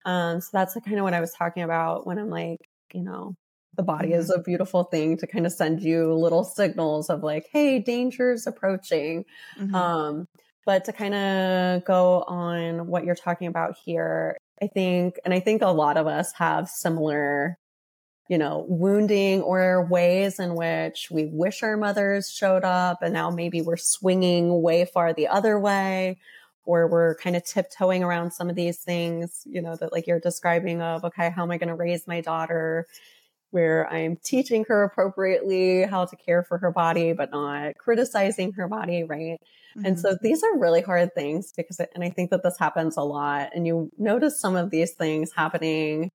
Um, 0.05 0.41
so 0.41 0.49
that's 0.53 0.77
kind 0.85 0.99
of 0.99 1.05
what 1.05 1.15
I 1.15 1.21
was 1.21 1.33
talking 1.33 1.63
about 1.63 2.07
when 2.07 2.19
I'm 2.19 2.31
like, 2.31 2.59
you 2.93 3.03
know, 3.03 3.35
the 3.77 3.83
body 3.83 4.11
mm-hmm. 4.11 4.21
is 4.21 4.31
a 4.31 4.41
beautiful 4.41 4.85
thing 4.85 5.17
to 5.19 5.27
kind 5.27 5.47
of 5.47 5.53
send 5.53 5.83
you 5.83 6.13
little 6.15 6.45
signals 6.45 7.09
of 7.11 7.23
like, 7.23 7.47
hey, 7.53 7.79
danger's 7.79 8.47
approaching. 8.47 9.25
Mm-hmm. 9.59 9.75
Um, 9.75 10.27
but 10.67 10.85
to 10.87 10.93
kind 10.93 11.15
of 11.15 11.85
go 11.85 12.23
on 12.27 12.87
what 12.87 13.05
you're 13.05 13.15
talking 13.15 13.49
about 13.49 13.77
here, 13.85 14.37
I 14.65 14.69
think, 14.69 15.21
and 15.25 15.35
I 15.35 15.41
think 15.41 15.63
a 15.63 15.69
lot 15.69 15.97
of 15.97 16.07
us 16.07 16.33
have 16.35 16.69
similar, 16.69 17.59
you 18.29 18.39
know, 18.39 18.65
wounding 18.67 19.43
or 19.43 19.87
ways 19.87 20.39
in 20.39 20.55
which 20.55 21.09
we 21.11 21.27
wish 21.27 21.63
our 21.63 21.77
mothers 21.77 22.31
showed 22.31 22.65
up 22.65 23.03
and 23.03 23.13
now 23.13 23.31
maybe 23.31 23.61
we're 23.61 23.77
swinging 23.77 24.63
way 24.63 24.87
far 24.87 25.13
the 25.13 25.29
other 25.29 25.61
way 25.61 26.19
or 26.65 26.87
we're 26.87 27.15
kind 27.17 27.37
of 27.37 27.45
tiptoeing 27.45 28.03
around 28.03 28.31
some 28.31 28.49
of 28.49 28.57
these 28.57 28.79
things, 28.79 29.43
you 29.45 29.61
know, 29.61 29.77
that 29.77 29.93
like 29.93 30.07
you're 30.07 30.19
describing 30.19 30.81
of, 30.81 31.05
okay, 31.05 31.29
how 31.29 31.43
am 31.43 31.51
I 31.51 31.59
going 31.59 31.69
to 31.69 31.75
raise 31.75 32.07
my 32.07 32.23
daughter? 32.23 32.87
Where 33.55 33.89
I'm 33.89 34.17
teaching 34.17 34.65
her 34.67 34.83
appropriately 34.83 35.85
how 35.85 36.07
to 36.07 36.17
care 36.17 36.43
for 36.43 36.59
her 36.59 36.73
body, 36.73 37.13
but 37.13 37.31
not 37.31 37.79
criticizing 37.79 38.51
her 38.55 38.67
body, 38.67 39.05
right? 39.05 39.39
Mm-hmm. 39.77 39.87
And 39.87 40.01
so 40.01 40.17
these 40.21 40.43
are 40.43 40.59
really 40.59 40.83
hard 40.83 41.15
things 41.15 41.53
because, 41.57 41.79
and 41.95 42.03
I 42.03 42.11
think 42.11 42.31
that 42.31 42.43
this 42.43 42.59
happens 42.59 42.97
a 42.97 43.03
lot. 43.03 43.51
And 43.55 43.65
you 43.65 43.93
notice 43.97 44.41
some 44.41 44.57
of 44.57 44.71
these 44.71 44.95
things 44.95 45.31
happening, 45.37 46.11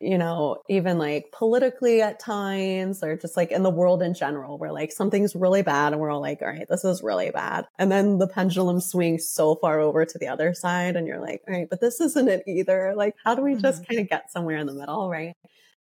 you 0.00 0.16
know, 0.16 0.62
even 0.68 0.98
like 0.98 1.26
politically 1.32 2.00
at 2.00 2.18
times 2.18 3.02
or 3.02 3.16
just 3.16 3.36
like 3.36 3.50
in 3.50 3.62
the 3.62 3.70
world 3.70 4.02
in 4.02 4.14
general, 4.14 4.58
where 4.58 4.72
like 4.72 4.90
something's 4.90 5.34
really 5.34 5.62
bad 5.62 5.92
and 5.92 6.00
we're 6.00 6.10
all 6.10 6.20
like, 6.20 6.40
all 6.42 6.48
right, 6.48 6.66
this 6.68 6.84
is 6.84 7.02
really 7.02 7.30
bad. 7.30 7.66
And 7.78 7.92
then 7.92 8.18
the 8.18 8.28
pendulum 8.28 8.80
swings 8.80 9.28
so 9.28 9.54
far 9.56 9.80
over 9.80 10.04
to 10.04 10.18
the 10.18 10.28
other 10.28 10.54
side 10.54 10.96
and 10.96 11.06
you're 11.06 11.20
like, 11.20 11.42
all 11.46 11.54
right, 11.54 11.68
but 11.68 11.80
this 11.80 12.00
isn't 12.00 12.28
it 12.28 12.42
either. 12.46 12.94
Like, 12.96 13.14
how 13.24 13.34
do 13.34 13.42
we 13.42 13.54
just 13.54 13.82
mm-hmm. 13.82 13.92
kind 13.92 14.00
of 14.00 14.08
get 14.08 14.30
somewhere 14.30 14.56
in 14.56 14.66
the 14.66 14.74
middle? 14.74 15.10
Right. 15.10 15.34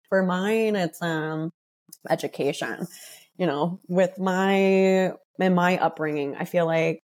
For 0.10 0.24
mine, 0.24 0.76
it's, 0.76 1.02
um, 1.02 1.52
education 2.10 2.88
you 3.38 3.48
know, 3.48 3.80
with 3.88 4.20
my 4.20 5.14
in 5.40 5.56
my 5.56 5.78
upbringing, 5.78 6.36
I 6.36 6.46
feel 6.46 6.66
like 6.66 7.03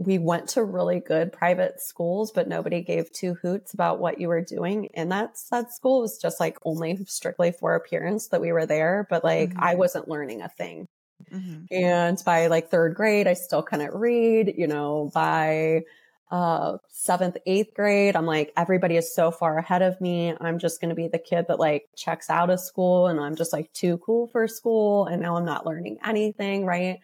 we 0.00 0.16
went 0.16 0.48
to 0.48 0.64
really 0.64 0.98
good 0.98 1.30
private 1.30 1.78
schools, 1.78 2.32
but 2.32 2.48
nobody 2.48 2.80
gave 2.80 3.12
two 3.12 3.34
hoots 3.34 3.74
about 3.74 4.00
what 4.00 4.18
you 4.18 4.28
were 4.28 4.40
doing 4.40 4.86
in 4.94 5.10
that 5.10 5.36
that 5.50 5.74
school. 5.74 5.98
It 5.98 6.02
was 6.02 6.18
just 6.18 6.40
like 6.40 6.56
only 6.64 7.04
strictly 7.06 7.52
for 7.52 7.74
appearance 7.74 8.28
that 8.28 8.40
we 8.40 8.50
were 8.50 8.64
there, 8.64 9.06
but 9.10 9.22
like 9.22 9.50
mm-hmm. 9.50 9.62
I 9.62 9.74
wasn't 9.74 10.08
learning 10.08 10.40
a 10.40 10.48
thing. 10.48 10.88
Mm-hmm. 11.30 11.64
And 11.70 12.22
by 12.24 12.46
like 12.46 12.70
third 12.70 12.94
grade, 12.94 13.26
I 13.26 13.34
still 13.34 13.62
couldn't 13.62 13.94
read. 13.94 14.54
You 14.56 14.68
know, 14.68 15.10
by 15.12 15.82
uh, 16.30 16.78
seventh, 16.88 17.36
eighth 17.44 17.74
grade, 17.74 18.16
I'm 18.16 18.24
like, 18.24 18.54
everybody 18.56 18.96
is 18.96 19.14
so 19.14 19.30
far 19.30 19.58
ahead 19.58 19.82
of 19.82 20.00
me. 20.00 20.34
I'm 20.40 20.58
just 20.58 20.80
going 20.80 20.88
to 20.88 20.94
be 20.94 21.08
the 21.08 21.18
kid 21.18 21.44
that 21.48 21.60
like 21.60 21.90
checks 21.94 22.30
out 22.30 22.48
of 22.48 22.58
school 22.58 23.06
and 23.06 23.20
I'm 23.20 23.36
just 23.36 23.52
like 23.52 23.70
too 23.74 23.98
cool 23.98 24.28
for 24.28 24.48
school. 24.48 25.04
And 25.04 25.20
now 25.20 25.36
I'm 25.36 25.44
not 25.44 25.66
learning 25.66 25.98
anything. 26.02 26.64
Right. 26.64 27.00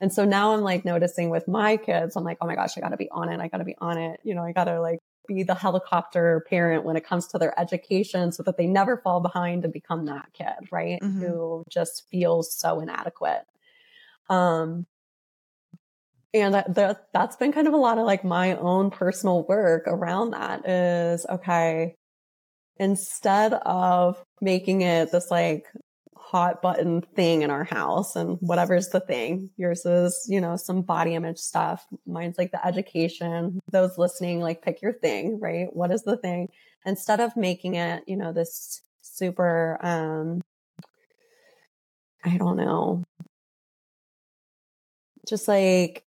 And 0.00 0.12
so 0.12 0.24
now 0.24 0.54
I'm 0.54 0.60
like 0.60 0.84
noticing 0.84 1.30
with 1.30 1.48
my 1.48 1.76
kids, 1.76 2.16
I'm 2.16 2.24
like, 2.24 2.38
oh 2.40 2.46
my 2.46 2.54
gosh, 2.54 2.76
I 2.76 2.80
got 2.80 2.90
to 2.90 2.96
be 2.96 3.10
on 3.10 3.28
it. 3.28 3.40
I 3.40 3.48
got 3.48 3.58
to 3.58 3.64
be 3.64 3.74
on 3.78 3.98
it. 3.98 4.20
You 4.22 4.34
know, 4.34 4.44
I 4.44 4.52
got 4.52 4.64
to 4.64 4.80
like 4.80 5.00
be 5.26 5.42
the 5.42 5.54
helicopter 5.54 6.44
parent 6.48 6.84
when 6.84 6.96
it 6.96 7.04
comes 7.04 7.26
to 7.28 7.38
their 7.38 7.58
education 7.58 8.32
so 8.32 8.42
that 8.44 8.56
they 8.56 8.66
never 8.66 8.96
fall 8.96 9.20
behind 9.20 9.64
and 9.64 9.72
become 9.72 10.06
that 10.06 10.28
kid, 10.32 10.68
right? 10.70 11.00
Mm-hmm. 11.00 11.20
Who 11.20 11.64
just 11.68 12.08
feels 12.10 12.52
so 12.52 12.80
inadequate. 12.80 13.44
Um, 14.30 14.86
and 16.32 16.54
that, 16.54 17.08
that's 17.12 17.36
been 17.36 17.52
kind 17.52 17.66
of 17.66 17.74
a 17.74 17.78
lot 17.78 17.98
of 17.98 18.06
like 18.06 18.24
my 18.24 18.56
own 18.56 18.90
personal 18.90 19.46
work 19.46 19.84
around 19.86 20.30
that 20.30 20.68
is 20.68 21.26
okay 21.28 21.94
instead 22.76 23.54
of 23.54 24.22
making 24.40 24.82
it 24.82 25.10
this 25.10 25.30
like 25.30 25.66
hot 26.28 26.60
button 26.60 27.00
thing 27.16 27.42
in 27.42 27.50
our 27.50 27.64
house 27.64 28.14
and 28.14 28.36
whatever's 28.40 28.88
the 28.90 29.00
thing 29.00 29.48
yours 29.56 29.86
is 29.86 30.26
you 30.28 30.40
know 30.40 30.56
some 30.56 30.82
body 30.82 31.14
image 31.14 31.38
stuff. 31.38 31.86
Mine's 32.06 32.38
like 32.38 32.50
the 32.50 32.66
education 32.66 33.60
those 33.72 33.96
listening 33.96 34.40
like 34.40 34.62
pick 34.62 34.82
your 34.82 34.92
thing 34.92 35.40
right? 35.40 35.68
What 35.74 35.90
is 35.90 36.02
the 36.02 36.18
thing? 36.18 36.48
Instead 36.84 37.20
of 37.20 37.36
making 37.36 37.74
it 37.76 38.04
you 38.06 38.16
know 38.16 38.32
this 38.32 38.82
super 39.02 39.78
um 39.82 40.42
I 42.24 42.36
don't 42.36 42.56
know, 42.56 43.04
just 45.28 45.46
like, 45.48 46.04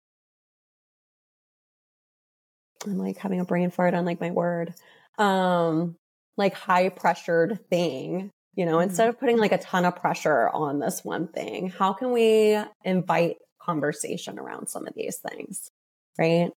I'm 2.86 2.98
like 2.98 3.16
having 3.18 3.40
a 3.40 3.44
brain 3.44 3.70
fart 3.70 3.94
on 3.94 4.04
like 4.04 4.20
my 4.20 4.30
word. 4.30 4.74
Um, 5.18 5.96
like 6.36 6.54
high 6.54 6.88
pressured 6.88 7.60
thing, 7.70 8.30
you 8.56 8.66
know, 8.66 8.72
mm-hmm. 8.72 8.88
instead 8.88 9.08
of 9.08 9.18
putting 9.18 9.38
like 9.38 9.52
a 9.52 9.58
ton 9.58 9.84
of 9.84 9.96
pressure 9.96 10.48
on 10.48 10.78
this 10.78 11.04
one 11.04 11.28
thing, 11.28 11.68
how 11.70 11.92
can 11.92 12.12
we 12.12 12.58
invite 12.84 13.36
conversation 13.60 14.38
around 14.38 14.68
some 14.68 14.86
of 14.86 14.94
these 14.94 15.18
things? 15.18 15.70
Right. 16.18 16.50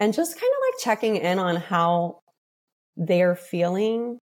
And 0.00 0.14
just 0.14 0.34
kind 0.34 0.50
of 0.50 0.58
like 0.68 0.82
checking 0.82 1.16
in 1.16 1.38
on 1.38 1.56
how 1.56 2.20
they're 2.96 3.36
feeling 3.36 4.18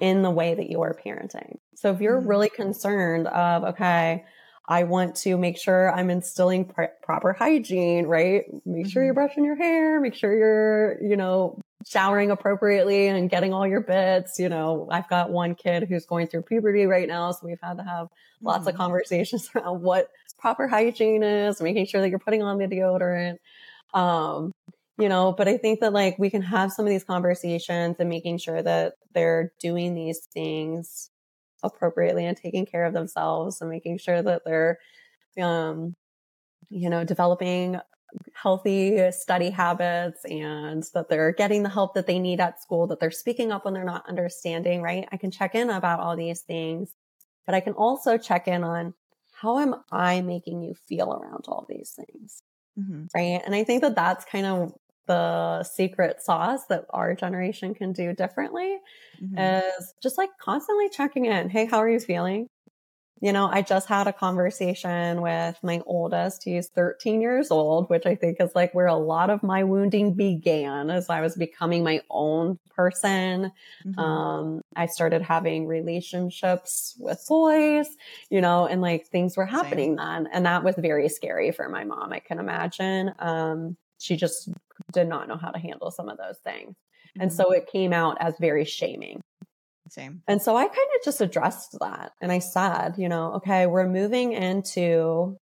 in 0.00 0.22
the 0.22 0.30
way 0.30 0.54
that 0.54 0.70
you 0.70 0.82
are 0.82 0.94
parenting. 0.94 1.56
So 1.76 1.92
if 1.92 2.00
you're 2.00 2.18
mm-hmm. 2.18 2.28
really 2.28 2.48
concerned 2.48 3.26
of, 3.28 3.64
okay, 3.74 4.24
I 4.68 4.84
want 4.84 5.16
to 5.16 5.36
make 5.36 5.58
sure 5.58 5.92
I'm 5.92 6.10
instilling 6.10 6.66
pr- 6.66 6.84
proper 7.02 7.32
hygiene, 7.32 8.06
right? 8.06 8.44
Make 8.64 8.88
sure 8.88 9.04
you're 9.04 9.12
mm-hmm. 9.12 9.20
brushing 9.20 9.44
your 9.44 9.56
hair, 9.56 10.00
make 10.00 10.14
sure 10.14 10.36
you're, 10.36 11.02
you 11.02 11.16
know, 11.16 11.58
showering 11.86 12.30
appropriately 12.30 13.08
and 13.08 13.30
getting 13.30 13.52
all 13.52 13.66
your 13.66 13.80
bits. 13.80 14.38
You 14.38 14.48
know, 14.48 14.88
I've 14.90 15.08
got 15.08 15.30
one 15.30 15.54
kid 15.54 15.86
who's 15.88 16.06
going 16.06 16.26
through 16.28 16.42
puberty 16.42 16.86
right 16.86 17.08
now. 17.08 17.32
So 17.32 17.46
we've 17.46 17.60
had 17.62 17.78
to 17.78 17.84
have 17.84 18.08
lots 18.40 18.60
mm-hmm. 18.60 18.68
of 18.68 18.76
conversations 18.76 19.50
around 19.56 19.82
what 19.82 20.08
proper 20.38 20.68
hygiene 20.68 21.22
is, 21.22 21.60
making 21.60 21.86
sure 21.86 22.00
that 22.00 22.10
you're 22.10 22.18
putting 22.18 22.42
on 22.42 22.58
the 22.58 22.66
deodorant. 22.66 23.38
Um, 23.94 24.52
you 24.98 25.08
know, 25.08 25.32
but 25.32 25.48
I 25.48 25.56
think 25.56 25.80
that 25.80 25.92
like 25.92 26.18
we 26.18 26.30
can 26.30 26.42
have 26.42 26.72
some 26.72 26.84
of 26.84 26.90
these 26.90 27.04
conversations 27.04 27.96
and 27.98 28.08
making 28.08 28.38
sure 28.38 28.62
that 28.62 28.94
they're 29.14 29.52
doing 29.60 29.94
these 29.94 30.20
things 30.32 31.10
appropriately 31.62 32.26
and 32.26 32.36
taking 32.36 32.66
care 32.66 32.84
of 32.84 32.92
themselves 32.92 33.60
and 33.60 33.70
making 33.70 33.98
sure 33.98 34.20
that 34.20 34.42
they're, 34.44 34.78
um, 35.40 35.94
you 36.68 36.90
know, 36.90 37.04
developing 37.04 37.78
healthy 38.34 39.10
study 39.12 39.50
habits 39.50 40.24
and 40.24 40.84
that 40.94 41.08
they're 41.08 41.32
getting 41.32 41.62
the 41.62 41.68
help 41.68 41.94
that 41.94 42.06
they 42.06 42.18
need 42.18 42.40
at 42.40 42.62
school, 42.62 42.86
that 42.86 43.00
they're 43.00 43.10
speaking 43.10 43.52
up 43.52 43.64
when 43.64 43.74
they're 43.74 43.84
not 43.84 44.08
understanding, 44.08 44.82
right? 44.82 45.08
I 45.12 45.16
can 45.16 45.30
check 45.30 45.54
in 45.54 45.70
about 45.70 46.00
all 46.00 46.16
these 46.16 46.40
things, 46.40 46.94
but 47.46 47.54
I 47.54 47.60
can 47.60 47.74
also 47.74 48.18
check 48.18 48.48
in 48.48 48.64
on 48.64 48.94
how 49.32 49.58
am 49.58 49.74
I 49.90 50.20
making 50.20 50.62
you 50.62 50.74
feel 50.88 51.12
around 51.12 51.46
all 51.48 51.66
these 51.68 51.96
things? 51.96 52.42
Mm-hmm. 52.78 53.04
Right. 53.14 53.42
And 53.44 53.54
I 53.54 53.64
think 53.64 53.82
that 53.82 53.94
that's 53.94 54.24
kind 54.24 54.46
of 54.46 54.72
the 55.06 55.64
secret 55.64 56.22
sauce 56.22 56.64
that 56.68 56.84
our 56.90 57.14
generation 57.14 57.74
can 57.74 57.92
do 57.92 58.12
differently 58.12 58.78
mm-hmm. 59.22 59.36
is 59.36 59.94
just 60.02 60.16
like 60.16 60.30
constantly 60.40 60.88
checking 60.88 61.26
in. 61.26 61.50
Hey, 61.50 61.66
how 61.66 61.78
are 61.78 61.88
you 61.88 62.00
feeling? 62.00 62.46
You 63.22 63.32
know, 63.32 63.46
I 63.46 63.62
just 63.62 63.88
had 63.88 64.08
a 64.08 64.12
conversation 64.12 65.20
with 65.20 65.56
my 65.62 65.80
oldest. 65.86 66.42
He's 66.42 66.66
13 66.70 67.20
years 67.20 67.52
old, 67.52 67.88
which 67.88 68.04
I 68.04 68.16
think 68.16 68.38
is 68.40 68.50
like 68.56 68.74
where 68.74 68.88
a 68.88 68.96
lot 68.96 69.30
of 69.30 69.44
my 69.44 69.62
wounding 69.62 70.14
began 70.14 70.90
as 70.90 71.08
I 71.08 71.20
was 71.20 71.36
becoming 71.36 71.84
my 71.84 72.00
own 72.10 72.58
person. 72.74 73.52
Mm-hmm. 73.86 73.96
Um, 73.96 74.62
I 74.74 74.86
started 74.86 75.22
having 75.22 75.68
relationships 75.68 76.96
with 76.98 77.24
boys, 77.28 77.86
you 78.28 78.40
know, 78.40 78.66
and 78.66 78.82
like 78.82 79.06
things 79.06 79.36
were 79.36 79.46
happening 79.46 79.90
Same. 79.90 80.24
then. 80.24 80.28
And 80.32 80.44
that 80.46 80.64
was 80.64 80.74
very 80.76 81.08
scary 81.08 81.52
for 81.52 81.68
my 81.68 81.84
mom, 81.84 82.12
I 82.12 82.18
can 82.18 82.40
imagine. 82.40 83.14
Um, 83.20 83.76
she 83.98 84.16
just 84.16 84.48
did 84.92 85.06
not 85.06 85.28
know 85.28 85.36
how 85.36 85.52
to 85.52 85.60
handle 85.60 85.92
some 85.92 86.08
of 86.08 86.18
those 86.18 86.38
things. 86.42 86.70
Mm-hmm. 86.70 87.22
And 87.22 87.32
so 87.32 87.52
it 87.52 87.70
came 87.70 87.92
out 87.92 88.16
as 88.18 88.34
very 88.40 88.64
shaming. 88.64 89.22
Same. 89.92 90.22
And 90.26 90.40
so 90.40 90.56
I 90.56 90.64
kind 90.64 90.72
of 90.96 91.04
just 91.04 91.20
addressed 91.20 91.76
that 91.78 92.12
and 92.22 92.32
I 92.32 92.38
said, 92.38 92.94
you 92.96 93.10
know, 93.10 93.34
okay, 93.34 93.66
we're 93.66 93.86
moving 93.86 94.32
into 94.32 95.36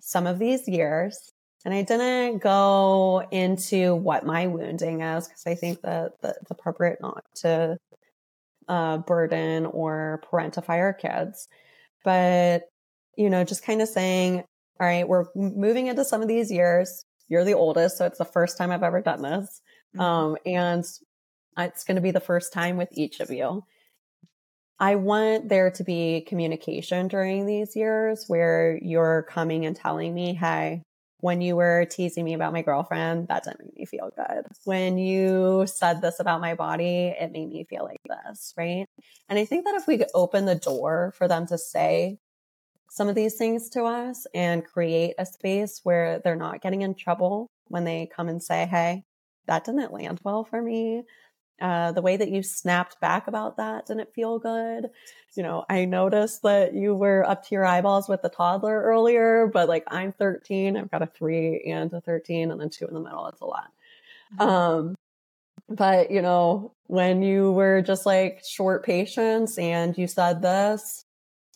some 0.00 0.26
of 0.26 0.38
these 0.38 0.66
years. 0.66 1.30
And 1.66 1.74
I 1.74 1.82
didn't 1.82 2.38
go 2.38 3.22
into 3.30 3.94
what 3.94 4.24
my 4.24 4.46
wounding 4.46 5.02
is 5.02 5.28
because 5.28 5.46
I 5.46 5.56
think 5.56 5.82
that, 5.82 6.12
that 6.22 6.36
it's 6.40 6.50
appropriate 6.50 7.02
not 7.02 7.22
to 7.42 7.76
uh, 8.66 8.96
burden 8.96 9.66
or 9.66 10.22
parentify 10.32 10.78
our 10.78 10.94
kids. 10.94 11.46
But, 12.02 12.62
you 13.14 13.28
know, 13.28 13.44
just 13.44 13.62
kind 13.62 13.82
of 13.82 13.88
saying, 13.88 14.38
all 14.80 14.86
right, 14.86 15.06
we're 15.06 15.26
moving 15.34 15.88
into 15.88 16.06
some 16.06 16.22
of 16.22 16.28
these 16.28 16.50
years. 16.50 17.04
You're 17.28 17.44
the 17.44 17.54
oldest, 17.54 17.98
so 17.98 18.06
it's 18.06 18.18
the 18.18 18.24
first 18.24 18.56
time 18.56 18.70
I've 18.70 18.82
ever 18.82 19.02
done 19.02 19.20
this. 19.20 19.60
Mm-hmm. 19.94 20.00
Um, 20.00 20.36
and 20.46 20.84
it's 21.58 21.84
going 21.84 21.96
to 21.96 22.00
be 22.00 22.10
the 22.10 22.20
first 22.20 22.54
time 22.54 22.78
with 22.78 22.88
each 22.92 23.20
of 23.20 23.30
you. 23.30 23.64
I 24.82 24.96
want 24.96 25.48
there 25.48 25.70
to 25.70 25.84
be 25.84 26.22
communication 26.22 27.06
during 27.06 27.46
these 27.46 27.76
years 27.76 28.24
where 28.26 28.80
you're 28.82 29.22
coming 29.30 29.64
and 29.64 29.76
telling 29.76 30.12
me, 30.12 30.34
hey, 30.34 30.82
when 31.20 31.40
you 31.40 31.54
were 31.54 31.86
teasing 31.88 32.24
me 32.24 32.34
about 32.34 32.52
my 32.52 32.62
girlfriend, 32.62 33.28
that 33.28 33.44
didn't 33.44 33.60
make 33.60 33.76
me 33.78 33.86
feel 33.86 34.10
good. 34.16 34.44
When 34.64 34.98
you 34.98 35.68
said 35.68 36.02
this 36.02 36.18
about 36.18 36.40
my 36.40 36.56
body, 36.56 37.14
it 37.16 37.30
made 37.30 37.50
me 37.50 37.64
feel 37.70 37.84
like 37.84 38.00
this, 38.08 38.54
right? 38.58 38.86
And 39.28 39.38
I 39.38 39.44
think 39.44 39.66
that 39.66 39.76
if 39.76 39.86
we 39.86 39.98
could 39.98 40.10
open 40.14 40.46
the 40.46 40.56
door 40.56 41.14
for 41.16 41.28
them 41.28 41.46
to 41.46 41.58
say 41.58 42.18
some 42.90 43.08
of 43.08 43.14
these 43.14 43.36
things 43.36 43.68
to 43.70 43.84
us 43.84 44.26
and 44.34 44.64
create 44.64 45.14
a 45.16 45.26
space 45.26 45.78
where 45.84 46.18
they're 46.24 46.34
not 46.34 46.60
getting 46.60 46.82
in 46.82 46.96
trouble 46.96 47.46
when 47.68 47.84
they 47.84 48.10
come 48.12 48.28
and 48.28 48.42
say, 48.42 48.66
Hey, 48.66 49.04
that 49.46 49.64
didn't 49.64 49.92
land 49.92 50.18
well 50.24 50.42
for 50.42 50.60
me. 50.60 51.04
Uh, 51.60 51.92
the 51.92 52.02
way 52.02 52.16
that 52.16 52.30
you 52.30 52.42
snapped 52.42 53.00
back 53.00 53.28
about 53.28 53.56
that 53.56 53.86
didn't 53.86 54.12
feel 54.12 54.38
good. 54.38 54.90
You 55.36 55.44
know, 55.44 55.64
I 55.70 55.84
noticed 55.84 56.42
that 56.42 56.74
you 56.74 56.94
were 56.94 57.24
up 57.28 57.44
to 57.44 57.54
your 57.54 57.64
eyeballs 57.64 58.08
with 58.08 58.20
the 58.22 58.28
toddler 58.28 58.82
earlier, 58.82 59.46
but 59.46 59.68
like 59.68 59.84
I'm 59.86 60.12
13, 60.12 60.76
I've 60.76 60.90
got 60.90 61.02
a 61.02 61.06
three 61.06 61.62
and 61.66 61.92
a 61.92 62.00
13 62.00 62.50
and 62.50 62.60
then 62.60 62.68
two 62.68 62.86
in 62.86 62.94
the 62.94 63.00
middle. 63.00 63.28
It's 63.28 63.40
a 63.40 63.44
lot. 63.44 63.70
Mm-hmm. 64.34 64.48
Um, 64.48 64.94
but 65.68 66.10
you 66.10 66.22
know, 66.22 66.72
when 66.86 67.22
you 67.22 67.52
were 67.52 67.80
just 67.82 68.06
like 68.06 68.42
short 68.44 68.84
patience 68.84 69.56
and 69.58 69.96
you 69.96 70.06
said 70.06 70.42
this, 70.42 71.04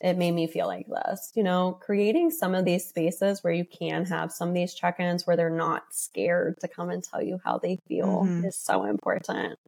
it 0.03 0.19
made 0.19 0.33
me 0.33 0.47
feel 0.47 0.67
like 0.67 0.87
this. 0.89 1.33
You 1.35 1.43
know, 1.43 1.79
creating 1.81 2.31
some 2.31 2.55
of 2.55 2.65
these 2.65 2.87
spaces 2.87 3.43
where 3.43 3.53
you 3.53 3.65
can 3.65 4.05
have 4.07 4.31
some 4.33 4.49
of 4.49 4.55
these 4.55 4.75
check 4.75 5.01
ins 5.01 5.27
where 5.27 5.37
they're 5.37 5.51
not 5.51 5.85
scared 5.91 6.61
to 6.61 6.69
come 6.69 6.91
and 6.91 7.03
tell 7.03 7.23
you 7.23 7.41
how 7.45 7.59
they 7.59 7.79
feel 7.89 8.25
mm-hmm. 8.25 8.45
is 8.45 8.59
so 8.59 8.85
important. 8.85 9.59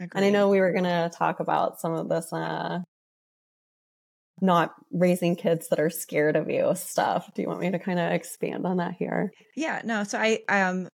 Agreed. 0.00 0.10
And 0.14 0.24
I 0.24 0.30
know 0.30 0.48
we 0.48 0.60
were 0.60 0.72
going 0.72 0.84
to 0.84 1.10
talk 1.14 1.40
about 1.40 1.78
some 1.78 1.92
of 1.92 2.08
this, 2.08 2.32
uh, 2.32 2.80
not 4.40 4.72
raising 4.90 5.36
kids 5.36 5.68
that 5.68 5.78
are 5.78 5.90
scared 5.90 6.34
of 6.34 6.48
you 6.48 6.72
stuff. 6.74 7.30
Do 7.34 7.42
you 7.42 7.48
want 7.48 7.60
me 7.60 7.70
to 7.70 7.78
kind 7.78 7.98
of 7.98 8.10
expand 8.10 8.66
on 8.66 8.78
that 8.78 8.94
here? 8.98 9.30
Yeah, 9.54 9.82
no. 9.84 10.04
So 10.04 10.18
I, 10.18 10.40
um, 10.48 10.88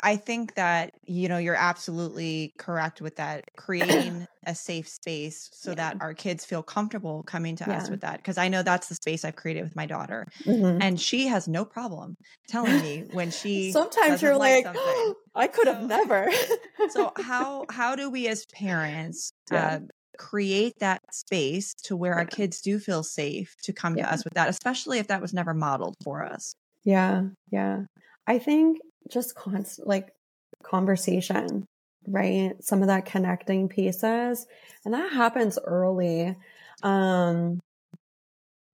I 0.00 0.16
think 0.16 0.54
that, 0.54 0.94
you 1.04 1.28
know, 1.28 1.38
you're 1.38 1.56
absolutely 1.56 2.54
correct 2.58 3.00
with 3.00 3.16
that. 3.16 3.44
Creating 3.56 4.26
a 4.46 4.54
safe 4.54 4.88
space 4.88 5.50
so 5.52 5.70
yeah. 5.70 5.74
that 5.76 5.96
our 6.00 6.14
kids 6.14 6.44
feel 6.44 6.62
comfortable 6.62 7.22
coming 7.24 7.56
to 7.56 7.64
yeah. 7.66 7.78
us 7.78 7.90
with 7.90 8.00
that. 8.00 8.22
Cause 8.24 8.38
I 8.38 8.48
know 8.48 8.62
that's 8.62 8.88
the 8.88 8.94
space 8.94 9.24
I've 9.24 9.36
created 9.36 9.62
with 9.62 9.76
my 9.76 9.86
daughter. 9.86 10.26
Mm-hmm. 10.44 10.80
And 10.80 11.00
she 11.00 11.26
has 11.26 11.48
no 11.48 11.64
problem 11.64 12.16
telling 12.48 12.80
me 12.82 13.04
when 13.12 13.30
she 13.30 13.72
sometimes 13.72 14.22
you're 14.22 14.36
like, 14.36 14.64
like 14.64 14.76
I 15.34 15.46
could 15.48 15.66
have 15.66 15.82
so, 15.82 15.86
never. 15.86 16.30
so 16.90 17.12
how 17.18 17.66
how 17.70 17.94
do 17.94 18.10
we 18.10 18.28
as 18.28 18.46
parents 18.46 19.32
yeah. 19.52 19.66
uh, 19.66 19.80
create 20.18 20.78
that 20.80 21.02
space 21.12 21.74
to 21.84 21.96
where 21.96 22.14
our 22.14 22.24
kids 22.24 22.60
do 22.60 22.78
feel 22.78 23.02
safe 23.02 23.54
to 23.62 23.72
come 23.72 23.96
to 23.96 24.12
us 24.12 24.24
with 24.24 24.34
that, 24.34 24.48
especially 24.48 24.98
if 24.98 25.08
that 25.08 25.20
was 25.20 25.34
never 25.34 25.54
modeled 25.54 25.94
for 26.02 26.24
us? 26.24 26.54
Yeah. 26.84 27.24
Yeah. 27.50 27.82
I 28.26 28.38
think 28.38 28.78
just 29.08 29.34
constant 29.34 29.88
like 29.88 30.10
conversation, 30.62 31.66
right? 32.06 32.52
Some 32.60 32.82
of 32.82 32.88
that 32.88 33.06
connecting 33.06 33.68
pieces. 33.68 34.46
And 34.84 34.94
that 34.94 35.12
happens 35.12 35.58
early. 35.64 36.36
Um, 36.82 37.60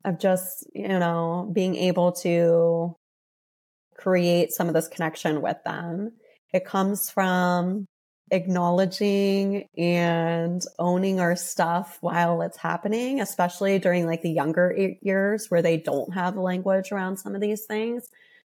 of 0.04 0.18
just, 0.18 0.66
you 0.74 0.88
know, 0.88 1.50
being 1.52 1.76
able 1.76 2.12
to 2.12 2.94
create 3.96 4.52
some 4.52 4.68
of 4.68 4.74
this 4.74 4.88
connection 4.88 5.40
with 5.40 5.56
them. 5.64 6.12
It 6.52 6.64
comes 6.64 7.10
from 7.10 7.86
acknowledging 8.30 9.66
and 9.76 10.62
owning 10.78 11.20
our 11.20 11.36
stuff 11.36 11.98
while 12.00 12.42
it's 12.42 12.56
happening, 12.56 13.20
especially 13.20 13.78
during 13.78 14.06
like 14.06 14.22
the 14.22 14.30
younger 14.30 14.74
years 15.02 15.50
where 15.50 15.62
they 15.62 15.76
don't 15.76 16.12
have 16.14 16.36
language 16.36 16.92
around 16.92 17.16
some 17.16 17.34
of 17.34 17.40
these 17.40 17.64
things 17.64 18.08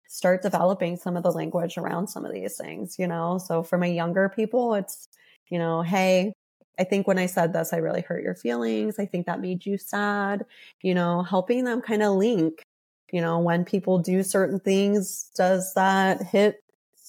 start 0.09 0.43
developing 0.43 0.97
some 0.97 1.17
of 1.17 1.23
the 1.23 1.33
language 1.33 1.77
around 1.79 2.09
some 2.09 2.25
of 2.25 2.33
these 2.33 2.57
things, 2.57 2.97
you 2.99 3.07
know? 3.07 3.39
So 3.39 3.63
for 3.63 3.79
my 3.79 3.87
younger 3.87 4.29
people, 4.29 4.75
it's, 4.75 5.09
you 5.49 5.59
know, 5.59 5.83
hey, 5.83 6.33
I 6.79 6.85
think 6.85 7.07
when 7.07 7.19
I 7.19 7.27
said 7.27 7.53
this, 7.53 7.73
I 7.73 7.79
really 7.79 8.03
hurt 8.03 8.23
your 8.23 8.35
feelings. 8.35 8.99
I 8.99 9.07
think 9.07 9.27
that 9.27 9.41
made 9.41 9.65
you 9.67 9.79
sad, 9.79 10.45
you 10.83 10.95
know, 10.95 11.23
helping 11.23 11.65
them 11.65 11.81
kind 11.83 12.03
of 12.03 12.15
link, 12.17 12.63
you 13.13 13.21
know, 13.21 13.39
when 13.41 13.65
people 13.65 13.99
do 13.99 14.23
certain 14.23 14.61
things, 14.61 15.31
does 15.37 15.73
that 15.75 16.23
hit, 16.23 16.63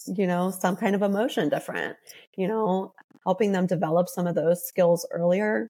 you 0.07 0.27
know, 0.27 0.51
some 0.51 0.75
kind 0.75 0.95
of 0.95 1.01
emotion 1.01 1.49
different, 1.49 1.97
you 2.37 2.47
know, 2.47 2.93
helping 3.25 3.51
them 3.53 3.65
develop 3.67 4.07
some 4.09 4.27
of 4.27 4.35
those 4.35 4.63
skills 4.65 5.05
earlier 5.11 5.67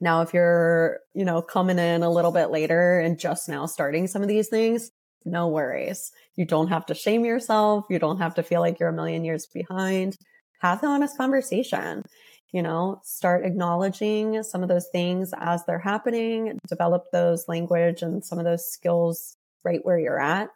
Now, 0.00 0.22
if 0.22 0.32
you're, 0.32 1.00
you 1.14 1.24
know, 1.24 1.42
coming 1.42 1.78
in 1.78 2.02
a 2.02 2.10
little 2.10 2.32
bit 2.32 2.50
later 2.50 3.00
and 3.00 3.18
just 3.18 3.48
now 3.48 3.66
starting 3.66 4.06
some 4.06 4.22
of 4.22 4.28
these 4.28 4.48
things, 4.48 4.90
no 5.24 5.48
worries. 5.48 6.12
You 6.36 6.44
don't 6.44 6.68
have 6.68 6.86
to 6.86 6.94
shame 6.94 7.24
yourself. 7.24 7.84
You 7.90 7.98
don't 7.98 8.18
have 8.18 8.34
to 8.36 8.42
feel 8.42 8.60
like 8.60 8.80
you're 8.80 8.88
a 8.88 8.92
million 8.92 9.24
years 9.24 9.46
behind. 9.46 10.16
Have 10.60 10.80
the 10.80 10.86
honest 10.86 11.16
conversation. 11.16 12.04
You 12.52 12.62
know, 12.62 13.00
start 13.04 13.46
acknowledging 13.46 14.42
some 14.42 14.62
of 14.62 14.68
those 14.68 14.88
things 14.90 15.32
as 15.38 15.64
they're 15.64 15.78
happening, 15.78 16.58
develop 16.68 17.04
those 17.12 17.46
language 17.46 18.02
and 18.02 18.24
some 18.24 18.38
of 18.38 18.44
those 18.44 18.66
skills 18.70 19.36
right 19.62 19.84
where 19.84 19.98
you're 19.98 20.20
at. 20.20 20.50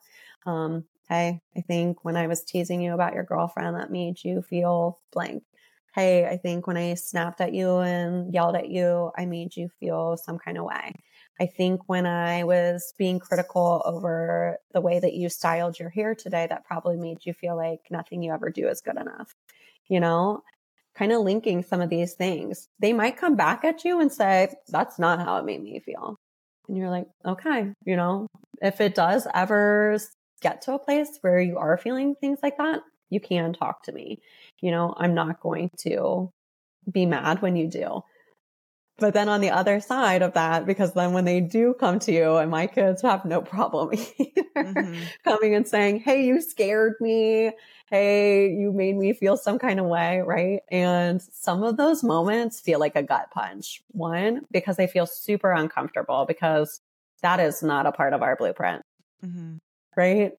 Um, 0.45 0.85
hey, 1.09 1.41
I 1.57 1.61
think 1.61 2.05
when 2.05 2.17
I 2.17 2.27
was 2.27 2.43
teasing 2.43 2.81
you 2.81 2.95
about 2.95 3.15
your 3.15 3.23
girlfriend, 3.23 3.77
that 3.77 3.93
made 3.93 4.25
you 4.25 4.43
feel 4.43 4.99
blank. 5.13 5.45
Hey, 5.95 6.27
I 6.27 6.37
think 6.37 6.67
when 6.67 6.77
I 6.77 6.95
snapped 6.95 7.41
at 7.41 7.55
you 7.55 7.79
and 7.79 8.35
yelled 8.35 8.57
at 8.57 8.69
you, 8.69 9.13
I 9.17 9.27
made 9.27 9.55
you 9.55 9.69
feel 9.79 10.17
some 10.17 10.39
kind 10.39 10.59
of 10.59 10.65
way. 10.65 10.95
I 11.41 11.47
think 11.47 11.83
when 11.87 12.07
I 12.07 12.45
was 12.45 12.95
being 12.97 13.19
critical 13.19 13.83
over 13.85 14.59
the 14.73 14.81
way 14.81 15.01
that 15.01 15.15
you 15.15 15.29
styled 15.29 15.79
your 15.79 15.91
hair 15.91 16.15
today, 16.15 16.47
that 16.49 16.65
probably 16.65 16.97
made 16.97 17.27
you 17.27 17.33
feel 17.33 17.57
like 17.57 17.81
nothing 17.91 18.23
you 18.23 18.33
ever 18.33 18.51
do 18.51 18.69
is 18.69 18.81
good 18.81 18.97
enough. 18.97 19.35
You 19.89 20.01
know, 20.01 20.43
kind 20.95 21.13
of 21.13 21.23
linking 21.23 21.63
some 21.63 21.81
of 21.81 21.91
these 21.91 22.15
things. 22.15 22.69
They 22.79 22.93
might 22.93 23.17
come 23.17 23.37
back 23.37 23.65
at 23.65 23.85
you 23.85 24.01
and 24.01 24.13
say, 24.13 24.55
that's 24.69 24.99
not 24.99 25.19
how 25.21 25.39
it 25.39 25.45
made 25.45 25.63
me 25.63 25.81
feel. 25.81 26.17
And 26.69 26.77
you're 26.77 26.91
like, 26.91 27.09
okay, 27.27 27.73
you 27.85 27.97
know, 27.97 28.29
if 28.63 28.81
it 28.81 28.95
does 28.95 29.27
ever 29.35 29.99
get 30.41 30.63
to 30.63 30.75
a 30.75 30.79
place 30.79 31.19
where 31.21 31.41
you 31.41 31.59
are 31.59 31.77
feeling 31.77 32.15
things 32.15 32.39
like 32.43 32.57
that, 32.59 32.81
you 33.11 33.21
can 33.21 33.53
talk 33.53 33.83
to 33.85 33.93
me. 33.93 34.21
You 34.61 34.71
know, 34.71 34.95
I'm 34.97 35.15
not 35.15 35.41
going 35.41 35.71
to 35.81 36.31
be 36.91 37.07
mad 37.07 37.43
when 37.43 37.57
you 37.57 37.69
do. 37.69 38.03
But 38.99 39.13
then 39.13 39.29
on 39.29 39.41
the 39.41 39.51
other 39.51 39.81
side 39.81 40.23
of 40.23 40.35
that, 40.35 40.67
because 40.67 40.93
then 40.93 41.13
when 41.13 41.25
they 41.25 41.41
do 41.41 41.75
come 41.75 41.99
to 42.01 42.13
you, 42.13 42.37
and 42.37 42.51
my 42.51 42.69
kids 42.69 43.03
have 43.03 43.25
no 43.25 43.41
problem 43.41 43.93
either 44.19 44.43
mm-hmm. 44.57 45.03
coming 45.25 45.55
and 45.55 45.67
saying, 45.67 46.01
Hey, 46.01 46.25
you 46.25 46.41
scared 46.41 46.95
me. 47.01 47.51
Hey, 47.91 48.51
you 48.51 48.73
made 48.73 48.97
me 48.97 49.13
feel 49.13 49.37
some 49.37 49.59
kind 49.59 49.81
of 49.81 49.87
way. 49.87 50.21
Right. 50.21 50.61
And 50.71 51.21
some 51.21 51.63
of 51.65 51.77
those 51.77 52.05
moments 52.05 52.61
feel 52.61 52.79
like 52.79 52.95
a 52.95 53.03
gut 53.03 53.31
punch. 53.33 53.83
One, 53.89 54.43
because 54.51 54.77
they 54.77 54.87
feel 54.87 55.07
super 55.07 55.51
uncomfortable 55.51 56.25
because 56.27 56.81
that 57.23 57.41
is 57.41 57.63
not 57.63 57.87
a 57.87 57.93
part 57.93 58.13
of 58.13 58.23
our 58.23 58.37
blueprint. 58.37 58.83
Mm-hmm. 59.25 59.57
Right. 59.97 60.33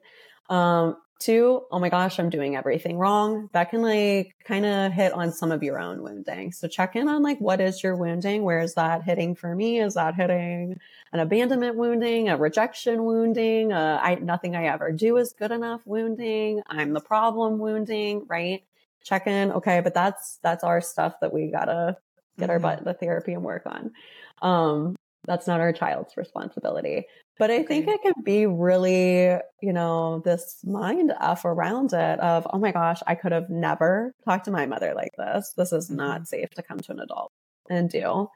Um, 0.49 0.97
Two, 1.18 1.63
oh 1.72 1.80
my 1.80 1.88
gosh, 1.88 2.20
I'm 2.20 2.30
doing 2.30 2.57
everything 2.57 2.97
wrong. 2.97 3.49
That 3.53 3.70
can 3.70 3.82
like 3.82 4.36
kind 4.43 4.66
of 4.66 4.91
hit 4.91 5.13
on 5.13 5.32
some 5.32 5.51
of 5.51 5.63
your 5.63 5.80
own 5.80 6.03
wounding. 6.03 6.51
So 6.51 6.68
check 6.68 6.95
in 6.97 7.07
on 7.07 7.24
like, 7.24 7.39
what 7.39 7.61
is 7.61 7.82
your 7.82 7.95
wounding? 7.95 8.43
Where 8.43 8.59
is 8.59 8.74
that 8.74 9.03
hitting 9.03 9.34
for 9.34 9.55
me? 9.55 9.80
Is 9.80 9.93
that 9.93 10.16
hitting 10.16 10.78
an 11.13 11.20
abandonment 11.22 11.78
wounding, 11.78 12.28
a 12.28 12.36
rejection 12.36 13.05
wounding, 13.05 13.72
a, 13.72 13.99
I, 14.03 14.16
nothing 14.16 14.57
I 14.57 14.66
ever 14.66 14.91
do 14.91 15.16
is 15.16 15.32
good 15.32 15.51
enough 15.51 15.82
wounding? 15.86 16.61
I'm 16.68 16.91
the 16.91 16.99
problem 16.99 17.59
wounding, 17.59 18.26
right? 18.28 18.66
Check 19.01 19.26
in. 19.26 19.53
Okay. 19.53 19.80
But 19.80 19.93
that's, 19.93 20.39
that's 20.43 20.66
our 20.66 20.82
stuff 20.82 21.22
that 21.22 21.34
we 21.34 21.47
gotta 21.47 21.97
get 22.38 22.49
mm-hmm. 22.49 22.51
our 22.51 22.59
butt 22.59 22.84
the 22.84 22.93
therapy 22.93 23.34
and 23.34 23.43
work 23.43 23.63
on. 23.66 23.93
Um, 24.41 24.97
that's 25.24 25.47
not 25.47 25.61
our 25.61 25.74
child's 25.74 26.18
responsibility. 26.18 27.05
But 27.38 27.52
I 27.52 27.64
think 27.64 27.88
it 27.88 28.02
can 28.02 28.14
be 28.24 28.46
really, 28.46 29.38
you 29.62 29.74
know, 29.74 30.22
this 30.24 30.60
mind 30.64 31.12
f 31.20 31.44
around 31.44 31.92
it 31.92 32.20
of, 32.22 32.48
oh 32.54 32.60
my 32.60 32.72
gosh, 32.72 33.02
I 33.08 33.16
could 33.16 33.34
have 33.34 33.50
never 33.50 34.14
talked 34.24 34.46
to 34.46 34.52
my 34.52 34.66
mother 34.66 34.94
like 34.96 35.12
this. 35.18 35.54
This 35.58 35.74
is 35.74 35.90
not 35.90 36.22
mm-hmm. 36.22 36.26
safe 36.26 36.50
to 36.52 36.64
come 36.64 36.80
to 36.80 36.94
an 36.94 37.02
adult 37.02 37.32
and 37.70 37.90
do. 37.90 38.30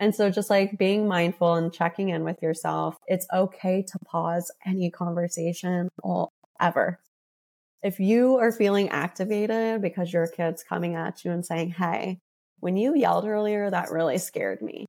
And 0.00 0.14
so 0.14 0.30
just 0.30 0.48
like 0.48 0.78
being 0.78 1.06
mindful 1.08 1.56
and 1.56 1.72
checking 1.72 2.08
in 2.08 2.24
with 2.24 2.40
yourself, 2.40 2.96
it's 3.06 3.26
okay 3.34 3.82
to 3.82 3.98
pause 4.06 4.50
any 4.64 4.90
conversation 4.90 5.90
or 6.02 6.28
ever. 6.58 7.00
If 7.82 8.00
you 8.00 8.36
are 8.36 8.52
feeling 8.52 8.88
activated 8.88 9.82
because 9.82 10.12
your 10.12 10.26
kid's 10.26 10.64
coming 10.64 10.94
at 10.94 11.24
you 11.24 11.32
and 11.32 11.44
saying, 11.44 11.72
Hey, 11.72 12.18
when 12.60 12.76
you 12.76 12.96
yelled 12.96 13.26
earlier, 13.26 13.70
that 13.70 13.90
really 13.90 14.18
scared 14.18 14.62
me. 14.62 14.86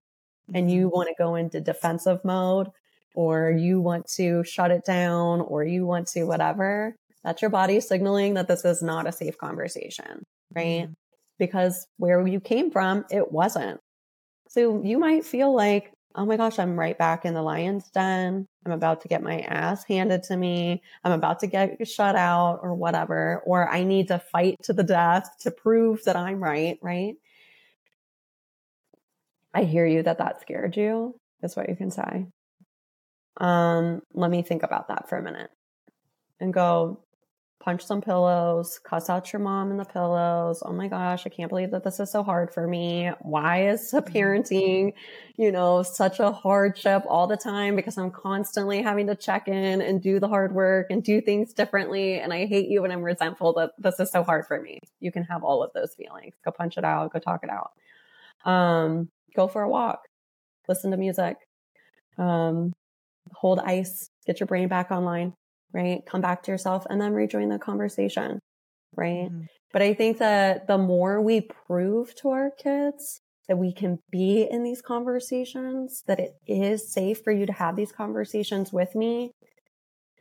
And 0.54 0.72
you 0.72 0.88
mm-hmm. 0.88 0.96
want 0.96 1.10
to 1.10 1.16
go 1.22 1.36
into 1.36 1.60
defensive 1.60 2.24
mode 2.24 2.70
or 3.20 3.52
you 3.52 3.82
want 3.82 4.08
to 4.08 4.42
shut 4.46 4.72
it 4.72 4.86
down 4.86 5.42
or 5.42 5.62
you 5.62 5.86
want 5.86 6.08
to 6.08 6.24
whatever, 6.24 6.96
that's 7.22 7.42
your 7.42 7.52
body 7.52 7.82
signaling 7.82 8.36
that 8.36 8.48
this 8.48 8.64
is 8.64 8.82
not 8.82 9.10
a 9.10 9.12
safe 9.12 9.38
conversation, 9.38 10.24
right? 10.56 10.84
Mm-hmm. 10.84 10.94
Because 11.38 11.86
where 11.98 12.26
you 12.26 12.40
came 12.40 12.72
from, 12.72 13.04
it 13.12 13.30
wasn't. 13.30 13.82
So 14.48 14.82
you 14.86 15.00
might 15.00 15.26
feel 15.26 15.54
like, 15.54 15.92
oh 16.16 16.26
my 16.26 16.38
gosh, 16.38 16.60
I'm 16.60 16.80
right 16.80 16.98
back 16.98 17.26
in 17.26 17.34
the 17.34 17.42
lion's 17.42 17.90
den. 17.90 18.46
I'm 18.66 18.72
about 18.72 19.02
to 19.02 19.10
get 19.10 19.22
my 19.22 19.40
ass 19.40 19.84
handed 19.84 20.24
to 20.24 20.38
me. 20.38 20.82
I'm 21.04 21.12
about 21.12 21.42
to 21.42 21.48
get 21.48 21.86
shut 21.86 22.16
out 22.16 22.62
or 22.64 22.74
whatever. 22.74 23.44
Or 23.46 23.68
I 23.70 23.84
need 23.84 24.08
to 24.08 24.20
fight 24.20 24.56
to 24.64 24.72
the 24.72 24.84
death 24.84 25.30
to 25.42 25.52
prove 25.52 26.06
that 26.06 26.16
I'm 26.16 26.42
right, 26.42 26.80
right? 26.82 27.16
I 29.54 29.66
hear 29.66 29.86
you 29.86 30.04
that 30.04 30.20
that 30.20 30.40
scared 30.40 30.78
you, 30.78 31.16
is 31.44 31.58
what 31.58 31.68
you 31.68 31.76
can 31.76 31.92
say. 31.92 32.28
Um, 33.40 34.02
let 34.14 34.30
me 34.30 34.42
think 34.42 34.64
about 34.64 34.90
that 34.90 35.08
for 35.08 35.18
a 35.18 35.24
minute 35.24 35.50
and 36.40 36.54
go 36.54 37.00
punch 37.60 37.86
some 37.86 38.02
pillows, 38.02 38.80
cuss 38.80 39.10
out 39.10 39.34
your 39.34 39.42
mom 39.42 39.70
in 39.70 39.78
the 39.78 39.86
pillows. 39.86 40.64
Oh 40.66 40.72
my 40.72 40.88
gosh, 40.88 41.26
I 41.26 41.30
can't 41.30 41.50
believe 41.50 41.72
that 41.72 41.84
this 41.84 42.00
is 42.00 42.10
so 42.10 42.24
hard 42.24 42.54
for 42.54 42.66
me. 42.66 43.12
Why 43.22 43.68
is 43.68 43.92
mm-hmm. 43.92 44.18
parenting, 44.18 44.94
you 45.36 45.52
know, 45.52 45.84
such 45.84 46.20
a 46.20 46.32
hardship 46.32 47.04
all 47.08 47.28
the 47.28 47.36
time? 47.36 47.76
Because 47.76 47.98
I'm 47.98 48.12
constantly 48.12 48.82
having 48.82 49.08
to 49.08 49.16
check 49.16 49.50
in 49.50 49.82
and 49.82 50.02
do 50.02 50.20
the 50.22 50.30
hard 50.30 50.56
work 50.56 50.88
and 50.90 51.04
do 51.04 51.20
things 51.20 51.54
differently. 51.54 52.20
And 52.20 52.34
I 52.34 52.46
hate 52.46 52.70
you 52.70 52.86
and 52.86 52.94
I'm 52.94 53.04
resentful 53.04 53.54
that 53.54 53.72
this 53.78 54.00
is 54.00 54.10
so 54.10 54.24
hard 54.24 54.46
for 54.48 54.62
me. 54.62 54.80
You 55.02 55.12
can 55.12 55.24
have 55.24 55.44
all 55.44 55.62
of 55.62 55.72
those 55.74 55.94
feelings. 55.96 56.36
Go 56.46 56.52
punch 56.52 56.78
it 56.78 56.86
out, 56.86 57.12
go 57.12 57.20
talk 57.20 57.44
it 57.44 57.50
out. 57.50 57.72
Um, 58.50 59.10
go 59.36 59.50
for 59.50 59.64
a 59.64 59.70
walk, 59.70 60.08
listen 60.70 60.92
to 60.92 60.98
music. 60.98 61.36
Um, 62.18 62.74
hold 63.34 63.60
ice, 63.60 64.10
get 64.26 64.40
your 64.40 64.48
brain 64.48 64.68
back 64.68 64.92
online, 64.92 65.34
right? 65.74 66.02
Come 66.06 66.22
back 66.22 66.44
to 66.44 66.52
yourself 66.52 66.86
and 66.90 67.00
then 67.02 67.14
rejoin 67.14 67.50
the 67.50 67.60
conversation, 67.60 68.40
right? 68.96 69.30
Mm-hmm. 69.30 69.42
But 69.72 69.82
I 69.82 69.94
think 69.94 70.18
that 70.18 70.68
the 70.68 70.78
more 70.78 71.22
we 71.22 71.42
prove 71.42 72.16
to 72.16 72.30
our 72.30 72.52
kids 72.52 73.22
that 73.48 73.58
we 73.58 73.74
can 73.74 74.00
be 74.12 74.48
in 74.50 74.64
these 74.64 74.82
conversations, 74.82 76.04
that 76.06 76.20
it 76.20 76.36
is 76.48 76.92
safe 76.92 77.22
for 77.24 77.32
you 77.32 77.48
to 77.48 77.54
have 77.54 77.76
these 77.76 77.92
conversations 77.92 78.72
with 78.72 78.96
me, 78.96 79.32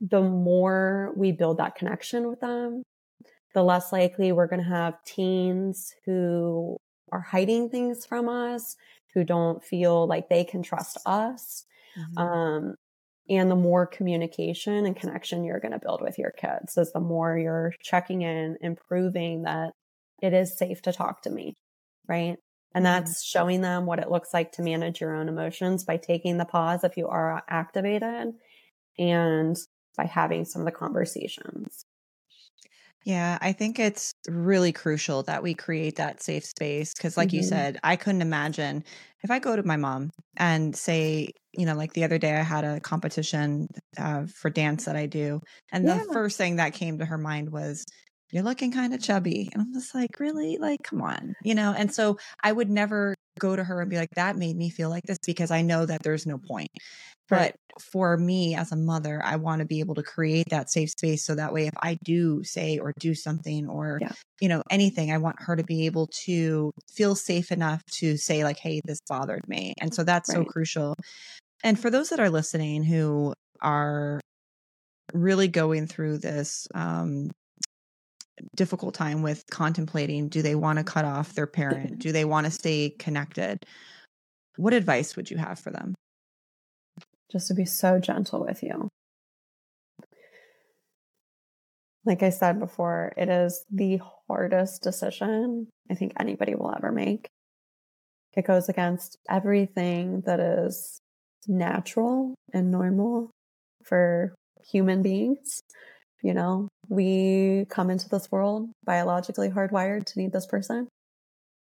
the 0.00 0.22
more 0.22 1.12
we 1.14 1.32
build 1.32 1.58
that 1.58 1.74
connection 1.74 2.28
with 2.28 2.40
them, 2.40 2.82
the 3.54 3.62
less 3.62 3.92
likely 3.92 4.32
we're 4.32 4.46
going 4.46 4.62
to 4.62 4.68
have 4.68 5.02
teens 5.04 5.94
who 6.06 6.78
are 7.12 7.20
hiding 7.20 7.68
things 7.68 8.06
from 8.06 8.28
us, 8.28 8.76
who 9.14 9.24
don't 9.24 9.62
feel 9.62 10.06
like 10.06 10.28
they 10.28 10.44
can 10.44 10.62
trust 10.62 10.96
us. 11.04 11.64
Mm-hmm. 11.98 12.18
Um, 12.18 12.74
and 13.28 13.50
the 13.50 13.56
more 13.56 13.86
communication 13.86 14.86
and 14.86 14.96
connection 14.96 15.44
you're 15.44 15.60
going 15.60 15.72
to 15.72 15.78
build 15.78 16.00
with 16.00 16.18
your 16.18 16.30
kids 16.30 16.76
is 16.76 16.92
the 16.92 17.00
more 17.00 17.36
you're 17.38 17.74
checking 17.82 18.22
in 18.22 18.56
and 18.62 18.78
proving 18.88 19.42
that 19.42 19.72
it 20.22 20.32
is 20.32 20.56
safe 20.56 20.82
to 20.82 20.92
talk 20.92 21.22
to 21.22 21.30
me 21.30 21.54
right 22.08 22.36
and 22.74 22.84
mm-hmm. 22.84 23.00
that's 23.00 23.24
showing 23.24 23.60
them 23.60 23.86
what 23.86 23.98
it 23.98 24.10
looks 24.10 24.32
like 24.32 24.52
to 24.52 24.62
manage 24.62 25.00
your 25.00 25.14
own 25.14 25.28
emotions 25.28 25.84
by 25.84 25.96
taking 25.96 26.38
the 26.38 26.44
pause 26.44 26.84
if 26.84 26.96
you 26.96 27.08
are 27.08 27.42
activated 27.48 28.34
and 28.98 29.56
by 29.96 30.04
having 30.04 30.44
some 30.44 30.62
of 30.62 30.66
the 30.66 30.72
conversations 30.72 31.84
yeah, 33.08 33.38
I 33.40 33.52
think 33.52 33.78
it's 33.78 34.12
really 34.28 34.70
crucial 34.70 35.22
that 35.22 35.42
we 35.42 35.54
create 35.54 35.96
that 35.96 36.22
safe 36.22 36.44
space 36.44 36.92
because, 36.92 37.16
like 37.16 37.28
mm-hmm. 37.28 37.36
you 37.36 37.42
said, 37.42 37.78
I 37.82 37.96
couldn't 37.96 38.20
imagine 38.20 38.84
if 39.22 39.30
I 39.30 39.38
go 39.38 39.56
to 39.56 39.62
my 39.62 39.78
mom 39.78 40.10
and 40.36 40.76
say, 40.76 41.30
you 41.54 41.64
know, 41.64 41.74
like 41.74 41.94
the 41.94 42.04
other 42.04 42.18
day 42.18 42.36
I 42.36 42.42
had 42.42 42.64
a 42.64 42.80
competition 42.80 43.68
uh, 43.96 44.26
for 44.26 44.50
dance 44.50 44.84
that 44.84 44.94
I 44.94 45.06
do, 45.06 45.40
and 45.72 45.86
yeah. 45.86 46.04
the 46.04 46.12
first 46.12 46.36
thing 46.36 46.56
that 46.56 46.74
came 46.74 46.98
to 46.98 47.06
her 47.06 47.16
mind 47.16 47.50
was, 47.50 47.86
"You're 48.30 48.42
looking 48.42 48.72
kind 48.72 48.92
of 48.92 49.00
chubby," 49.00 49.48
and 49.54 49.62
I'm 49.62 49.72
just 49.72 49.94
like, 49.94 50.20
"Really? 50.20 50.58
Like, 50.58 50.82
come 50.82 51.00
on," 51.00 51.34
you 51.42 51.54
know. 51.54 51.72
And 51.74 51.90
so 51.90 52.18
I 52.44 52.52
would 52.52 52.68
never 52.68 53.14
go 53.38 53.56
to 53.56 53.64
her 53.64 53.80
and 53.80 53.90
be 53.90 53.96
like, 53.96 54.10
"That 54.16 54.36
made 54.36 54.56
me 54.56 54.70
feel 54.70 54.90
like 54.90 55.04
this," 55.04 55.18
because 55.26 55.50
I 55.50 55.62
know 55.62 55.86
that 55.86 56.02
there's 56.02 56.26
no 56.26 56.38
point. 56.38 56.70
But 57.28 57.56
for 57.78 58.16
me 58.16 58.54
as 58.54 58.72
a 58.72 58.76
mother, 58.76 59.20
I 59.22 59.36
want 59.36 59.60
to 59.60 59.66
be 59.66 59.80
able 59.80 59.94
to 59.96 60.02
create 60.02 60.48
that 60.48 60.70
safe 60.70 60.90
space 60.90 61.24
so 61.24 61.34
that 61.34 61.52
way 61.52 61.66
if 61.66 61.74
I 61.82 61.98
do 62.02 62.42
say 62.42 62.78
or 62.78 62.94
do 62.98 63.14
something 63.14 63.68
or 63.68 63.98
yeah. 64.00 64.12
you 64.40 64.48
know 64.48 64.62
anything, 64.70 65.12
I 65.12 65.18
want 65.18 65.36
her 65.40 65.56
to 65.56 65.64
be 65.64 65.86
able 65.86 66.08
to 66.24 66.72
feel 66.90 67.14
safe 67.14 67.52
enough 67.52 67.84
to 67.98 68.16
say 68.16 68.44
like, 68.44 68.58
"Hey, 68.58 68.80
this 68.84 69.00
bothered 69.08 69.46
me." 69.48 69.74
And 69.80 69.94
so 69.94 70.04
that's 70.04 70.28
right. 70.30 70.38
so 70.38 70.44
crucial. 70.44 70.94
And 71.62 71.78
for 71.78 71.90
those 71.90 72.10
that 72.10 72.20
are 72.20 72.30
listening 72.30 72.84
who 72.84 73.34
are 73.60 74.20
really 75.12 75.48
going 75.48 75.86
through 75.86 76.18
this 76.18 76.68
um, 76.74 77.30
difficult 78.56 78.94
time 78.94 79.22
with 79.22 79.44
contemplating 79.50 80.28
do 80.28 80.42
they 80.42 80.54
want 80.54 80.78
to 80.78 80.84
cut 80.84 81.04
off 81.04 81.34
their 81.34 81.46
parent? 81.46 81.98
do 82.00 82.12
they 82.12 82.24
want 82.24 82.46
to 82.46 82.50
stay 82.50 82.90
connected? 82.90 83.64
what 84.58 84.74
advice 84.74 85.16
would 85.16 85.30
you 85.30 85.38
have 85.38 85.58
for 85.58 85.70
them? 85.70 85.94
Just 87.30 87.48
to 87.48 87.54
be 87.54 87.64
so 87.64 87.98
gentle 88.00 88.44
with 88.44 88.62
you. 88.62 88.88
Like 92.04 92.22
I 92.22 92.30
said 92.30 92.58
before, 92.58 93.12
it 93.16 93.28
is 93.28 93.64
the 93.70 94.00
hardest 94.28 94.82
decision 94.82 95.68
I 95.90 95.94
think 95.94 96.12
anybody 96.18 96.54
will 96.54 96.74
ever 96.74 96.90
make. 96.90 97.28
It 98.34 98.46
goes 98.46 98.68
against 98.68 99.16
everything 99.28 100.22
that 100.26 100.40
is 100.40 101.00
natural 101.46 102.34
and 102.52 102.70
normal 102.70 103.30
for 103.84 104.34
human 104.70 105.02
beings. 105.02 105.60
You 106.22 106.34
know, 106.34 106.68
we 106.88 107.66
come 107.68 107.90
into 107.90 108.08
this 108.08 108.30
world 108.30 108.68
biologically 108.84 109.50
hardwired 109.50 110.06
to 110.06 110.18
need 110.18 110.32
this 110.32 110.46
person. 110.46 110.88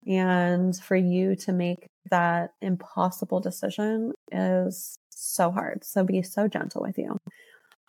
And 0.08 0.76
for 0.76 0.96
you 0.96 1.36
to 1.38 1.52
make 1.52 1.88
that 2.12 2.52
impossible 2.62 3.40
decision 3.40 4.14
is 4.32 4.96
so 5.10 5.52
hard. 5.52 5.84
So 5.84 6.04
be 6.04 6.22
so 6.22 6.48
gentle 6.48 6.84
with 6.84 6.98
you. 6.98 7.18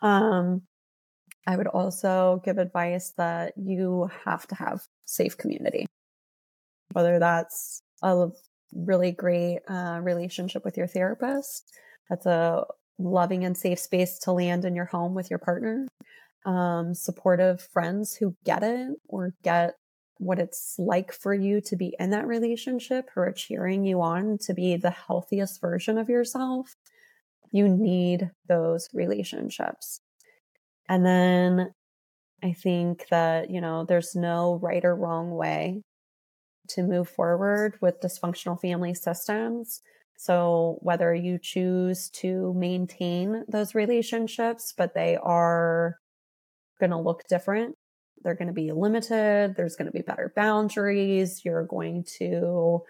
Um, 0.00 0.62
I 1.46 1.56
would 1.56 1.66
also 1.66 2.40
give 2.44 2.58
advice 2.58 3.12
that 3.18 3.52
you 3.56 4.10
have 4.24 4.46
to 4.48 4.54
have 4.54 4.82
safe 5.04 5.36
community, 5.36 5.86
whether 6.92 7.18
that's 7.18 7.80
a 8.02 8.28
really 8.74 9.12
great 9.12 9.60
uh, 9.68 10.00
relationship 10.02 10.64
with 10.64 10.76
your 10.76 10.86
therapist, 10.86 11.70
that's 12.08 12.26
a 12.26 12.64
loving 12.98 13.44
and 13.44 13.56
safe 13.56 13.78
space 13.78 14.18
to 14.20 14.32
land 14.32 14.64
in 14.64 14.74
your 14.74 14.86
home 14.86 15.14
with 15.14 15.30
your 15.30 15.38
partner, 15.38 15.86
um, 16.46 16.94
supportive 16.94 17.60
friends 17.60 18.14
who 18.14 18.36
get 18.44 18.62
it 18.62 18.96
or 19.08 19.34
get 19.42 19.74
what 20.18 20.38
it's 20.38 20.76
like 20.78 21.12
for 21.12 21.34
you 21.34 21.60
to 21.60 21.76
be 21.76 21.94
in 21.98 22.10
that 22.10 22.26
relationship, 22.26 23.10
who 23.14 23.20
are 23.20 23.32
cheering 23.32 23.84
you 23.84 24.00
on 24.00 24.38
to 24.38 24.54
be 24.54 24.76
the 24.76 24.90
healthiest 24.90 25.60
version 25.60 25.98
of 25.98 26.08
yourself. 26.08 26.74
You 27.52 27.68
need 27.68 28.30
those 28.48 28.88
relationships. 28.94 30.00
And 30.88 31.04
then 31.04 31.72
I 32.42 32.52
think 32.52 33.08
that, 33.10 33.50
you 33.50 33.60
know, 33.60 33.84
there's 33.84 34.14
no 34.14 34.58
right 34.62 34.84
or 34.84 34.94
wrong 34.94 35.32
way 35.32 35.82
to 36.68 36.82
move 36.82 37.08
forward 37.08 37.76
with 37.80 38.00
dysfunctional 38.00 38.60
family 38.60 38.94
systems. 38.94 39.82
So 40.16 40.78
whether 40.80 41.14
you 41.14 41.38
choose 41.42 42.08
to 42.10 42.54
maintain 42.56 43.44
those 43.48 43.74
relationships, 43.74 44.72
but 44.76 44.94
they 44.94 45.16
are 45.16 45.96
going 46.78 46.90
to 46.90 46.98
look 46.98 47.22
different, 47.28 47.74
they're 48.22 48.34
going 48.34 48.48
to 48.48 48.54
be 48.54 48.72
limited, 48.72 49.54
there's 49.56 49.76
going 49.76 49.86
to 49.86 49.92
be 49.92 50.02
better 50.02 50.32
boundaries, 50.34 51.42
you're 51.44 51.66
going 51.66 52.04
to 52.18 52.82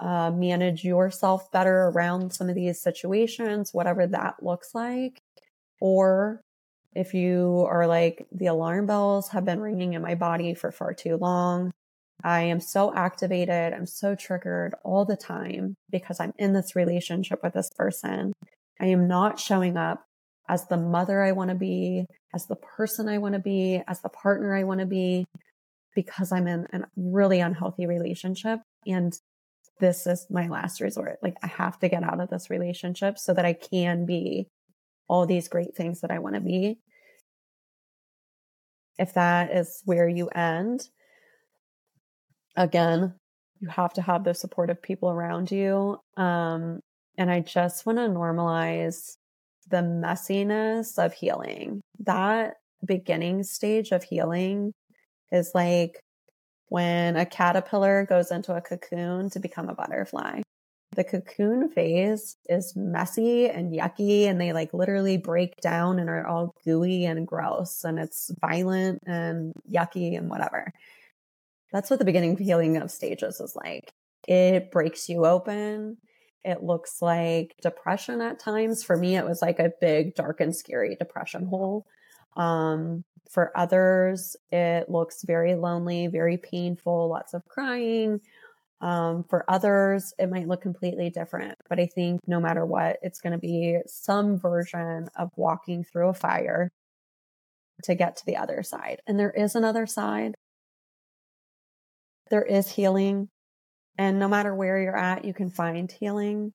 uh, 0.00 0.30
manage 0.30 0.84
yourself 0.84 1.50
better 1.52 1.88
around 1.88 2.32
some 2.32 2.48
of 2.48 2.54
these 2.54 2.82
situations, 2.82 3.70
whatever 3.72 4.06
that 4.06 4.42
looks 4.42 4.74
like. 4.74 5.20
Or 5.80 6.40
if 6.94 7.14
you 7.14 7.66
are 7.68 7.86
like, 7.86 8.26
the 8.32 8.46
alarm 8.46 8.86
bells 8.86 9.28
have 9.28 9.44
been 9.44 9.60
ringing 9.60 9.94
in 9.94 10.02
my 10.02 10.14
body 10.14 10.54
for 10.54 10.72
far 10.72 10.92
too 10.94 11.16
long. 11.16 11.70
I 12.24 12.42
am 12.42 12.60
so 12.60 12.94
activated. 12.94 13.72
I'm 13.72 13.86
so 13.86 14.14
triggered 14.14 14.74
all 14.84 15.04
the 15.04 15.16
time 15.16 15.74
because 15.90 16.20
I'm 16.20 16.32
in 16.38 16.52
this 16.52 16.76
relationship 16.76 17.40
with 17.42 17.54
this 17.54 17.70
person. 17.76 18.32
I 18.80 18.86
am 18.86 19.08
not 19.08 19.38
showing 19.38 19.76
up 19.76 20.04
as 20.48 20.66
the 20.66 20.76
mother 20.76 21.22
I 21.22 21.32
want 21.32 21.50
to 21.50 21.56
be, 21.56 22.06
as 22.34 22.46
the 22.46 22.56
person 22.56 23.08
I 23.08 23.18
want 23.18 23.34
to 23.34 23.40
be, 23.40 23.82
as 23.86 24.00
the 24.02 24.08
partner 24.08 24.54
I 24.54 24.64
want 24.64 24.80
to 24.80 24.86
be, 24.86 25.24
because 25.94 26.32
I'm 26.32 26.46
in 26.46 26.66
a 26.72 26.80
really 26.96 27.40
unhealthy 27.40 27.86
relationship. 27.86 28.60
And 28.86 29.12
this 29.80 30.06
is 30.06 30.26
my 30.30 30.48
last 30.48 30.80
resort. 30.80 31.18
Like, 31.22 31.36
I 31.42 31.46
have 31.46 31.78
to 31.80 31.88
get 31.88 32.02
out 32.02 32.20
of 32.20 32.30
this 32.30 32.50
relationship 32.50 33.18
so 33.18 33.34
that 33.34 33.44
I 33.44 33.52
can 33.52 34.06
be 34.06 34.48
all 35.08 35.26
these 35.26 35.48
great 35.48 35.74
things 35.76 36.00
that 36.00 36.10
I 36.10 36.18
want 36.18 36.34
to 36.36 36.40
be. 36.40 36.78
If 38.98 39.14
that 39.14 39.54
is 39.54 39.82
where 39.84 40.08
you 40.08 40.28
end, 40.28 40.88
again, 42.56 43.14
you 43.60 43.68
have 43.68 43.92
to 43.94 44.02
have 44.02 44.24
those 44.24 44.40
supportive 44.40 44.82
people 44.82 45.10
around 45.10 45.50
you. 45.50 45.98
Um, 46.16 46.80
and 47.16 47.30
I 47.30 47.40
just 47.40 47.86
want 47.86 47.98
to 47.98 48.08
normalize 48.08 49.16
the 49.72 49.78
messiness 49.78 51.04
of 51.04 51.14
healing. 51.14 51.80
That 51.98 52.56
beginning 52.84 53.42
stage 53.42 53.90
of 53.90 54.04
healing 54.04 54.72
is 55.32 55.50
like 55.54 55.98
when 56.68 57.16
a 57.16 57.26
caterpillar 57.26 58.06
goes 58.08 58.30
into 58.30 58.54
a 58.54 58.60
cocoon 58.60 59.30
to 59.30 59.40
become 59.40 59.68
a 59.68 59.74
butterfly. 59.74 60.42
The 60.94 61.04
cocoon 61.04 61.70
phase 61.70 62.36
is 62.50 62.76
messy 62.76 63.48
and 63.48 63.72
yucky, 63.72 64.24
and 64.24 64.38
they 64.38 64.52
like 64.52 64.74
literally 64.74 65.16
break 65.16 65.56
down 65.62 65.98
and 65.98 66.10
are 66.10 66.26
all 66.26 66.54
gooey 66.66 67.06
and 67.06 67.26
gross, 67.26 67.82
and 67.82 67.98
it's 67.98 68.30
violent 68.42 69.00
and 69.06 69.54
yucky 69.70 70.18
and 70.18 70.28
whatever. 70.28 70.70
That's 71.72 71.88
what 71.88 71.98
the 71.98 72.04
beginning 72.04 72.36
healing 72.36 72.76
of 72.76 72.90
stages 72.90 73.40
is 73.40 73.56
like. 73.56 73.90
It 74.28 74.70
breaks 74.70 75.08
you 75.08 75.24
open. 75.24 75.96
It 76.44 76.62
looks 76.62 77.00
like 77.00 77.54
depression 77.62 78.20
at 78.20 78.38
times. 78.38 78.82
For 78.82 78.96
me, 78.96 79.16
it 79.16 79.24
was 79.24 79.42
like 79.42 79.58
a 79.58 79.72
big, 79.80 80.14
dark, 80.14 80.40
and 80.40 80.54
scary 80.54 80.96
depression 80.96 81.46
hole. 81.46 81.86
Um, 82.36 83.04
for 83.30 83.56
others, 83.56 84.36
it 84.50 84.90
looks 84.90 85.22
very 85.22 85.54
lonely, 85.54 86.08
very 86.08 86.36
painful, 86.36 87.08
lots 87.08 87.34
of 87.34 87.46
crying. 87.46 88.20
Um, 88.80 89.24
for 89.24 89.44
others, 89.48 90.12
it 90.18 90.28
might 90.28 90.48
look 90.48 90.60
completely 90.60 91.10
different. 91.10 91.56
But 91.68 91.78
I 91.78 91.86
think 91.86 92.20
no 92.26 92.40
matter 92.40 92.66
what, 92.66 92.98
it's 93.02 93.20
going 93.20 93.32
to 93.32 93.38
be 93.38 93.78
some 93.86 94.38
version 94.38 95.08
of 95.16 95.30
walking 95.36 95.84
through 95.84 96.08
a 96.08 96.14
fire 96.14 96.70
to 97.84 97.94
get 97.94 98.16
to 98.16 98.26
the 98.26 98.36
other 98.36 98.62
side. 98.62 99.00
And 99.06 99.18
there 99.18 99.30
is 99.30 99.54
another 99.54 99.86
side 99.86 100.34
there 102.32 102.42
is 102.42 102.72
healing. 102.72 103.28
And 103.98 104.18
no 104.18 104.28
matter 104.28 104.54
where 104.54 104.80
you're 104.80 104.96
at, 104.96 105.24
you 105.24 105.34
can 105.34 105.50
find 105.50 105.90
healing. 105.90 106.52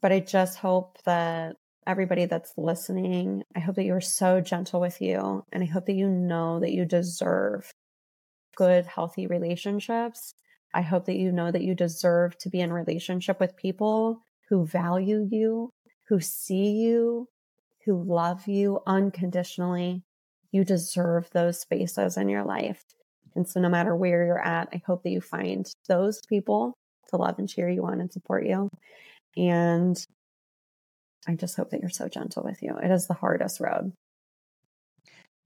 But 0.00 0.12
I 0.12 0.20
just 0.20 0.58
hope 0.58 0.98
that 1.04 1.56
everybody 1.86 2.26
that's 2.26 2.52
listening, 2.56 3.42
I 3.54 3.60
hope 3.60 3.76
that 3.76 3.84
you're 3.84 4.00
so 4.00 4.40
gentle 4.40 4.80
with 4.80 5.00
you. 5.00 5.44
And 5.52 5.62
I 5.62 5.66
hope 5.66 5.86
that 5.86 5.94
you 5.94 6.08
know 6.08 6.60
that 6.60 6.72
you 6.72 6.84
deserve 6.84 7.70
good, 8.56 8.86
healthy 8.86 9.26
relationships. 9.26 10.34
I 10.72 10.82
hope 10.82 11.06
that 11.06 11.16
you 11.16 11.30
know 11.32 11.50
that 11.50 11.62
you 11.62 11.74
deserve 11.74 12.36
to 12.38 12.50
be 12.50 12.60
in 12.60 12.72
relationship 12.72 13.38
with 13.38 13.56
people 13.56 14.20
who 14.48 14.66
value 14.66 15.28
you, 15.30 15.70
who 16.08 16.20
see 16.20 16.72
you, 16.72 17.28
who 17.84 18.02
love 18.02 18.46
you 18.48 18.80
unconditionally. 18.86 20.02
You 20.50 20.64
deserve 20.64 21.30
those 21.30 21.60
spaces 21.60 22.16
in 22.16 22.28
your 22.28 22.44
life. 22.44 22.84
And 23.36 23.48
so, 23.48 23.60
no 23.60 23.68
matter 23.68 23.94
where 23.94 24.24
you're 24.24 24.44
at, 24.44 24.68
I 24.72 24.82
hope 24.86 25.02
that 25.02 25.10
you 25.10 25.20
find 25.20 25.66
those 25.88 26.20
people 26.28 26.74
to 27.08 27.16
love 27.16 27.38
and 27.38 27.48
cheer 27.48 27.68
you 27.68 27.84
on 27.84 28.00
and 28.00 28.12
support 28.12 28.46
you. 28.46 28.68
And 29.36 29.96
I 31.26 31.34
just 31.34 31.56
hope 31.56 31.70
that 31.70 31.80
you're 31.80 31.90
so 31.90 32.08
gentle 32.08 32.44
with 32.44 32.62
you. 32.62 32.76
It 32.82 32.90
is 32.90 33.06
the 33.06 33.14
hardest 33.14 33.60
road. 33.60 33.92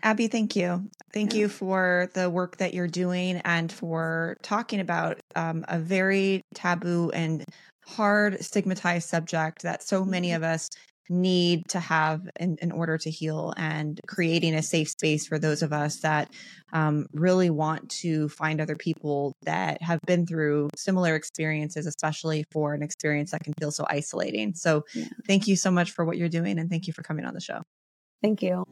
Abbey, 0.02 0.28
thank 0.28 0.54
you. 0.54 0.88
Thank 1.12 1.32
yeah. 1.32 1.40
you 1.40 1.48
for 1.48 2.08
the 2.14 2.30
work 2.30 2.58
that 2.58 2.72
you're 2.72 2.86
doing 2.86 3.38
and 3.44 3.70
for 3.70 4.36
talking 4.42 4.78
about 4.78 5.18
um, 5.34 5.64
a 5.68 5.78
very 5.78 6.42
taboo 6.54 7.10
and 7.12 7.44
hard 7.84 8.40
stigmatized 8.44 9.08
subject 9.08 9.62
that 9.62 9.82
so 9.82 10.04
many 10.04 10.28
mm-hmm. 10.28 10.36
of 10.36 10.42
us 10.44 10.68
need 11.08 11.68
to 11.68 11.80
have 11.80 12.28
in, 12.38 12.56
in 12.60 12.72
order 12.72 12.98
to 12.98 13.10
heal 13.10 13.52
and 13.56 14.00
creating 14.06 14.54
a 14.54 14.62
safe 14.62 14.88
space 14.88 15.26
for 15.26 15.38
those 15.38 15.62
of 15.62 15.72
us 15.72 16.00
that 16.00 16.30
um, 16.72 17.06
really 17.12 17.50
want 17.50 17.88
to 17.90 18.28
find 18.28 18.60
other 18.60 18.76
people 18.76 19.34
that 19.42 19.80
have 19.82 20.00
been 20.06 20.26
through 20.26 20.68
similar 20.76 21.14
experiences, 21.14 21.86
especially 21.86 22.44
for 22.50 22.74
an 22.74 22.82
experience 22.82 23.30
that 23.30 23.44
can 23.44 23.54
feel 23.54 23.70
so 23.70 23.86
isolating. 23.88 24.54
So, 24.54 24.84
yeah. 24.94 25.06
thank 25.26 25.46
you 25.46 25.56
so 25.56 25.70
much 25.70 25.92
for 25.92 26.04
what 26.04 26.16
you're 26.16 26.28
doing 26.28 26.58
and 26.58 26.68
thank 26.70 26.86
you 26.86 26.92
for 26.92 27.02
coming 27.02 27.24
on 27.24 27.34
the 27.34 27.40
show. 27.40 27.62
Thank 28.22 28.42
you. 28.42 28.64